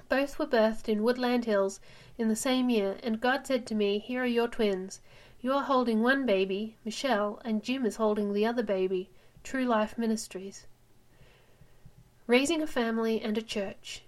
Both 0.08 0.38
were 0.38 0.46
birthed 0.46 0.88
in 0.88 1.02
Woodland 1.02 1.46
Hills 1.46 1.80
in 2.20 2.30
the 2.30 2.36
same 2.36 2.70
year, 2.70 3.00
and 3.02 3.20
God 3.20 3.48
said 3.48 3.66
to 3.66 3.76
me, 3.76 3.98
Here 3.98 4.22
are 4.22 4.28
your 4.28 4.48
twins. 4.48 5.02
You 5.42 5.54
are 5.54 5.64
holding 5.64 6.04
one 6.04 6.28
baby, 6.28 6.78
Michelle, 6.86 7.42
and 7.44 7.64
Jim 7.64 7.84
is 7.84 7.96
holding 7.96 8.32
the 8.32 8.46
other 8.46 8.62
baby, 8.62 9.10
True 9.44 9.66
Life 9.66 9.98
Ministries. 9.98 10.68
Raising 12.28 12.62
a 12.62 12.68
family 12.68 13.20
and 13.22 13.40
a 13.40 13.42
church. 13.42 14.04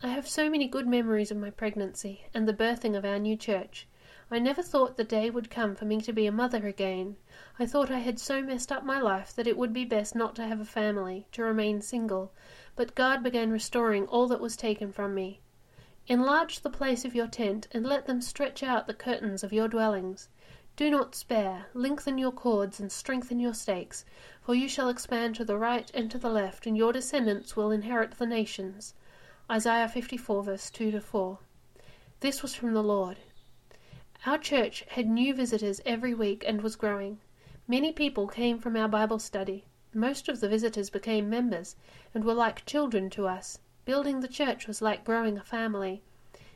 I 0.00 0.10
have 0.10 0.28
so 0.28 0.48
many 0.48 0.68
good 0.68 0.86
memories 0.86 1.32
of 1.32 1.38
my 1.38 1.50
pregnancy 1.50 2.26
and 2.32 2.46
the 2.46 2.54
birthing 2.54 2.96
of 2.96 3.04
our 3.04 3.18
new 3.18 3.36
church. 3.36 3.88
I 4.30 4.38
never 4.38 4.62
thought 4.62 4.96
the 4.96 5.02
day 5.02 5.28
would 5.28 5.50
come 5.50 5.74
for 5.74 5.86
me 5.86 6.00
to 6.02 6.12
be 6.12 6.26
a 6.26 6.32
mother 6.32 6.68
again. 6.68 7.16
I 7.56 7.66
thought 7.66 7.88
I 7.88 8.00
had 8.00 8.18
so 8.18 8.42
messed 8.42 8.72
up 8.72 8.84
my 8.84 9.00
life 9.00 9.32
that 9.36 9.46
it 9.46 9.56
would 9.56 9.72
be 9.72 9.84
best 9.84 10.16
not 10.16 10.34
to 10.34 10.46
have 10.46 10.60
a 10.60 10.64
family, 10.64 11.28
to 11.30 11.44
remain 11.44 11.80
single, 11.80 12.32
but 12.74 12.96
God 12.96 13.22
began 13.22 13.52
restoring 13.52 14.06
all 14.08 14.26
that 14.26 14.40
was 14.40 14.56
taken 14.56 14.90
from 14.90 15.14
me. 15.14 15.40
Enlarge 16.08 16.60
the 16.60 16.68
place 16.68 17.04
of 17.04 17.14
your 17.14 17.28
tent, 17.28 17.68
and 17.70 17.86
let 17.86 18.06
them 18.06 18.20
stretch 18.20 18.64
out 18.64 18.88
the 18.88 18.92
curtains 18.92 19.44
of 19.44 19.52
your 19.52 19.68
dwellings. 19.68 20.28
Do 20.74 20.90
not 20.90 21.14
spare, 21.14 21.66
lengthen 21.74 22.18
your 22.18 22.32
cords, 22.32 22.80
and 22.80 22.90
strengthen 22.90 23.38
your 23.38 23.54
stakes, 23.54 24.04
for 24.42 24.56
you 24.56 24.68
shall 24.68 24.88
expand 24.88 25.36
to 25.36 25.44
the 25.44 25.56
right 25.56 25.88
and 25.94 26.10
to 26.10 26.18
the 26.18 26.30
left, 26.30 26.66
and 26.66 26.76
your 26.76 26.92
descendants 26.92 27.54
will 27.54 27.70
inherit 27.70 28.18
the 28.18 28.26
nations. 28.26 28.94
Isaiah 29.48 29.88
54, 29.88 30.42
verse 30.42 30.70
2 30.70 30.90
to 30.90 31.00
4. 31.00 31.38
This 32.18 32.42
was 32.42 32.52
from 32.56 32.74
the 32.74 32.82
Lord. 32.82 33.18
Our 34.26 34.38
church 34.38 34.84
had 34.88 35.06
new 35.06 35.32
visitors 35.32 35.80
every 35.86 36.14
week 36.14 36.42
and 36.44 36.60
was 36.60 36.74
growing. 36.74 37.20
Many 37.66 37.92
people 37.92 38.26
came 38.26 38.58
from 38.58 38.76
our 38.76 38.88
Bible 38.88 39.18
study. 39.18 39.64
Most 39.94 40.28
of 40.28 40.40
the 40.40 40.50
visitors 40.50 40.90
became 40.90 41.30
members 41.30 41.76
and 42.12 42.22
were 42.22 42.34
like 42.34 42.66
children 42.66 43.08
to 43.10 43.26
us. 43.26 43.58
Building 43.86 44.20
the 44.20 44.28
church 44.28 44.66
was 44.66 44.82
like 44.82 45.02
growing 45.02 45.38
a 45.38 45.42
family. 45.42 46.02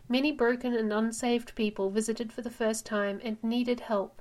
Many 0.06 0.32
broken 0.32 0.74
and 0.74 0.92
unsaved 0.92 1.54
people 1.54 1.88
visited 1.88 2.30
for 2.30 2.42
the 2.42 2.50
first 2.50 2.84
time 2.84 3.20
and 3.24 3.42
needed 3.42 3.80
help. 3.80 4.20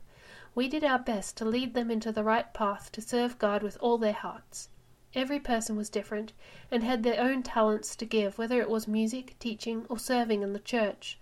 We 0.55 0.69
did 0.69 0.85
our 0.85 0.97
best 0.97 1.35
to 1.37 1.45
lead 1.45 1.73
them 1.73 1.91
into 1.91 2.13
the 2.13 2.23
right 2.23 2.53
path 2.53 2.89
to 2.93 3.01
serve 3.01 3.37
God 3.37 3.63
with 3.63 3.77
all 3.81 3.97
their 3.97 4.13
hearts. 4.13 4.69
Every 5.13 5.41
person 5.41 5.75
was 5.75 5.89
different 5.89 6.31
and 6.71 6.83
had 6.83 7.03
their 7.03 7.19
own 7.19 7.43
talents 7.43 7.97
to 7.97 8.05
give, 8.05 8.37
whether 8.37 8.61
it 8.61 8.69
was 8.69 8.87
music, 8.87 9.35
teaching, 9.39 9.85
or 9.89 9.99
serving 9.99 10.41
in 10.41 10.53
the 10.53 10.59
church. 10.59 11.19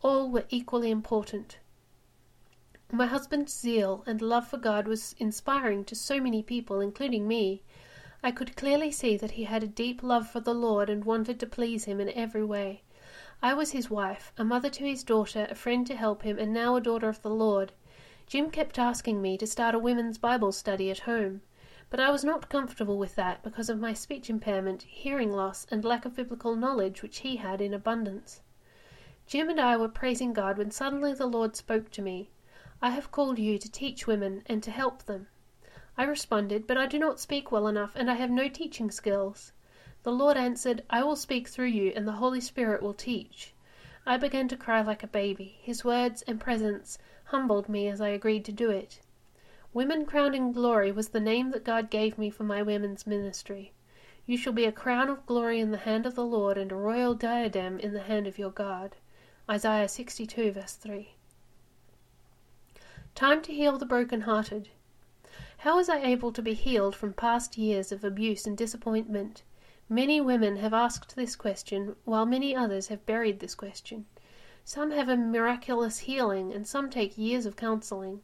All 0.00 0.30
were 0.30 0.46
equally 0.48 0.90
important. 0.90 1.58
My 2.94 3.06
husband's 3.06 3.54
zeal 3.54 4.04
and 4.06 4.20
love 4.20 4.46
for 4.46 4.58
God 4.58 4.86
was 4.86 5.14
inspiring 5.18 5.82
to 5.86 5.94
so 5.94 6.20
many 6.20 6.42
people, 6.42 6.78
including 6.82 7.26
me. 7.26 7.62
I 8.22 8.30
could 8.30 8.54
clearly 8.54 8.90
see 8.90 9.16
that 9.16 9.30
he 9.30 9.44
had 9.44 9.62
a 9.62 9.66
deep 9.66 10.02
love 10.02 10.28
for 10.28 10.40
the 10.40 10.54
Lord 10.54 10.90
and 10.90 11.02
wanted 11.02 11.40
to 11.40 11.46
please 11.46 11.84
him 11.84 12.00
in 12.00 12.10
every 12.10 12.44
way. 12.44 12.82
I 13.42 13.54
was 13.54 13.70
his 13.70 13.88
wife, 13.88 14.30
a 14.36 14.44
mother 14.44 14.68
to 14.68 14.84
his 14.84 15.02
daughter, 15.04 15.46
a 15.48 15.54
friend 15.54 15.86
to 15.86 15.96
help 15.96 16.22
him, 16.22 16.38
and 16.38 16.52
now 16.52 16.76
a 16.76 16.82
daughter 16.82 17.08
of 17.08 17.22
the 17.22 17.30
Lord. 17.30 17.72
Jim 18.26 18.50
kept 18.50 18.78
asking 18.78 19.22
me 19.22 19.38
to 19.38 19.46
start 19.46 19.74
a 19.74 19.78
women's 19.78 20.18
Bible 20.18 20.52
study 20.52 20.90
at 20.90 21.08
home, 21.08 21.40
but 21.88 21.98
I 21.98 22.10
was 22.10 22.24
not 22.24 22.50
comfortable 22.50 22.98
with 22.98 23.14
that 23.14 23.42
because 23.42 23.70
of 23.70 23.80
my 23.80 23.94
speech 23.94 24.28
impairment, 24.28 24.82
hearing 24.82 25.32
loss, 25.32 25.66
and 25.70 25.82
lack 25.82 26.04
of 26.04 26.16
biblical 26.16 26.54
knowledge 26.54 27.00
which 27.00 27.20
he 27.20 27.36
had 27.36 27.62
in 27.62 27.72
abundance. 27.72 28.42
Jim 29.26 29.48
and 29.48 29.58
I 29.58 29.78
were 29.78 29.88
praising 29.88 30.34
God 30.34 30.58
when 30.58 30.70
suddenly 30.70 31.14
the 31.14 31.24
Lord 31.24 31.56
spoke 31.56 31.90
to 31.92 32.02
me. 32.02 32.28
I 32.84 32.90
have 32.90 33.12
called 33.12 33.38
you 33.38 33.58
to 33.58 33.70
teach 33.70 34.08
women 34.08 34.42
and 34.46 34.60
to 34.64 34.72
help 34.72 35.04
them. 35.04 35.28
I 35.96 36.02
responded, 36.02 36.66
But 36.66 36.76
I 36.76 36.86
do 36.86 36.98
not 36.98 37.20
speak 37.20 37.52
well 37.52 37.68
enough, 37.68 37.92
and 37.94 38.10
I 38.10 38.14
have 38.14 38.28
no 38.28 38.48
teaching 38.48 38.90
skills. 38.90 39.52
The 40.02 40.10
Lord 40.10 40.36
answered, 40.36 40.82
I 40.90 41.04
will 41.04 41.14
speak 41.14 41.46
through 41.46 41.66
you, 41.66 41.92
and 41.94 42.08
the 42.08 42.18
Holy 42.18 42.40
Spirit 42.40 42.82
will 42.82 42.92
teach. 42.92 43.54
I 44.04 44.16
began 44.16 44.48
to 44.48 44.56
cry 44.56 44.82
like 44.82 45.04
a 45.04 45.06
baby. 45.06 45.60
His 45.62 45.84
words 45.84 46.22
and 46.22 46.40
presence 46.40 46.98
humbled 47.26 47.68
me 47.68 47.86
as 47.86 48.00
I 48.00 48.08
agreed 48.08 48.44
to 48.46 48.52
do 48.52 48.68
it. 48.70 48.98
Women 49.72 50.04
Crowned 50.04 50.34
in 50.34 50.50
Glory 50.50 50.90
was 50.90 51.10
the 51.10 51.20
name 51.20 51.52
that 51.52 51.62
God 51.62 51.88
gave 51.88 52.18
me 52.18 52.30
for 52.30 52.42
my 52.42 52.62
women's 52.62 53.06
ministry. 53.06 53.72
You 54.26 54.36
shall 54.36 54.52
be 54.52 54.64
a 54.64 54.72
crown 54.72 55.08
of 55.08 55.24
glory 55.24 55.60
in 55.60 55.70
the 55.70 55.78
hand 55.78 56.04
of 56.04 56.16
the 56.16 56.26
Lord, 56.26 56.58
and 56.58 56.72
a 56.72 56.74
royal 56.74 57.14
diadem 57.14 57.78
in 57.78 57.92
the 57.92 58.02
hand 58.02 58.26
of 58.26 58.38
your 58.38 58.50
God. 58.50 58.96
Isaiah 59.48 59.86
62, 59.86 60.50
verse 60.50 60.74
3. 60.74 61.14
Time 63.14 63.42
to 63.42 63.52
heal 63.52 63.76
the 63.76 63.86
broken-hearted. 63.86 64.70
How 65.58 65.76
was 65.76 65.88
I 65.88 66.02
able 66.02 66.32
to 66.32 66.42
be 66.42 66.54
healed 66.54 66.96
from 66.96 67.12
past 67.12 67.58
years 67.58 67.92
of 67.92 68.02
abuse 68.02 68.46
and 68.46 68.56
disappointment? 68.56 69.42
Many 69.88 70.20
women 70.20 70.56
have 70.56 70.72
asked 70.72 71.14
this 71.14 71.36
question, 71.36 71.94
while 72.04 72.24
many 72.24 72.56
others 72.56 72.88
have 72.88 73.04
buried 73.04 73.40
this 73.40 73.54
question. 73.54 74.06
Some 74.64 74.92
have 74.92 75.08
a 75.08 75.16
miraculous 75.16 75.98
healing, 75.98 76.52
and 76.52 76.66
some 76.66 76.88
take 76.88 77.18
years 77.18 77.44
of 77.44 77.54
counseling. 77.54 78.22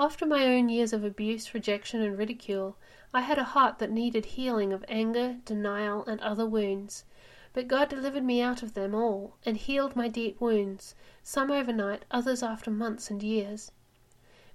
After 0.00 0.24
my 0.24 0.46
own 0.46 0.70
years 0.70 0.94
of 0.94 1.04
abuse, 1.04 1.52
rejection, 1.52 2.00
and 2.00 2.16
ridicule, 2.16 2.78
I 3.12 3.20
had 3.20 3.38
a 3.38 3.44
heart 3.44 3.78
that 3.80 3.90
needed 3.90 4.24
healing 4.24 4.72
of 4.72 4.84
anger, 4.88 5.36
denial, 5.44 6.06
and 6.06 6.20
other 6.22 6.46
wounds. 6.46 7.04
But 7.52 7.68
God 7.68 7.90
delivered 7.90 8.24
me 8.24 8.40
out 8.40 8.62
of 8.62 8.72
them 8.72 8.94
all, 8.94 9.36
and 9.44 9.58
healed 9.58 9.94
my 9.94 10.08
deep 10.08 10.40
wounds, 10.40 10.94
some 11.22 11.50
overnight, 11.50 12.06
others 12.10 12.42
after 12.42 12.70
months 12.70 13.10
and 13.10 13.22
years. 13.22 13.70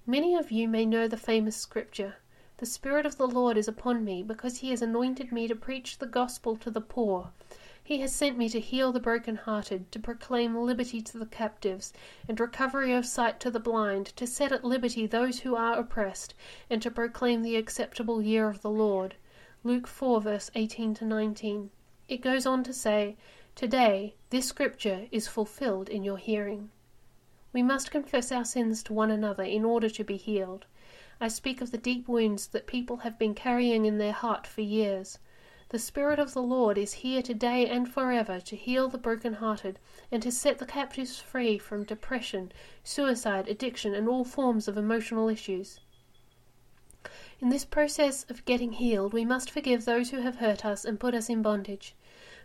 Many 0.10 0.36
of 0.36 0.52
you 0.52 0.70
may 0.70 0.86
know 0.86 1.10
the 1.10 1.18
famous 1.18 1.58
scripture 1.58 2.16
The 2.60 2.66
Spirit 2.66 3.06
of 3.06 3.18
the 3.18 3.28
Lord 3.28 3.58
is 3.58 3.68
upon 3.68 4.06
me, 4.06 4.24
because 4.24 4.60
he 4.60 4.70
has 4.70 4.82
anointed 4.82 5.34
me 5.34 5.50
to 5.50 5.54
preach 5.56 5.98
the 5.98 6.06
gospel 6.06 6.56
to 6.56 6.72
the 6.72 6.80
poor. 6.80 7.32
He 7.84 8.00
has 8.00 8.16
sent 8.16 8.38
me 8.38 8.48
to 8.48 8.62
heal 8.62 8.94
the 8.94 9.02
broken-hearted, 9.02 9.92
to 9.92 10.00
proclaim 10.00 10.56
liberty 10.56 11.02
to 11.02 11.18
the 11.18 11.26
captives, 11.26 11.92
and 12.26 12.40
recovery 12.40 12.94
of 12.94 13.06
sight 13.06 13.42
to 13.42 13.52
the 13.52 13.60
blind, 13.60 14.16
to 14.16 14.26
set 14.26 14.54
at 14.54 14.64
liberty 14.64 15.06
those 15.08 15.40
who 15.40 15.58
are 15.58 15.78
oppressed, 15.78 16.34
and 16.70 16.82
to 16.84 16.90
proclaim 16.90 17.42
the 17.42 17.58
acceptable 17.58 18.22
year 18.22 18.48
of 18.48 18.62
the 18.62 18.72
Lord. 18.72 19.16
Luke 19.66 19.88
4 19.88 20.22
verse 20.22 20.50
18 20.56 20.94
to 20.94 21.06
19. 21.06 21.70
It 22.08 22.22
goes 22.22 22.46
on 22.46 22.64
to 22.64 22.72
say, 22.72 23.18
Today 23.56 24.16
this 24.30 24.46
scripture 24.46 25.08
is 25.12 25.28
fulfilled 25.28 25.90
in 25.90 26.06
your 26.06 26.18
hearing. 26.18 26.70
We 27.54 27.64
must 27.64 27.92
confess 27.92 28.32
our 28.32 28.46
sins 28.46 28.84
to 28.84 28.94
one 28.94 29.10
another 29.10 29.44
in 29.44 29.66
order 29.66 29.90
to 29.90 30.04
be 30.04 30.18
healed. 30.18 30.66
I 31.20 31.30
speak 31.30 31.62
of 31.62 31.72
the 31.72 31.78
deep 31.78 32.08
wounds 32.08 32.48
that 32.48 32.68
people 32.68 32.98
have 32.98 33.18
been 33.18 33.34
carrying 33.34 33.86
in 33.86 33.98
their 33.98 34.12
heart 34.12 34.46
for 34.46 34.62
years. 34.62 35.18
The 35.70 35.80
Spirit 35.80 36.20
of 36.20 36.34
the 36.34 36.42
Lord 36.42 36.78
is 36.78 36.94
here 36.94 37.22
today 37.22 37.68
and 37.68 37.92
forever 37.92 38.40
to 38.40 38.56
heal 38.56 38.88
the 38.88 38.98
broken-hearted 38.98 39.80
and 40.12 40.24
to 40.24 40.32
set 40.32 40.60
the 40.60 40.66
captives 40.66 41.20
free 41.20 41.58
from 41.58 41.84
depression, 41.84 42.52
suicide, 42.84 43.50
addiction, 43.50 43.94
and 43.94 44.08
all 44.08 44.24
forms 44.24 44.68
of 44.68 44.78
emotional 44.78 45.28
issues. 45.28 45.80
In 47.40 47.50
this 47.50 47.66
process 47.66 48.26
of 48.30 48.46
getting 48.46 48.74
healed, 48.74 49.14
we 49.14 49.26
must 49.26 49.52
forgive 49.52 49.86
those 49.86 50.12
who 50.12 50.22
have 50.22 50.38
hurt 50.38 50.66
us 50.66 50.86
and 50.86 51.00
put 51.00 51.14
us 51.14 51.30
in 51.30 51.42
bondage. 51.42 51.96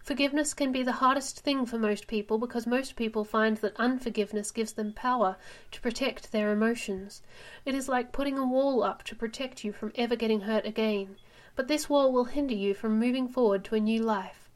Forgiveness 0.02 0.52
can 0.52 0.72
be 0.72 0.82
the 0.82 0.98
hardest 0.98 1.38
thing 1.40 1.64
for 1.64 1.78
most 1.78 2.08
people 2.08 2.36
because 2.36 2.66
most 2.66 2.96
people 2.96 3.22
find 3.22 3.58
that 3.58 3.76
unforgiveness 3.78 4.50
gives 4.50 4.72
them 4.72 4.92
power 4.92 5.36
to 5.70 5.80
protect 5.80 6.32
their 6.32 6.50
emotions. 6.50 7.22
It 7.64 7.76
is 7.76 7.88
like 7.88 8.10
putting 8.10 8.36
a 8.36 8.44
wall 8.44 8.82
up 8.82 9.04
to 9.04 9.14
protect 9.14 9.62
you 9.62 9.72
from 9.72 9.92
ever 9.94 10.16
getting 10.16 10.40
hurt 10.40 10.66
again, 10.66 11.18
but 11.54 11.68
this 11.68 11.88
wall 11.88 12.12
will 12.12 12.24
hinder 12.24 12.54
you 12.54 12.74
from 12.74 12.98
moving 12.98 13.28
forward 13.28 13.64
to 13.66 13.76
a 13.76 13.80
new 13.80 14.02
life. 14.02 14.50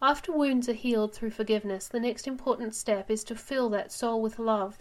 After 0.00 0.30
wounds 0.30 0.68
are 0.68 0.74
healed 0.74 1.12
through 1.12 1.30
forgiveness, 1.32 1.88
the 1.88 1.98
next 1.98 2.28
important 2.28 2.76
step 2.76 3.10
is 3.10 3.24
to 3.24 3.34
fill 3.34 3.68
that 3.70 3.90
soul 3.90 4.22
with 4.22 4.38
love. 4.38 4.80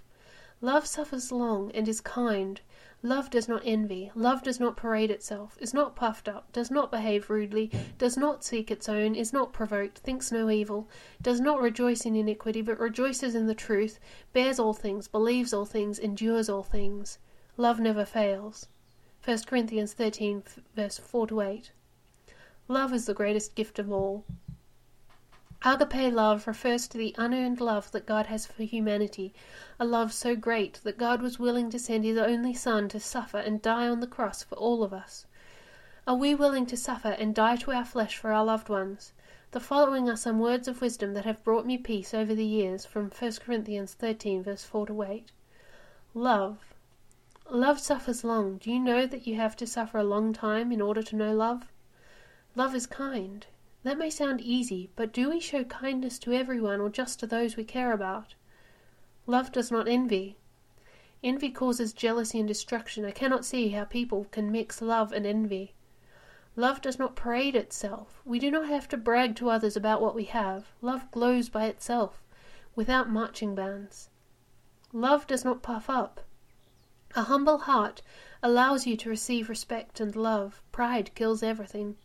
Love 0.61 0.85
suffers 0.85 1.31
long 1.31 1.71
and 1.71 1.87
is 1.87 2.01
kind. 2.01 2.61
Love 3.03 3.29
does 3.29 3.47
not 3.47 3.61
envy. 3.63 4.11
Love 4.15 4.41
does 4.41 4.59
not 4.59 4.75
parade 4.75 5.11
itself, 5.11 5.55
is 5.61 5.71
not 5.71 5.95
puffed 5.95 6.27
up, 6.27 6.51
does 6.51 6.71
not 6.71 6.89
behave 6.89 7.29
rudely, 7.29 7.69
does 7.99 8.17
not 8.17 8.43
seek 8.43 8.71
its 8.71 8.89
own, 8.89 9.13
is 9.13 9.31
not 9.31 9.53
provoked, 9.53 9.99
thinks 9.99 10.31
no 10.31 10.49
evil, 10.49 10.89
does 11.21 11.39
not 11.39 11.61
rejoice 11.61 12.05
in 12.05 12.15
iniquity, 12.15 12.61
but 12.61 12.79
rejoices 12.79 13.35
in 13.35 13.45
the 13.45 13.53
truth, 13.53 13.99
bears 14.33 14.57
all 14.57 14.73
things, 14.73 15.07
believes 15.07 15.53
all 15.53 15.65
things, 15.65 15.99
endures 15.99 16.49
all 16.49 16.63
things. 16.63 17.19
Love 17.55 17.79
never 17.79 18.03
fails. 18.03 18.67
1 19.23 19.43
Corinthians 19.45 19.93
13, 19.93 20.43
verse 20.75 20.97
4 20.97 21.27
to 21.27 21.41
8. 21.41 21.71
Love 22.67 22.93
is 22.93 23.05
the 23.05 23.13
greatest 23.13 23.53
gift 23.53 23.77
of 23.77 23.91
all. 23.91 24.25
Agape 25.65 26.13
love 26.13 26.45
refers 26.45 26.87
to 26.87 26.99
the 26.99 27.15
unearned 27.17 27.59
love 27.59 27.91
that 27.91 28.05
God 28.05 28.27
has 28.27 28.45
for 28.45 28.61
humanity, 28.61 29.33
a 29.79 29.85
love 29.85 30.13
so 30.13 30.35
great 30.35 30.75
that 30.83 30.99
God 30.99 31.21
was 31.21 31.39
willing 31.39 31.71
to 31.71 31.79
send 31.79 32.05
His 32.05 32.17
only 32.17 32.53
Son 32.53 32.87
to 32.89 32.99
suffer 32.99 33.39
and 33.39 33.59
die 33.59 33.87
on 33.87 33.99
the 33.99 34.05
cross 34.05 34.43
for 34.43 34.53
all 34.55 34.83
of 34.83 34.93
us. 34.93 35.25
Are 36.05 36.15
we 36.15 36.35
willing 36.35 36.67
to 36.67 36.77
suffer 36.77 37.09
and 37.09 37.33
die 37.33 37.55
to 37.55 37.71
our 37.71 37.85
flesh 37.85 38.17
for 38.17 38.31
our 38.31 38.45
loved 38.45 38.69
ones? 38.69 39.13
The 39.49 39.59
following 39.59 40.07
are 40.09 40.15
some 40.15 40.39
words 40.39 40.67
of 40.67 40.79
wisdom 40.79 41.15
that 41.15 41.25
have 41.25 41.43
brought 41.43 41.65
me 41.65 41.79
peace 41.79 42.13
over 42.13 42.35
the 42.35 42.45
years 42.45 42.85
from 42.85 43.09
1 43.09 43.31
Corinthians 43.43 43.95
13, 43.95 44.43
verse 44.43 44.63
4 44.63 44.85
to 44.85 45.01
8. 45.01 45.31
Love. 46.13 46.75
Love 47.49 47.79
suffers 47.79 48.23
long. 48.23 48.57
Do 48.57 48.71
you 48.71 48.79
know 48.79 49.07
that 49.07 49.25
you 49.25 49.37
have 49.37 49.55
to 49.55 49.65
suffer 49.65 49.97
a 49.97 50.03
long 50.03 50.33
time 50.33 50.71
in 50.71 50.81
order 50.81 51.01
to 51.01 51.15
know 51.15 51.33
love? 51.33 51.71
Love 52.55 52.75
is 52.75 52.85
kind. 52.85 53.47
That 53.87 53.97
may 53.97 54.09
sound 54.09 54.41
easy, 54.41 54.89
but 54.97 55.13
do 55.13 55.29
we 55.29 55.39
show 55.39 55.63
kindness 55.63 56.19
to 56.19 56.33
everyone 56.33 56.81
or 56.81 56.89
just 56.89 57.21
to 57.21 57.25
those 57.25 57.55
we 57.55 57.63
care 57.63 57.93
about? 57.93 58.35
Love 59.25 59.53
does 59.53 59.71
not 59.71 59.87
envy. 59.87 60.35
Envy 61.23 61.49
causes 61.49 61.93
jealousy 61.93 62.37
and 62.37 62.49
destruction. 62.49 63.05
I 63.05 63.11
cannot 63.11 63.45
see 63.45 63.69
how 63.69 63.85
people 63.85 64.25
can 64.29 64.51
mix 64.51 64.81
love 64.81 65.13
and 65.13 65.25
envy. 65.25 65.73
Love 66.57 66.81
does 66.81 66.99
not 66.99 67.15
parade 67.15 67.55
itself. 67.55 68.21
We 68.25 68.39
do 68.39 68.51
not 68.51 68.67
have 68.67 68.89
to 68.89 68.97
brag 68.97 69.37
to 69.37 69.49
others 69.49 69.77
about 69.77 70.01
what 70.01 70.15
we 70.15 70.25
have. 70.25 70.65
Love 70.81 71.09
glows 71.09 71.47
by 71.47 71.67
itself, 71.67 72.21
without 72.75 73.09
marching 73.09 73.55
bands. 73.55 74.09
Love 74.91 75.25
does 75.27 75.45
not 75.45 75.61
puff 75.61 75.89
up. 75.89 76.19
A 77.15 77.21
humble 77.21 77.59
heart 77.59 78.01
allows 78.43 78.85
you 78.85 78.97
to 78.97 79.09
receive 79.09 79.47
respect 79.47 80.01
and 80.01 80.13
love. 80.13 80.61
Pride 80.73 81.15
kills 81.15 81.41
everything. 81.41 81.95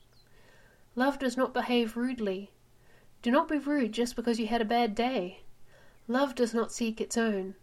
Love 0.95 1.19
does 1.19 1.37
not 1.37 1.55
behave 1.55 1.97
rudely. 1.97 2.51
Do 3.23 3.31
not 3.31 3.49
be 3.49 3.59
rude 3.59 3.93
just 3.93 4.15
because 4.15 4.39
you 4.39 4.47
had 4.47 4.61
a 4.61 4.67
bad 4.67 4.95
day. 4.95 5.41
Love 6.07 6.35
does 6.35 6.53
not 6.53 6.73
seek 6.73 7.01
its 7.01 7.17
own. 7.17 7.55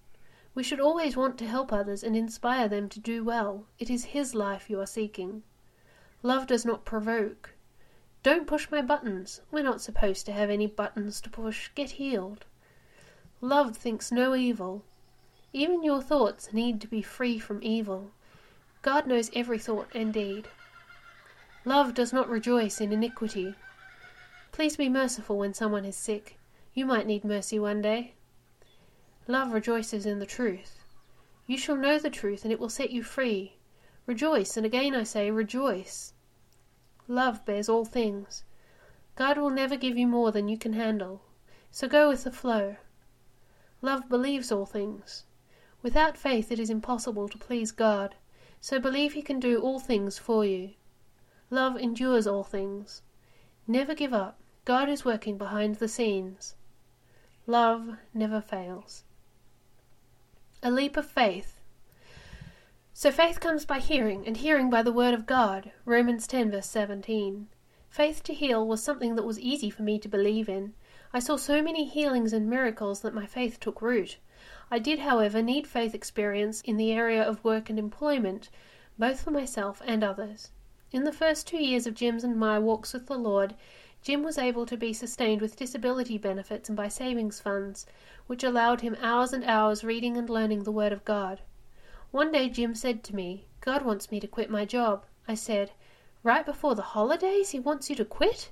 We 0.56 0.64
should 0.64 0.80
always 0.80 1.16
want 1.16 1.38
to 1.38 1.48
help 1.48 1.72
others 1.72 2.04
and 2.04 2.16
inspire 2.16 2.68
them 2.68 2.90
to 2.90 3.00
do 3.00 3.24
well. 3.24 3.66
It 3.78 3.90
is 3.90 4.06
His 4.06 4.34
life 4.34 4.70
you 4.70 4.80
are 4.82 4.88
seeking. 4.88 5.44
Love 6.24 6.48
does 6.48 6.66
not 6.66 6.86
provoke. 6.86 7.54
Don't 8.24 8.48
push 8.48 8.70
my 8.72 8.82
buttons. 8.82 9.42
We're 9.52 9.64
not 9.64 9.82
supposed 9.82 10.26
to 10.26 10.34
have 10.34 10.50
any 10.50 10.68
buttons 10.68 11.22
to 11.22 11.30
push. 11.30 11.70
Get 11.76 11.92
healed. 11.92 12.46
Love 13.42 13.78
thinks 13.78 14.12
no 14.12 14.36
evil. 14.36 14.84
Even 15.54 15.84
your 15.84 16.02
thoughts 16.02 16.52
need 16.52 16.82
to 16.82 16.88
be 16.88 17.02
free 17.02 17.40
from 17.40 17.60
evil. 17.62 18.12
God 18.82 19.08
knows 19.08 19.30
every 19.34 19.60
thought 19.60 19.88
and 19.94 20.14
deed. 20.14 20.48
Love 21.66 21.94
does 21.94 22.14
not 22.14 22.30
rejoice 22.30 22.80
in 22.80 22.94
iniquity. 22.94 23.56
Please 24.52 24.78
be 24.78 24.88
merciful 24.88 25.38
when 25.38 25.54
someone 25.54 25.84
is 25.84 25.96
sick. 25.96 26.40
You 26.74 26.86
might 26.86 27.06
need 27.06 27.26
mercy 27.26 27.60
one 27.60 27.82
day. 27.82 28.14
Love 29.28 29.52
rejoices 29.52 30.06
in 30.06 30.20
the 30.20 30.26
truth. 30.26 30.86
You 31.46 31.58
shall 31.58 31.76
know 31.76 32.00
the 32.00 32.10
truth, 32.10 32.44
and 32.44 32.54
it 32.54 32.60
will 32.60 32.70
set 32.70 32.92
you 32.92 33.04
free. 33.04 33.58
Rejoice, 34.06 34.56
and 34.56 34.66
again 34.66 34.96
I 34.96 35.04
say, 35.04 35.30
rejoice. 35.32 36.14
Love 37.08 37.46
bears 37.46 37.68
all 37.68 37.86
things. 37.86 38.44
God 39.16 39.38
will 39.38 39.50
never 39.50 39.76
give 39.76 39.98
you 39.98 40.08
more 40.08 40.32
than 40.32 40.48
you 40.48 40.58
can 40.58 40.74
handle, 40.74 41.22
so 41.72 41.88
go 41.88 42.08
with 42.08 42.24
the 42.24 42.32
flow. 42.32 42.78
Love 43.82 44.08
believes 44.08 44.52
all 44.52 44.66
things. 44.66 45.26
Without 45.82 46.18
faith 46.18 46.52
it 46.52 46.60
is 46.60 46.70
impossible 46.70 47.28
to 47.28 47.38
please 47.38 47.72
God, 47.72 48.16
so 48.62 48.80
believe 48.80 49.14
He 49.14 49.22
can 49.22 49.40
do 49.40 49.60
all 49.60 49.80
things 49.80 50.18
for 50.18 50.46
you. 50.46 50.72
Love 51.50 51.76
endures 51.78 52.28
all 52.28 52.44
things. 52.44 53.02
Never 53.68 53.96
give 53.96 54.14
up. 54.14 54.40
God 54.66 54.88
is 54.88 55.04
working 55.04 55.38
behind 55.38 55.76
the 55.76 55.88
scenes. 55.88 56.56
Love 57.48 57.98
never 58.14 58.40
fails. 58.40 59.04
A 60.62 60.70
leap 60.70 60.96
of 60.96 61.06
faith. 61.08 61.60
So 62.94 63.12
faith 63.12 63.40
comes 63.40 63.66
by 63.66 63.80
hearing, 63.80 64.28
and 64.28 64.38
hearing 64.38 64.70
by 64.70 64.84
the 64.84 64.92
word 64.92 65.14
of 65.14 65.26
God. 65.26 65.72
Romans 65.86 66.28
10, 66.28 66.52
verse 66.52 66.68
17. 66.68 67.48
Faith 67.90 68.22
to 68.24 68.34
heal 68.34 68.68
was 68.68 68.84
something 68.84 69.16
that 69.16 69.26
was 69.26 69.40
easy 69.40 69.72
for 69.72 69.82
me 69.82 69.98
to 69.98 70.08
believe 70.08 70.48
in. 70.48 70.74
I 71.12 71.20
saw 71.20 71.38
so 71.38 71.64
many 71.64 71.86
healings 71.86 72.34
and 72.34 72.48
miracles 72.48 73.02
that 73.02 73.16
my 73.16 73.26
faith 73.26 73.60
took 73.60 73.82
root. 73.82 74.18
I 74.70 74.78
did, 74.78 75.00
however, 75.00 75.42
need 75.42 75.66
faith 75.66 75.96
experience 75.96 76.62
in 76.62 76.78
the 76.78 76.92
area 76.92 77.24
of 77.24 77.44
work 77.44 77.72
and 77.72 77.80
employment, 77.80 78.52
both 79.00 79.22
for 79.22 79.32
myself 79.32 79.82
and 79.86 80.04
others. 80.04 80.52
In 80.92 81.04
the 81.04 81.12
first 81.12 81.46
two 81.46 81.62
years 81.62 81.86
of 81.86 81.94
Jim's 81.94 82.24
and 82.24 82.36
my 82.36 82.58
walks 82.58 82.94
with 82.94 83.06
the 83.06 83.18
Lord, 83.18 83.54
Jim 84.02 84.24
was 84.24 84.40
able 84.40 84.66
to 84.66 84.76
be 84.76 84.92
sustained 84.92 85.40
with 85.40 85.56
disability 85.56 86.18
benefits 86.18 86.68
and 86.68 86.76
by 86.76 86.88
savings 86.88 87.40
funds, 87.40 87.86
which 88.26 88.44
allowed 88.44 88.82
him 88.82 88.98
hours 89.00 89.32
and 89.32 89.44
hours 89.44 89.84
reading 89.84 90.18
and 90.18 90.32
learning 90.32 90.64
the 90.64 90.72
Word 90.72 90.92
of 90.92 91.06
God. 91.06 91.42
One 92.10 92.32
day 92.32 92.50
Jim 92.50 92.74
said 92.74 93.04
to 93.04 93.16
me, 93.16 93.46
God 93.62 93.84
wants 93.84 94.10
me 94.10 94.20
to 94.20 94.28
quit 94.28 94.50
my 94.50 94.66
job. 94.66 95.06
I 95.28 95.36
said, 95.36 95.74
Right 96.24 96.44
before 96.44 96.74
the 96.74 96.82
holidays, 96.82 97.52
he 97.52 97.60
wants 97.60 97.92
you 97.92 97.96
to 97.98 98.06
quit? 98.06 98.50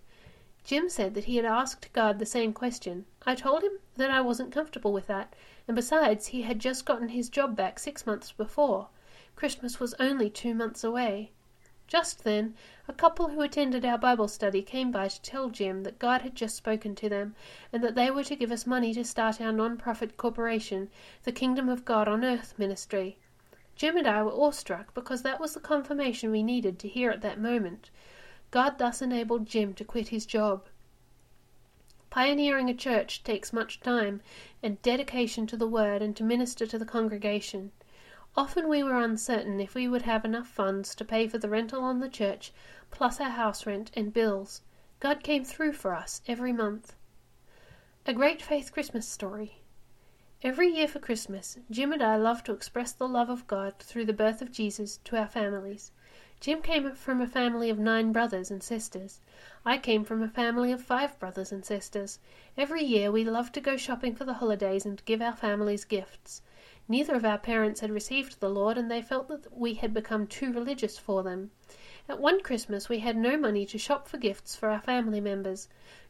Jim 0.63 0.89
said 0.89 1.15
that 1.15 1.23
he 1.23 1.37
had 1.37 1.45
asked 1.45 1.91
God 1.91 2.19
the 2.19 2.25
same 2.27 2.53
question. 2.53 3.05
I 3.25 3.33
told 3.33 3.63
him 3.63 3.79
that 3.95 4.11
I 4.11 4.21
wasn't 4.21 4.51
comfortable 4.51 4.93
with 4.93 5.07
that, 5.07 5.33
and 5.67 5.73
besides, 5.73 6.27
he 6.27 6.43
had 6.43 6.59
just 6.59 6.85
gotten 6.85 7.09
his 7.09 7.29
job 7.29 7.55
back 7.55 7.79
six 7.79 8.05
months 8.05 8.31
before. 8.31 8.89
Christmas 9.35 9.79
was 9.79 9.95
only 9.99 10.29
two 10.29 10.53
months 10.53 10.83
away. 10.83 11.31
Just 11.87 12.25
then, 12.25 12.53
a 12.89 12.93
couple 12.93 13.29
who 13.29 13.39
attended 13.39 13.85
our 13.85 13.97
Bible 13.97 14.27
study 14.27 14.61
came 14.61 14.91
by 14.91 15.07
to 15.07 15.21
tell 15.21 15.49
Jim 15.49 15.83
that 15.83 15.99
God 15.99 16.21
had 16.21 16.35
just 16.35 16.57
spoken 16.57 16.95
to 16.95 17.07
them, 17.07 17.33
and 17.71 17.81
that 17.81 17.95
they 17.95 18.11
were 18.11 18.25
to 18.25 18.35
give 18.35 18.51
us 18.51 18.67
money 18.67 18.93
to 18.93 19.05
start 19.05 19.39
our 19.39 19.53
non-profit 19.53 20.17
corporation, 20.17 20.89
the 21.23 21.31
Kingdom 21.31 21.69
of 21.69 21.85
God 21.85 22.09
on 22.09 22.25
Earth 22.25 22.53
ministry. 22.57 23.17
Jim 23.77 23.95
and 23.95 24.05
I 24.05 24.21
were 24.23 24.31
awestruck 24.31 24.93
because 24.93 25.21
that 25.21 25.39
was 25.39 25.53
the 25.53 25.61
confirmation 25.61 26.29
we 26.29 26.43
needed 26.43 26.77
to 26.79 26.89
hear 26.89 27.09
at 27.09 27.21
that 27.21 27.39
moment. 27.39 27.89
God 28.51 28.79
thus 28.79 29.01
enabled 29.01 29.45
Jim 29.45 29.73
to 29.75 29.85
quit 29.85 30.09
his 30.09 30.25
job. 30.25 30.65
Pioneering 32.09 32.69
a 32.69 32.73
church 32.73 33.23
takes 33.23 33.53
much 33.53 33.79
time 33.79 34.21
and 34.61 34.81
dedication 34.81 35.47
to 35.47 35.55
the 35.55 35.67
Word 35.67 36.01
and 36.01 36.15
to 36.17 36.23
minister 36.23 36.65
to 36.65 36.77
the 36.77 36.85
congregation. 36.85 37.71
Often 38.37 38.69
we 38.69 38.83
were 38.83 39.01
uncertain 39.01 39.59
if 39.59 39.73
we 39.73 39.87
would 39.87 40.03
have 40.03 40.23
enough 40.23 40.47
funds 40.47 40.93
to 40.93 41.03
pay 41.03 41.27
for 41.27 41.39
the 41.39 41.49
rental 41.49 41.83
on 41.83 42.01
the 42.01 42.07
church, 42.07 42.53
plus 42.91 43.19
our 43.19 43.31
house 43.31 43.65
rent 43.65 43.89
and 43.95 44.13
bills. 44.13 44.61
God 44.99 45.23
came 45.23 45.43
through 45.43 45.73
for 45.73 45.95
us 45.95 46.21
every 46.27 46.53
month. 46.53 46.95
A 48.05 48.13
Great 48.13 48.43
Faith 48.43 48.71
Christmas 48.71 49.07
Story 49.07 49.63
Every 50.43 50.67
year 50.67 50.87
for 50.87 50.99
Christmas, 50.99 51.57
Jim 51.71 51.91
and 51.91 52.03
I 52.03 52.15
love 52.15 52.43
to 52.43 52.53
express 52.53 52.91
the 52.91 53.07
love 53.07 53.31
of 53.31 53.47
God 53.47 53.79
through 53.79 54.05
the 54.05 54.13
birth 54.13 54.43
of 54.43 54.51
Jesus 54.51 54.97
to 55.05 55.17
our 55.17 55.27
families. 55.27 55.91
Jim 56.39 56.61
came 56.61 56.91
from 56.91 57.21
a 57.21 57.25
family 57.25 57.71
of 57.71 57.79
nine 57.79 58.11
brothers 58.11 58.51
and 58.51 58.61
sisters. 58.61 59.19
I 59.65 59.79
came 59.79 60.03
from 60.03 60.21
a 60.21 60.27
family 60.27 60.71
of 60.71 60.83
five 60.83 61.17
brothers 61.17 61.51
and 61.51 61.65
sisters. 61.65 62.19
Every 62.55 62.83
year 62.83 63.11
we 63.11 63.23
love 63.23 63.51
to 63.53 63.61
go 63.61 63.77
shopping 63.77 64.13
for 64.13 64.25
the 64.25 64.35
holidays 64.35 64.85
and 64.85 65.03
give 65.05 65.23
our 65.23 65.35
families 65.35 65.85
gifts. 65.85 66.43
Neither 66.89 67.15
of 67.15 67.25
our 67.25 67.37
parents 67.37 67.81
had 67.81 67.91
received 67.91 68.39
the 68.39 68.49
Lord, 68.49 68.77
and 68.77 68.89
they 68.89 69.01
felt 69.01 69.27
that 69.27 69.55
we 69.55 69.73
had 69.73 69.93
become 69.93 70.25
too 70.25 70.53
religious 70.53 70.97
for 70.97 71.21
them. 71.21 71.51
At 72.07 72.21
one 72.21 72.41
Christmas 72.41 72.87
we 72.87 72.99
had 72.99 73.17
no 73.17 73.35
money 73.35 73.65
to 73.65 73.77
shop 73.77 74.07
for 74.07 74.17
gifts 74.17 74.55
for 74.55 74.69
our 74.69 74.79
family 74.79 75.19
members. 75.19 75.67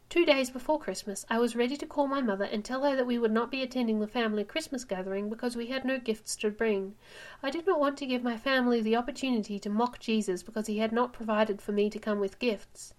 Two 0.09 0.23
days 0.23 0.51
before 0.51 0.79
Christmas, 0.79 1.25
I 1.29 1.39
was 1.39 1.55
ready 1.55 1.75
to 1.75 1.85
call 1.87 2.05
my 2.05 2.21
mother 2.21 2.45
and 2.45 2.63
tell 2.63 2.83
her 2.83 2.95
that 2.95 3.07
we 3.07 3.17
would 3.17 3.31
not 3.31 3.49
be 3.49 3.63
attending 3.63 3.99
the 3.99 4.07
family 4.07 4.43
Christmas 4.43 4.85
gathering 4.85 5.29
because 5.29 5.55
we 5.55 5.65
had 5.65 5.83
no 5.83 5.97
gifts 5.97 6.35
to 6.37 6.51
bring. 6.51 6.95
I 7.41 7.49
did 7.49 7.65
not 7.65 7.79
want 7.79 7.97
to 7.97 8.05
give 8.05 8.23
my 8.23 8.37
family 8.37 8.79
the 8.79 8.95
opportunity 8.95 9.57
to 9.57 9.69
mock 9.69 9.99
Jesus 9.99 10.43
because 10.43 10.67
he 10.67 10.77
had 10.77 10.91
not 10.91 11.11
provided 11.11 11.59
for 11.59 11.71
me 11.71 11.89
to 11.89 11.97
come 11.97 12.19
with 12.19 12.37
gifts. 12.37 12.93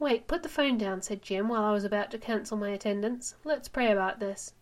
Wait, 0.00 0.26
put 0.26 0.42
the 0.42 0.48
phone 0.48 0.76
down, 0.76 1.00
said 1.00 1.22
Jim 1.22 1.48
while 1.48 1.64
I 1.64 1.72
was 1.72 1.84
about 1.84 2.10
to 2.10 2.18
cancel 2.18 2.58
my 2.58 2.70
attendance. 2.70 3.36
Let's 3.44 3.68
pray 3.68 3.90
about 3.90 4.18
this. 4.18 4.52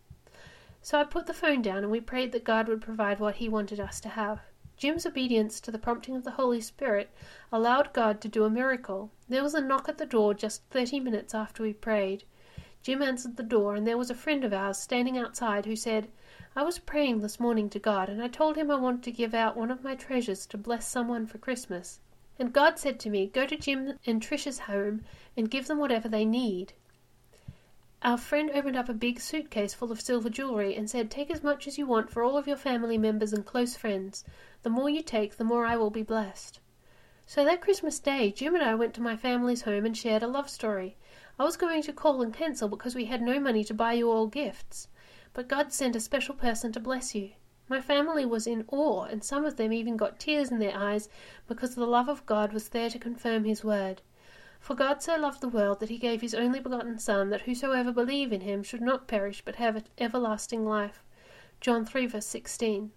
So 0.87 1.01
I 1.01 1.05
put 1.05 1.25
the 1.25 1.33
phone 1.33 1.63
down 1.63 1.79
and 1.79 1.91
we 1.91 2.03
prayed 2.03 2.33
that 2.33 2.45
God 2.45 2.69
would 2.69 2.83
provide 2.83 3.19
what 3.19 3.37
he 3.37 3.49
wanted 3.49 3.81
us 3.81 4.01
to 4.01 4.11
have. 4.11 4.43
Jim's 4.77 5.07
obedience 5.07 5.59
to 5.61 5.71
the 5.71 5.79
prompting 5.79 6.15
of 6.15 6.25
the 6.25 6.33
Holy 6.33 6.61
Spirit 6.61 7.09
allowed 7.51 7.95
God 7.95 8.21
to 8.21 8.29
do 8.29 8.45
a 8.45 8.51
miracle. 8.51 9.11
There 9.27 9.43
was 9.43 9.55
a 9.55 9.63
knock 9.63 9.89
at 9.89 9.97
the 9.97 10.05
door 10.05 10.35
just 10.35 10.63
thirty 10.69 11.01
minutes 11.01 11.35
after 11.35 11.63
we 11.63 11.73
prayed. 11.73 12.25
Jim 12.83 13.01
answered 13.01 13.39
the 13.39 13.43
door, 13.43 13.75
and 13.75 13.87
there 13.87 13.97
was 13.97 14.11
a 14.11 14.15
friend 14.15 14.45
of 14.45 14.53
ours 14.53 14.77
standing 14.77 15.17
outside 15.17 15.65
who 15.65 15.75
said, 15.75 16.11
I 16.55 16.63
was 16.65 16.79
praying 16.79 17.21
this 17.21 17.41
morning 17.41 17.71
to 17.71 17.79
God, 17.79 18.11
and 18.11 18.23
I 18.23 18.29
told 18.29 18.57
him 18.57 18.71
I 18.71 18.75
wanted 18.75 19.05
to 19.05 19.11
give 19.11 19.33
out 19.33 19.57
one 19.57 19.71
of 19.71 19.83
my 19.83 19.95
treasures 19.95 20.45
to 20.45 20.59
bless 20.59 20.87
someone 20.87 21.27
for 21.27 21.39
Christmas. 21.39 22.01
And 22.39 22.53
God 22.53 22.79
said 22.79 23.01
to 23.01 23.09
me, 23.09 23.29
Go 23.29 23.47
to 23.47 23.57
Jim 23.57 23.99
and 24.05 24.21
Trish's 24.21 24.59
home 24.59 25.01
and 25.35 25.51
give 25.51 25.67
them 25.67 25.79
whatever 25.79 26.11
they 26.11 26.27
need. 26.27 26.75
Our 28.05 28.19
friend 28.19 28.51
opened 28.53 28.77
up 28.77 28.91
a 28.91 28.93
big 28.93 29.19
suitcase 29.19 29.73
full 29.73 29.91
of 29.91 29.99
silver 29.99 30.29
jewelry 30.29 30.77
and 30.77 30.91
said, 30.91 31.11
Take 31.11 31.31
as 31.31 31.43
much 31.43 31.67
as 31.67 31.79
you 31.79 31.87
want 31.87 32.11
for 32.11 32.23
all 32.23 32.37
of 32.37 32.47
your 32.47 32.59
family 32.59 32.99
members 32.99 33.33
and 33.33 33.47
close 33.47 33.77
friends. 33.77 34.27
The 34.63 34.69
more 34.69 34.91
you 34.91 35.01
take, 35.01 35.39
the 35.39 35.43
more 35.43 35.65
I 35.65 35.79
will 35.79 35.89
be 35.89 36.03
blessed. 36.03 36.61
So 37.25 37.47
that 37.47 37.63
Christmas 37.63 37.99
Day, 37.99 38.31
Jim 38.31 38.55
and 38.55 38.63
I 38.63 38.75
went 38.75 38.93
to 38.95 39.01
my 39.01 39.17
family's 39.17 39.63
home 39.63 39.87
and 39.87 39.97
shared 39.97 40.23
a 40.23 40.27
love 40.27 40.51
story. 40.51 40.99
I 41.39 41.45
was 41.45 41.57
going 41.57 41.81
to 41.81 41.95
call 41.95 42.21
and 42.21 42.35
cancel 42.35 42.69
because 42.69 42.95
we 42.95 43.07
had 43.07 43.23
no 43.23 43.41
money 43.41 43.65
to 43.65 43.73
buy 43.73 43.95
you 43.95 44.11
all 44.11 44.27
gifts. 44.27 44.89
But 45.33 45.49
God 45.49 45.73
sent 45.73 45.97
a 45.97 46.01
special 46.01 46.35
person 46.35 46.73
to 46.73 46.81
bless 46.81 47.15
you. 47.15 47.31
My 47.71 47.81
family 47.81 48.27
was 48.27 48.47
in 48.47 48.67
awe, 48.69 49.05
and 49.05 49.25
some 49.25 49.47
of 49.47 49.57
them 49.57 49.73
even 49.73 49.97
got 49.97 50.21
tears 50.21 50.51
in 50.51 50.59
their 50.59 50.77
eyes 50.77 51.09
because 51.49 51.75
the 51.75 51.87
love 51.87 52.11
of 52.11 52.27
God 52.27 52.53
was 52.53 52.69
there 52.69 52.91
to 52.91 52.99
confirm 52.99 53.45
His 53.45 53.65
word. 53.65 54.03
For 54.65 54.75
God 54.75 55.03
so 55.03 55.19
loved 55.19 55.43
the 55.43 55.49
world 55.51 55.81
that 55.81 55.91
He 55.91 55.99
gave 55.99 56.23
His 56.23 56.35
only 56.35 56.59
begotten 56.59 56.99
Son, 56.99 57.29
that 57.29 57.43
whosoever 57.43 57.93
believe 57.93 58.33
in 58.33 58.41
Him 58.41 58.63
should 58.63 58.81
not 58.81 59.07
perish 59.07 59.43
but 59.45 59.57
have 59.57 59.85
everlasting 59.99 60.65
life. 60.65 61.03
John 61.61 61.85
3 61.85 62.07
verse 62.07 62.25
16. 62.25 62.91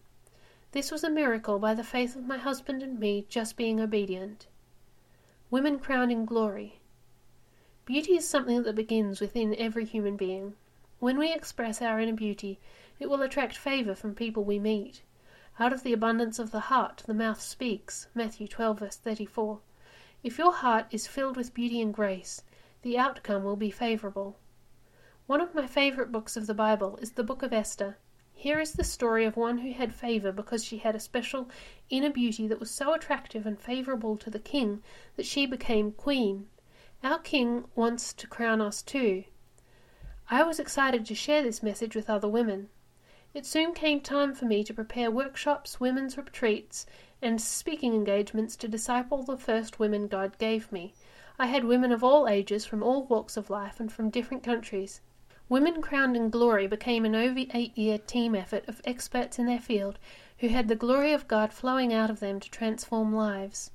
This 0.71 0.91
was 0.91 1.03
a 1.03 1.09
miracle 1.09 1.59
by 1.59 1.73
the 1.73 1.83
faith 1.83 2.15
of 2.15 2.25
my 2.25 2.37
husband 2.37 2.81
and 2.81 2.97
me 2.97 3.25
just 3.27 3.57
being 3.57 3.81
obedient. 3.81 4.47
Women 5.51 5.77
crowned 5.77 6.09
in 6.09 6.23
glory. 6.23 6.79
Beauty 7.83 8.15
is 8.15 8.25
something 8.25 8.63
that 8.63 8.73
begins 8.73 9.19
within 9.19 9.53
every 9.55 9.83
human 9.83 10.15
being. 10.15 10.55
When 10.99 11.17
we 11.17 11.33
express 11.33 11.81
our 11.81 11.99
inner 11.99 12.13
beauty, 12.13 12.61
it 12.97 13.09
will 13.09 13.21
attract 13.21 13.57
favor 13.57 13.93
from 13.93 14.15
people 14.15 14.45
we 14.45 14.57
meet. 14.57 15.01
Out 15.59 15.73
of 15.73 15.83
the 15.83 15.91
abundance 15.91 16.39
of 16.39 16.51
the 16.51 16.71
heart 16.71 17.03
the 17.05 17.13
mouth 17.13 17.41
speaks. 17.41 18.07
Matthew 18.15 18.47
12 18.47 18.79
verse 18.79 18.95
34. 18.95 19.59
If 20.23 20.39
your 20.39 20.51
heart 20.51 20.87
is 20.89 21.05
filled 21.05 21.37
with 21.37 21.53
beauty 21.53 21.79
and 21.79 21.93
grace, 21.93 22.41
the 22.81 22.97
outcome 22.97 23.43
will 23.43 23.55
be 23.55 23.69
favorable. 23.69 24.39
One 25.27 25.41
of 25.41 25.53
my 25.53 25.67
favorite 25.67 26.11
books 26.11 26.35
of 26.35 26.47
the 26.47 26.53
Bible 26.53 26.97
is 27.01 27.11
the 27.11 27.23
book 27.23 27.43
of 27.43 27.53
Esther. 27.53 27.97
Here 28.33 28.59
is 28.59 28.73
the 28.73 28.83
story 28.83 29.25
of 29.25 29.37
one 29.37 29.59
who 29.59 29.73
had 29.73 29.93
favor 29.93 30.31
because 30.31 30.63
she 30.63 30.79
had 30.79 30.95
a 30.95 30.99
special 30.99 31.49
inner 31.89 32.09
beauty 32.09 32.47
that 32.47 32.59
was 32.59 32.71
so 32.71 32.93
attractive 32.93 33.45
and 33.45 33.59
favorable 33.59 34.17
to 34.17 34.29
the 34.29 34.39
king 34.39 34.81
that 35.17 35.25
she 35.25 35.45
became 35.45 35.91
queen. 35.91 36.47
Our 37.03 37.19
king 37.19 37.65
wants 37.75 38.11
to 38.13 38.27
crown 38.27 38.59
us 38.59 38.81
too. 38.81 39.23
I 40.31 40.43
was 40.43 40.59
excited 40.59 41.05
to 41.05 41.15
share 41.15 41.43
this 41.43 41.61
message 41.61 41.95
with 41.95 42.09
other 42.09 42.27
women. 42.27 42.69
It 43.33 43.45
soon 43.45 43.73
came 43.73 44.01
time 44.01 44.33
for 44.33 44.45
me 44.45 44.63
to 44.63 44.73
prepare 44.73 45.11
workshops, 45.11 45.79
women's 45.79 46.17
retreats, 46.17 46.87
and 47.21 47.41
speaking 47.41 47.93
engagements 47.93 48.55
to 48.55 48.67
disciple 48.67 49.23
the 49.23 49.37
first 49.37 49.79
women 49.79 50.07
God 50.07 50.37
gave 50.37 50.71
me. 50.71 50.93
I 51.39 51.47
had 51.47 51.65
women 51.65 51.91
of 51.91 52.03
all 52.03 52.27
ages, 52.27 52.65
from 52.65 52.83
all 52.83 53.03
walks 53.03 53.37
of 53.37 53.49
life, 53.49 53.79
and 53.79 53.91
from 53.91 54.09
different 54.09 54.43
countries. 54.43 55.01
Women 55.49 55.81
Crowned 55.81 56.17
in 56.17 56.29
Glory 56.29 56.67
became 56.67 57.05
an 57.05 57.15
over 57.15 57.45
eight 57.53 57.77
year 57.77 57.97
team 57.97 58.35
effort 58.35 58.67
of 58.67 58.81
experts 58.83 59.39
in 59.39 59.45
their 59.45 59.59
field 59.59 59.97
who 60.39 60.49
had 60.49 60.67
the 60.67 60.75
glory 60.75 61.13
of 61.13 61.27
God 61.27 61.53
flowing 61.53 61.93
out 61.93 62.09
of 62.09 62.19
them 62.19 62.39
to 62.39 62.51
transform 62.51 63.15
lives. 63.15 63.71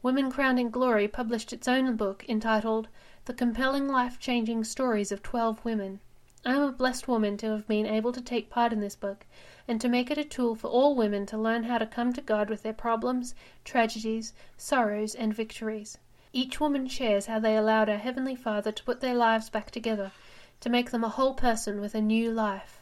Women 0.00 0.30
Crowned 0.30 0.60
in 0.60 0.70
Glory 0.70 1.08
published 1.08 1.52
its 1.52 1.66
own 1.66 1.96
book 1.96 2.24
entitled 2.28 2.88
the 3.24 3.34
compelling 3.34 3.88
life 3.88 4.20
changing 4.20 4.62
stories 4.62 5.10
of 5.10 5.22
12 5.22 5.64
women. 5.64 5.98
I 6.44 6.54
am 6.54 6.62
a 6.62 6.70
blessed 6.70 7.08
woman 7.08 7.36
to 7.38 7.48
have 7.48 7.66
been 7.66 7.86
able 7.86 8.12
to 8.12 8.20
take 8.20 8.48
part 8.48 8.72
in 8.72 8.78
this 8.78 8.94
book 8.94 9.26
and 9.68 9.80
to 9.80 9.88
make 9.88 10.10
it 10.10 10.18
a 10.18 10.24
tool 10.24 10.54
for 10.54 10.68
all 10.68 10.94
women 10.94 11.26
to 11.26 11.36
learn 11.36 11.64
how 11.64 11.78
to 11.78 11.86
come 11.86 12.12
to 12.12 12.20
God 12.20 12.48
with 12.48 12.62
their 12.62 12.72
problems, 12.72 13.34
tragedies, 13.64 14.32
sorrows, 14.56 15.14
and 15.14 15.34
victories. 15.34 15.98
Each 16.32 16.60
woman 16.60 16.86
shares 16.86 17.26
how 17.26 17.38
they 17.38 17.56
allowed 17.56 17.88
our 17.88 17.96
Heavenly 17.96 18.36
Father 18.36 18.70
to 18.70 18.84
put 18.84 19.00
their 19.00 19.14
lives 19.14 19.48
back 19.48 19.70
together, 19.70 20.12
to 20.60 20.68
make 20.68 20.90
them 20.90 21.02
a 21.02 21.08
whole 21.08 21.34
person 21.34 21.80
with 21.80 21.94
a 21.94 22.00
new 22.00 22.30
life. 22.30 22.80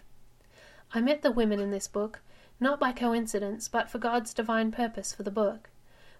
I 0.93 1.01
met 1.01 1.23
the 1.23 1.31
women 1.31 1.61
in 1.61 1.71
this 1.71 1.89
book, 1.89 2.21
not 2.61 2.79
by 2.79 2.93
coincidence, 2.93 3.69
but 3.69 3.91
for 3.91 3.99
God's 3.99 4.35
divine 4.35 4.71
purpose 4.73 5.13
for 5.13 5.23
the 5.23 5.31
book. 5.31 5.71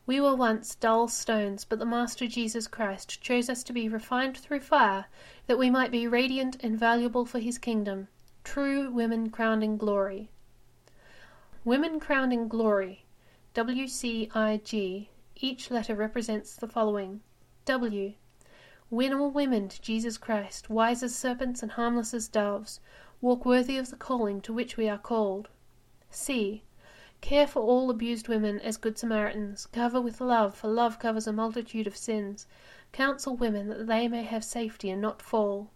We 0.07 0.21
were 0.21 0.35
once 0.35 0.75
dull 0.75 1.09
stones, 1.09 1.65
but 1.65 1.79
the 1.79 1.87
Master 1.87 2.27
Jesus 2.27 2.67
Christ 2.67 3.21
chose 3.23 3.49
us 3.49 3.63
to 3.65 3.73
be 3.73 3.89
refined 3.89 4.37
through 4.37 4.61
fire, 4.61 5.07
that 5.47 5.59
we 5.59 5.71
might 5.71 5.91
be 5.91 6.07
radiant 6.07 6.63
and 6.63 6.79
valuable 6.79 7.25
for 7.25 7.39
his 7.39 7.57
kingdom, 7.57 8.09
true 8.45 8.91
women 8.91 9.31
crowned 9.31 9.65
in 9.65 9.77
glory. 9.79 10.31
Women 11.67 11.99
crowned 11.99 12.31
in 12.31 12.49
glory, 12.49 13.07
WCIG, 13.55 15.09
each 15.37 15.71
letter 15.71 15.95
represents 15.95 16.57
the 16.57 16.69
following 16.69 17.23
W. 17.65 18.13
Win 18.91 19.15
all 19.15 19.31
women 19.31 19.71
to 19.71 19.81
Jesus 19.81 20.19
Christ, 20.19 20.69
wise 20.69 21.03
as 21.03 21.17
serpents 21.17 21.63
and 21.63 21.73
harmless 21.73 22.13
as 22.13 22.29
doves, 22.29 22.81
walk 23.23 23.47
worthy 23.47 23.79
of 23.79 23.89
the 23.89 23.97
calling 23.97 24.43
to 24.43 24.53
which 24.53 24.77
we 24.77 24.91
are 24.91 24.99
called. 24.99 25.49
C. 26.11 26.65
Care 27.23 27.47
for 27.47 27.63
all 27.63 27.89
abused 27.89 28.29
women 28.29 28.61
as 28.61 28.77
good 28.77 28.99
Samaritans. 28.99 29.65
Cover 29.65 30.03
with 30.03 30.21
love, 30.21 30.55
for 30.55 30.69
love 30.69 30.99
covers 30.99 31.27
a 31.27 31.33
multitude 31.33 31.87
of 31.87 31.97
sins. 31.97 32.47
Counsel 32.93 33.37
women 33.37 33.69
that 33.69 33.87
they 33.87 34.07
may 34.07 34.25
have 34.25 34.45
safety 34.45 34.91
and 34.91 35.01
not 35.01 35.23
fall. 35.23 35.71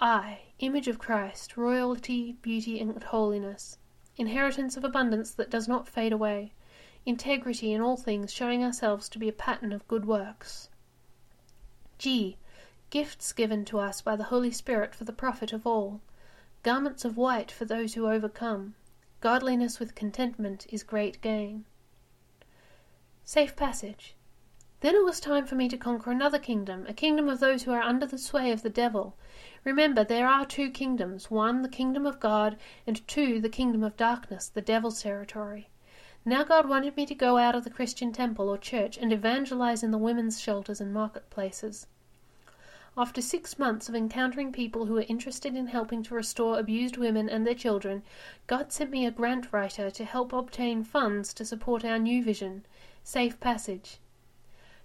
I. 0.00 0.40
Image 0.58 0.88
of 0.88 0.98
Christ, 0.98 1.58
royalty, 1.58 2.38
beauty, 2.40 2.80
and 2.80 3.02
holiness. 3.02 3.76
Inheritance 4.16 4.76
of 4.76 4.84
abundance 4.84 5.30
that 5.32 5.50
does 5.50 5.68
not 5.68 5.88
fade 5.88 6.12
away. 6.12 6.52
Integrity 7.06 7.72
in 7.72 7.80
all 7.80 7.96
things, 7.96 8.32
showing 8.32 8.62
ourselves 8.62 9.08
to 9.08 9.18
be 9.18 9.28
a 9.28 9.32
pattern 9.32 9.72
of 9.72 9.86
good 9.88 10.04
works. 10.04 10.68
G. 11.98 12.36
Gifts 12.90 13.32
given 13.32 13.64
to 13.66 13.78
us 13.78 14.00
by 14.02 14.16
the 14.16 14.24
Holy 14.24 14.50
Spirit 14.50 14.94
for 14.94 15.04
the 15.04 15.12
profit 15.12 15.52
of 15.52 15.66
all. 15.66 16.00
Garments 16.62 17.04
of 17.04 17.16
white 17.16 17.50
for 17.50 17.64
those 17.64 17.94
who 17.94 18.08
overcome. 18.08 18.74
Godliness 19.20 19.78
with 19.78 19.94
contentment 19.94 20.66
is 20.70 20.82
great 20.82 21.20
gain. 21.20 21.64
Safe 23.24 23.54
passage. 23.54 24.14
Then 24.80 24.94
it 24.94 25.04
was 25.04 25.20
time 25.20 25.46
for 25.46 25.54
me 25.54 25.68
to 25.68 25.76
conquer 25.76 26.10
another 26.10 26.38
kingdom, 26.38 26.84
a 26.88 26.94
kingdom 26.94 27.28
of 27.28 27.38
those 27.38 27.62
who 27.62 27.72
are 27.72 27.82
under 27.82 28.06
the 28.06 28.18
sway 28.18 28.50
of 28.50 28.62
the 28.62 28.70
devil. 28.70 29.14
Remember, 29.64 30.02
there 30.04 30.26
are 30.26 30.46
two 30.46 30.70
kingdoms 30.70 31.30
one, 31.30 31.62
the 31.62 31.68
kingdom 31.68 32.06
of 32.06 32.18
God, 32.18 32.56
and 32.86 33.06
two, 33.06 33.40
the 33.40 33.48
kingdom 33.48 33.82
of 33.82 33.96
darkness, 33.96 34.48
the 34.48 34.62
devil's 34.62 35.02
territory. 35.02 35.68
Now 36.24 36.44
God 36.44 36.68
wanted 36.68 36.96
me 36.96 37.06
to 37.06 37.14
go 37.14 37.38
out 37.38 37.54
of 37.54 37.64
the 37.64 37.70
Christian 37.70 38.12
temple 38.12 38.48
or 38.48 38.58
church 38.58 38.96
and 38.96 39.12
evangelize 39.12 39.82
in 39.82 39.90
the 39.90 39.98
women's 39.98 40.40
shelters 40.40 40.80
and 40.80 40.92
marketplaces. 40.92 41.86
After 42.96 43.22
six 43.22 43.58
months 43.58 43.88
of 43.88 43.94
encountering 43.94 44.50
people 44.50 44.86
who 44.86 44.94
were 44.94 45.06
interested 45.08 45.54
in 45.54 45.68
helping 45.68 46.02
to 46.02 46.14
restore 46.14 46.58
abused 46.58 46.96
women 46.96 47.28
and 47.28 47.46
their 47.46 47.54
children, 47.54 48.02
God 48.46 48.72
sent 48.72 48.90
me 48.90 49.06
a 49.06 49.10
grant 49.10 49.52
writer 49.52 49.90
to 49.90 50.04
help 50.04 50.32
obtain 50.32 50.84
funds 50.84 51.32
to 51.34 51.44
support 51.44 51.84
our 51.84 51.98
new 51.98 52.22
vision, 52.22 52.66
Safe 53.04 53.38
Passage. 53.40 53.98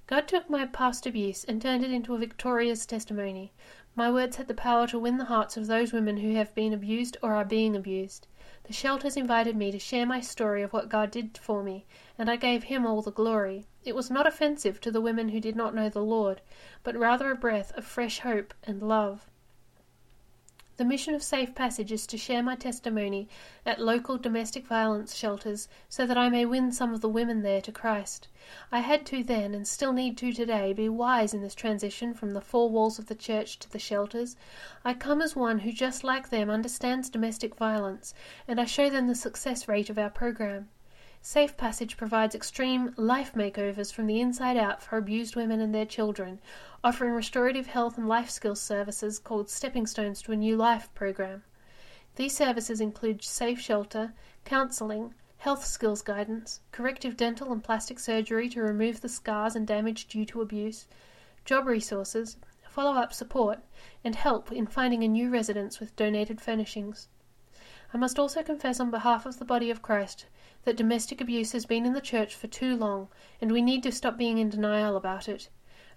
God 0.07 0.28
took 0.28 0.49
my 0.49 0.67
past 0.67 1.07
abuse 1.07 1.43
and 1.45 1.59
turned 1.59 1.84
it 1.84 1.91
into 1.91 2.13
a 2.13 2.19
victorious 2.19 2.86
testimony. 2.86 3.51
My 3.97 4.11
words 4.11 4.35
had 4.35 4.49
the 4.49 4.53
power 4.53 4.87
to 4.87 4.99
win 4.99 5.17
the 5.17 5.25
hearts 5.25 5.55
of 5.55 5.67
those 5.67 5.93
women 5.93 6.17
who 6.17 6.33
have 6.33 6.53
been 6.53 6.73
abused 6.73 7.15
or 7.23 7.33
are 7.33 7.45
being 7.45 7.77
abused. 7.77 8.27
The 8.65 8.73
shelters 8.73 9.15
invited 9.15 9.55
me 9.55 9.71
to 9.71 9.79
share 9.79 10.05
my 10.05 10.19
story 10.19 10.61
of 10.61 10.73
what 10.73 10.89
God 10.89 11.11
did 11.11 11.37
for 11.37 11.63
me, 11.63 11.85
and 12.17 12.29
I 12.29 12.35
gave 12.35 12.63
Him 12.63 12.85
all 12.85 13.01
the 13.01 13.11
glory. 13.11 13.67
It 13.85 13.95
was 13.95 14.11
not 14.11 14.27
offensive 14.27 14.81
to 14.81 14.91
the 14.91 14.99
women 14.99 15.29
who 15.29 15.39
did 15.39 15.55
not 15.55 15.73
know 15.73 15.87
the 15.87 16.03
Lord, 16.03 16.41
but 16.83 16.97
rather 16.97 17.31
a 17.31 17.35
breath 17.35 17.71
of 17.77 17.85
fresh 17.85 18.19
hope 18.19 18.53
and 18.65 18.81
love. 18.81 19.29
The 20.78 20.84
mission 20.84 21.15
of 21.15 21.23
Safe 21.23 21.55
Passage 21.55 21.93
is 21.93 22.05
to 22.07 22.17
share 22.17 22.43
my 22.43 22.57
testimony 22.57 23.30
at 23.65 23.80
local 23.80 24.17
domestic 24.17 24.67
violence 24.67 25.15
shelters 25.15 25.69
so 25.88 26.05
that 26.05 26.17
I 26.17 26.28
may 26.28 26.45
win 26.45 26.73
some 26.73 26.93
of 26.93 26.99
the 26.99 27.07
women 27.07 27.43
there 27.43 27.61
to 27.61 27.71
Christ. 27.71 28.28
I 28.73 28.82
had 28.82 29.05
to 29.05 29.23
then, 29.23 29.55
and 29.55 29.65
still 29.65 29.93
need 29.93 30.17
to 30.17 30.34
today, 30.34 30.73
be 30.73 30.89
wise 30.89 31.34
in 31.34 31.41
this 31.41 31.55
transition 31.55 32.13
from 32.13 32.34
the 32.34 32.41
four 32.41 32.69
walls 32.69 32.99
of 32.99 33.05
the 33.05 33.15
church 33.15 33.57
to 33.59 33.71
the 33.71 33.80
shelters. 33.80 34.36
I 34.84 34.95
come 34.95 35.21
as 35.21 35.34
one 35.34 35.59
who, 35.59 35.71
just 35.71 36.03
like 36.03 36.30
them, 36.30 36.49
understands 36.49 37.09
domestic 37.09 37.55
violence, 37.55 38.13
and 38.45 38.59
I 38.59 38.65
show 38.65 38.89
them 38.89 39.07
the 39.07 39.15
success 39.15 39.69
rate 39.69 39.89
of 39.89 39.97
our 39.97 40.09
program. 40.09 40.67
Safe 41.28 41.57
Passage 41.57 41.97
provides 41.97 42.36
extreme 42.36 42.93
life 42.97 43.34
makeovers 43.34 43.91
from 43.91 44.05
the 44.05 44.21
inside 44.21 44.57
out 44.57 44.84
for 44.84 44.95
abused 44.95 45.36
women 45.36 45.59
and 45.59 45.73
their 45.73 45.84
children, 45.84 46.39
offering 46.84 47.13
restorative 47.13 47.65
health 47.65 47.97
and 47.97 48.07
life 48.07 48.30
skills 48.30 48.61
services 48.61 49.17
called 49.17 49.49
Stepping 49.49 49.88
Stones 49.88 50.21
to 50.21 50.34
a 50.34 50.36
New 50.36 50.55
Life 50.55 50.93
program. 50.93 51.41
These 52.15 52.38
services 52.38 52.80
include 52.80 53.23
safe 53.23 53.59
shelter, 53.59 54.13
counseling, 54.43 55.15
health 55.38 55.65
skills 55.65 56.03
guidance, 56.03 56.59
corrective 56.71 57.17
dental 57.17 57.51
and 57.51 57.63
plastic 57.63 57.97
surgery 57.97 58.47
to 58.49 58.61
remove 58.61 59.01
the 59.01 59.09
scars 59.09 59.55
and 59.55 59.65
damage 59.65 60.05
due 60.05 60.26
to 60.26 60.41
abuse, 60.41 60.86
job 61.43 61.65
resources, 61.65 62.38
follow 62.69 62.93
up 62.93 63.13
support, 63.13 63.63
and 64.03 64.13
help 64.13 64.51
in 64.51 64.67
finding 64.67 65.03
a 65.03 65.07
new 65.07 65.32
residence 65.32 65.80
with 65.80 65.95
donated 65.95 66.39
furnishings. 66.39 67.07
I 67.91 67.97
must 67.97 68.19
also 68.19 68.43
confess 68.43 68.80
on 68.80 68.91
behalf 68.91 69.26
of 69.26 69.39
the 69.39 69.45
body 69.45 69.71
of 69.71 69.82
Christ 69.82 70.28
that 70.66 70.76
domestic 70.76 71.22
abuse 71.22 71.53
has 71.53 71.66
been 71.66 71.86
in 71.86 71.93
the 71.93 72.01
church 72.01 72.36
for 72.36 72.47
too 72.47 72.76
long, 72.76 73.07
and 73.39 73.51
we 73.51 73.61
need 73.61 73.82
to 73.84 73.91
stop 73.91 74.18
being 74.18 74.39
in 74.39 74.49
denial 74.49 74.97
about 74.97 75.30
it. 75.30 75.47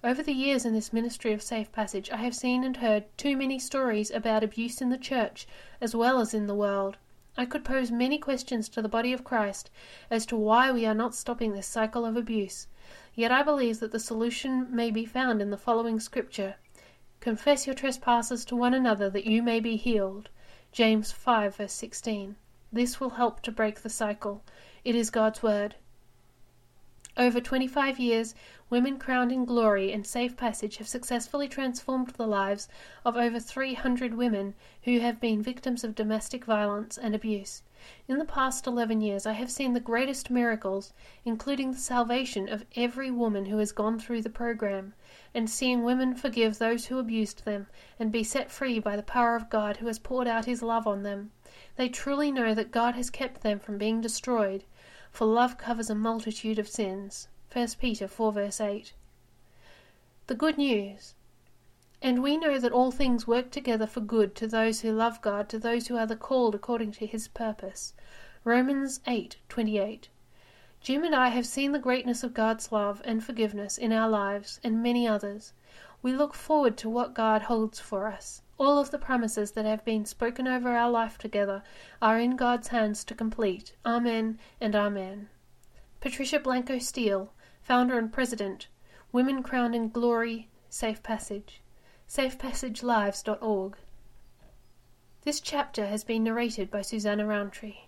Over 0.05 0.23
the 0.23 0.33
years 0.33 0.65
in 0.65 0.75
this 0.75 0.93
ministry 0.93 1.33
of 1.33 1.43
safe 1.43 1.73
passage, 1.73 2.09
I 2.11 2.19
have 2.19 2.37
seen 2.37 2.63
and 2.63 2.77
heard 2.77 3.07
too 3.19 3.37
many 3.37 3.59
stories 3.59 4.13
about 4.13 4.45
abuse 4.45 4.81
in 4.81 4.91
the 4.91 4.97
church 4.97 5.49
as 5.81 5.97
well 5.97 6.21
as 6.21 6.33
in 6.33 6.47
the 6.47 6.55
world. 6.55 6.99
I 7.37 7.47
could 7.47 7.65
pose 7.65 7.91
many 7.91 8.19
questions 8.19 8.69
to 8.69 8.83
the 8.83 8.89
body 8.89 9.13
of 9.13 9.25
Christ 9.25 9.71
as 10.11 10.27
to 10.27 10.37
why 10.37 10.71
we 10.71 10.87
are 10.87 10.95
not 10.95 11.15
stopping 11.15 11.53
this 11.53 11.67
cycle 11.67 12.05
of 12.05 12.17
abuse. 12.17 12.69
Yet 13.15 13.33
I 13.33 13.43
believe 13.43 13.81
that 13.81 13.91
the 13.91 13.99
solution 13.99 14.69
may 14.75 14.91
be 14.91 15.05
found 15.05 15.41
in 15.41 15.51
the 15.51 15.57
following 15.57 15.99
scripture 15.99 16.57
Confess 17.21 17.67
your 17.67 17.75
trespasses 17.75 18.45
to 18.45 18.55
one 18.55 18.75
another 18.75 19.11
that 19.11 19.27
you 19.27 19.43
may 19.43 19.61
be 19.61 19.77
healed. 19.77 20.29
James 20.73 21.11
5, 21.11 21.57
verse 21.57 21.73
16. 21.73 22.37
This 22.71 23.01
will 23.01 23.11
help 23.11 23.41
to 23.43 23.53
break 23.53 23.81
the 23.81 23.89
cycle. 23.89 24.43
It 24.85 24.95
is 24.95 25.11
God's 25.11 25.43
Word. 25.43 25.77
Over 27.17 27.41
25 27.41 27.99
years, 27.99 28.35
Women 28.71 28.99
Crowned 28.99 29.33
in 29.33 29.45
Glory 29.45 29.91
and 29.91 30.07
Safe 30.07 30.37
Passage 30.37 30.77
have 30.77 30.87
successfully 30.87 31.49
transformed 31.49 32.11
the 32.11 32.27
lives 32.27 32.69
of 33.05 33.17
over 33.17 33.41
300 33.41 34.15
women 34.15 34.55
who 34.83 35.01
have 35.01 35.19
been 35.19 35.43
victims 35.43 35.83
of 35.83 35.95
domestic 35.95 36.45
violence 36.45 36.99
and 36.99 37.15
abuse. 37.15 37.63
In 38.07 38.19
the 38.19 38.25
past 38.25 38.67
11 38.67 39.01
years, 39.01 39.25
I 39.25 39.33
have 39.33 39.51
seen 39.51 39.73
the 39.73 39.81
greatest 39.81 40.31
miracles, 40.31 40.93
including 41.25 41.73
the 41.73 41.79
salvation 41.79 42.49
of 42.49 42.67
every 42.77 43.11
woman 43.11 43.47
who 43.47 43.59
has 43.59 43.73
gone 43.73 43.99
through 43.99 44.23
the 44.23 44.31
program, 44.31 44.95
and 45.35 45.49
seeing 45.49 45.83
women 45.83 46.15
forgive 46.15 46.59
those 46.59 46.87
who 46.87 46.99
abused 46.99 47.45
them 47.45 47.67
and 47.99 48.13
be 48.13 48.23
set 48.23 48.51
free 48.51 48.79
by 48.79 48.95
the 48.95 49.03
power 49.03 49.35
of 49.35 49.49
God 49.49 49.79
who 49.79 49.87
has 49.87 49.99
poured 49.99 50.29
out 50.29 50.45
his 50.45 50.63
love 50.63 50.87
on 50.87 51.03
them. 51.03 51.33
They 51.77 51.89
truly 51.89 52.31
know 52.31 52.55
that 52.55 52.71
God 52.71 52.95
has 52.95 53.11
kept 53.11 53.43
them 53.43 53.59
from 53.59 53.79
being 53.79 54.01
destroyed, 54.01 54.65
for 55.11 55.27
love 55.27 55.59
covers 55.59 55.91
a 55.91 55.95
multitude 55.95 56.59
of 56.59 56.69
sins. 56.69 57.29
1 57.53 57.69
Peter 57.81 58.07
4 58.07 58.33
verse 58.33 58.61
8. 58.61 58.93
The 60.29 60.35
good 60.35 60.59
news. 60.59 61.15
And 62.01 62.23
we 62.23 62.37
know 62.37 62.61
that 62.61 62.71
all 62.71 62.93
things 62.93 63.27
work 63.27 63.51
together 63.51 63.87
for 63.87 64.01
good 64.01 64.37
to 64.37 64.47
those 64.47 64.83
who 64.83 64.93
love 64.93 65.21
God, 65.21 65.49
to 65.49 65.59
those 65.59 65.89
who 65.89 65.97
are 65.97 66.07
the 66.07 66.15
called 66.15 66.55
according 66.55 66.93
to 66.93 67.07
his 67.07 67.27
purpose. 67.27 67.93
Romans 68.45 69.01
8:28. 69.07 70.09
Jim 70.81 71.03
and 71.03 71.15
I 71.15 71.31
have 71.31 71.45
seen 71.45 71.73
the 71.73 71.81
greatness 71.81 72.23
of 72.23 72.35
God's 72.35 72.71
love 72.71 73.03
and 73.05 73.25
forgiveness 73.25 73.77
in 73.77 73.93
our 73.93 74.09
lives 74.09 74.61
and 74.63 74.81
many 74.81 75.09
others. 75.09 75.53
We 76.03 76.13
look 76.13 76.35
forward 76.35 76.77
to 76.77 76.89
what 76.89 77.15
God 77.15 77.43
holds 77.43 77.81
for 77.81 78.07
us. 78.07 78.43
All 78.59 78.79
of 78.79 78.91
the 78.91 78.99
promises 78.99 79.53
that 79.53 79.65
have 79.65 79.85
been 79.85 80.05
spoken 80.05 80.49
over 80.49 80.71
our 80.77 80.91
life 80.91 81.17
together 81.17 81.63
are 82.03 82.19
in 82.19 82.35
God's 82.35 82.69
hands 82.69 83.05
to 83.05 83.15
complete. 83.15 83.75
Amen 83.87 84.41
and 84.61 84.75
Amen. 84.75 85.29
Patricia 86.01 86.41
Blanco 86.41 86.79
Steele, 86.79 87.33
founder 87.63 87.97
and 87.97 88.13
president, 88.13 88.67
Women 89.13 89.45
Crowned 89.45 89.75
in 89.75 89.91
Glory, 89.91 90.49
Safe 90.69 91.03
Passage, 91.03 91.63
safepassagelives.org. 92.09 93.77
This 95.23 95.41
chapter 95.41 95.87
has 95.87 96.03
been 96.03 96.25
narrated 96.25 96.71
by 96.71 96.83
Susanna 96.83 97.27
Roundtree. 97.27 97.88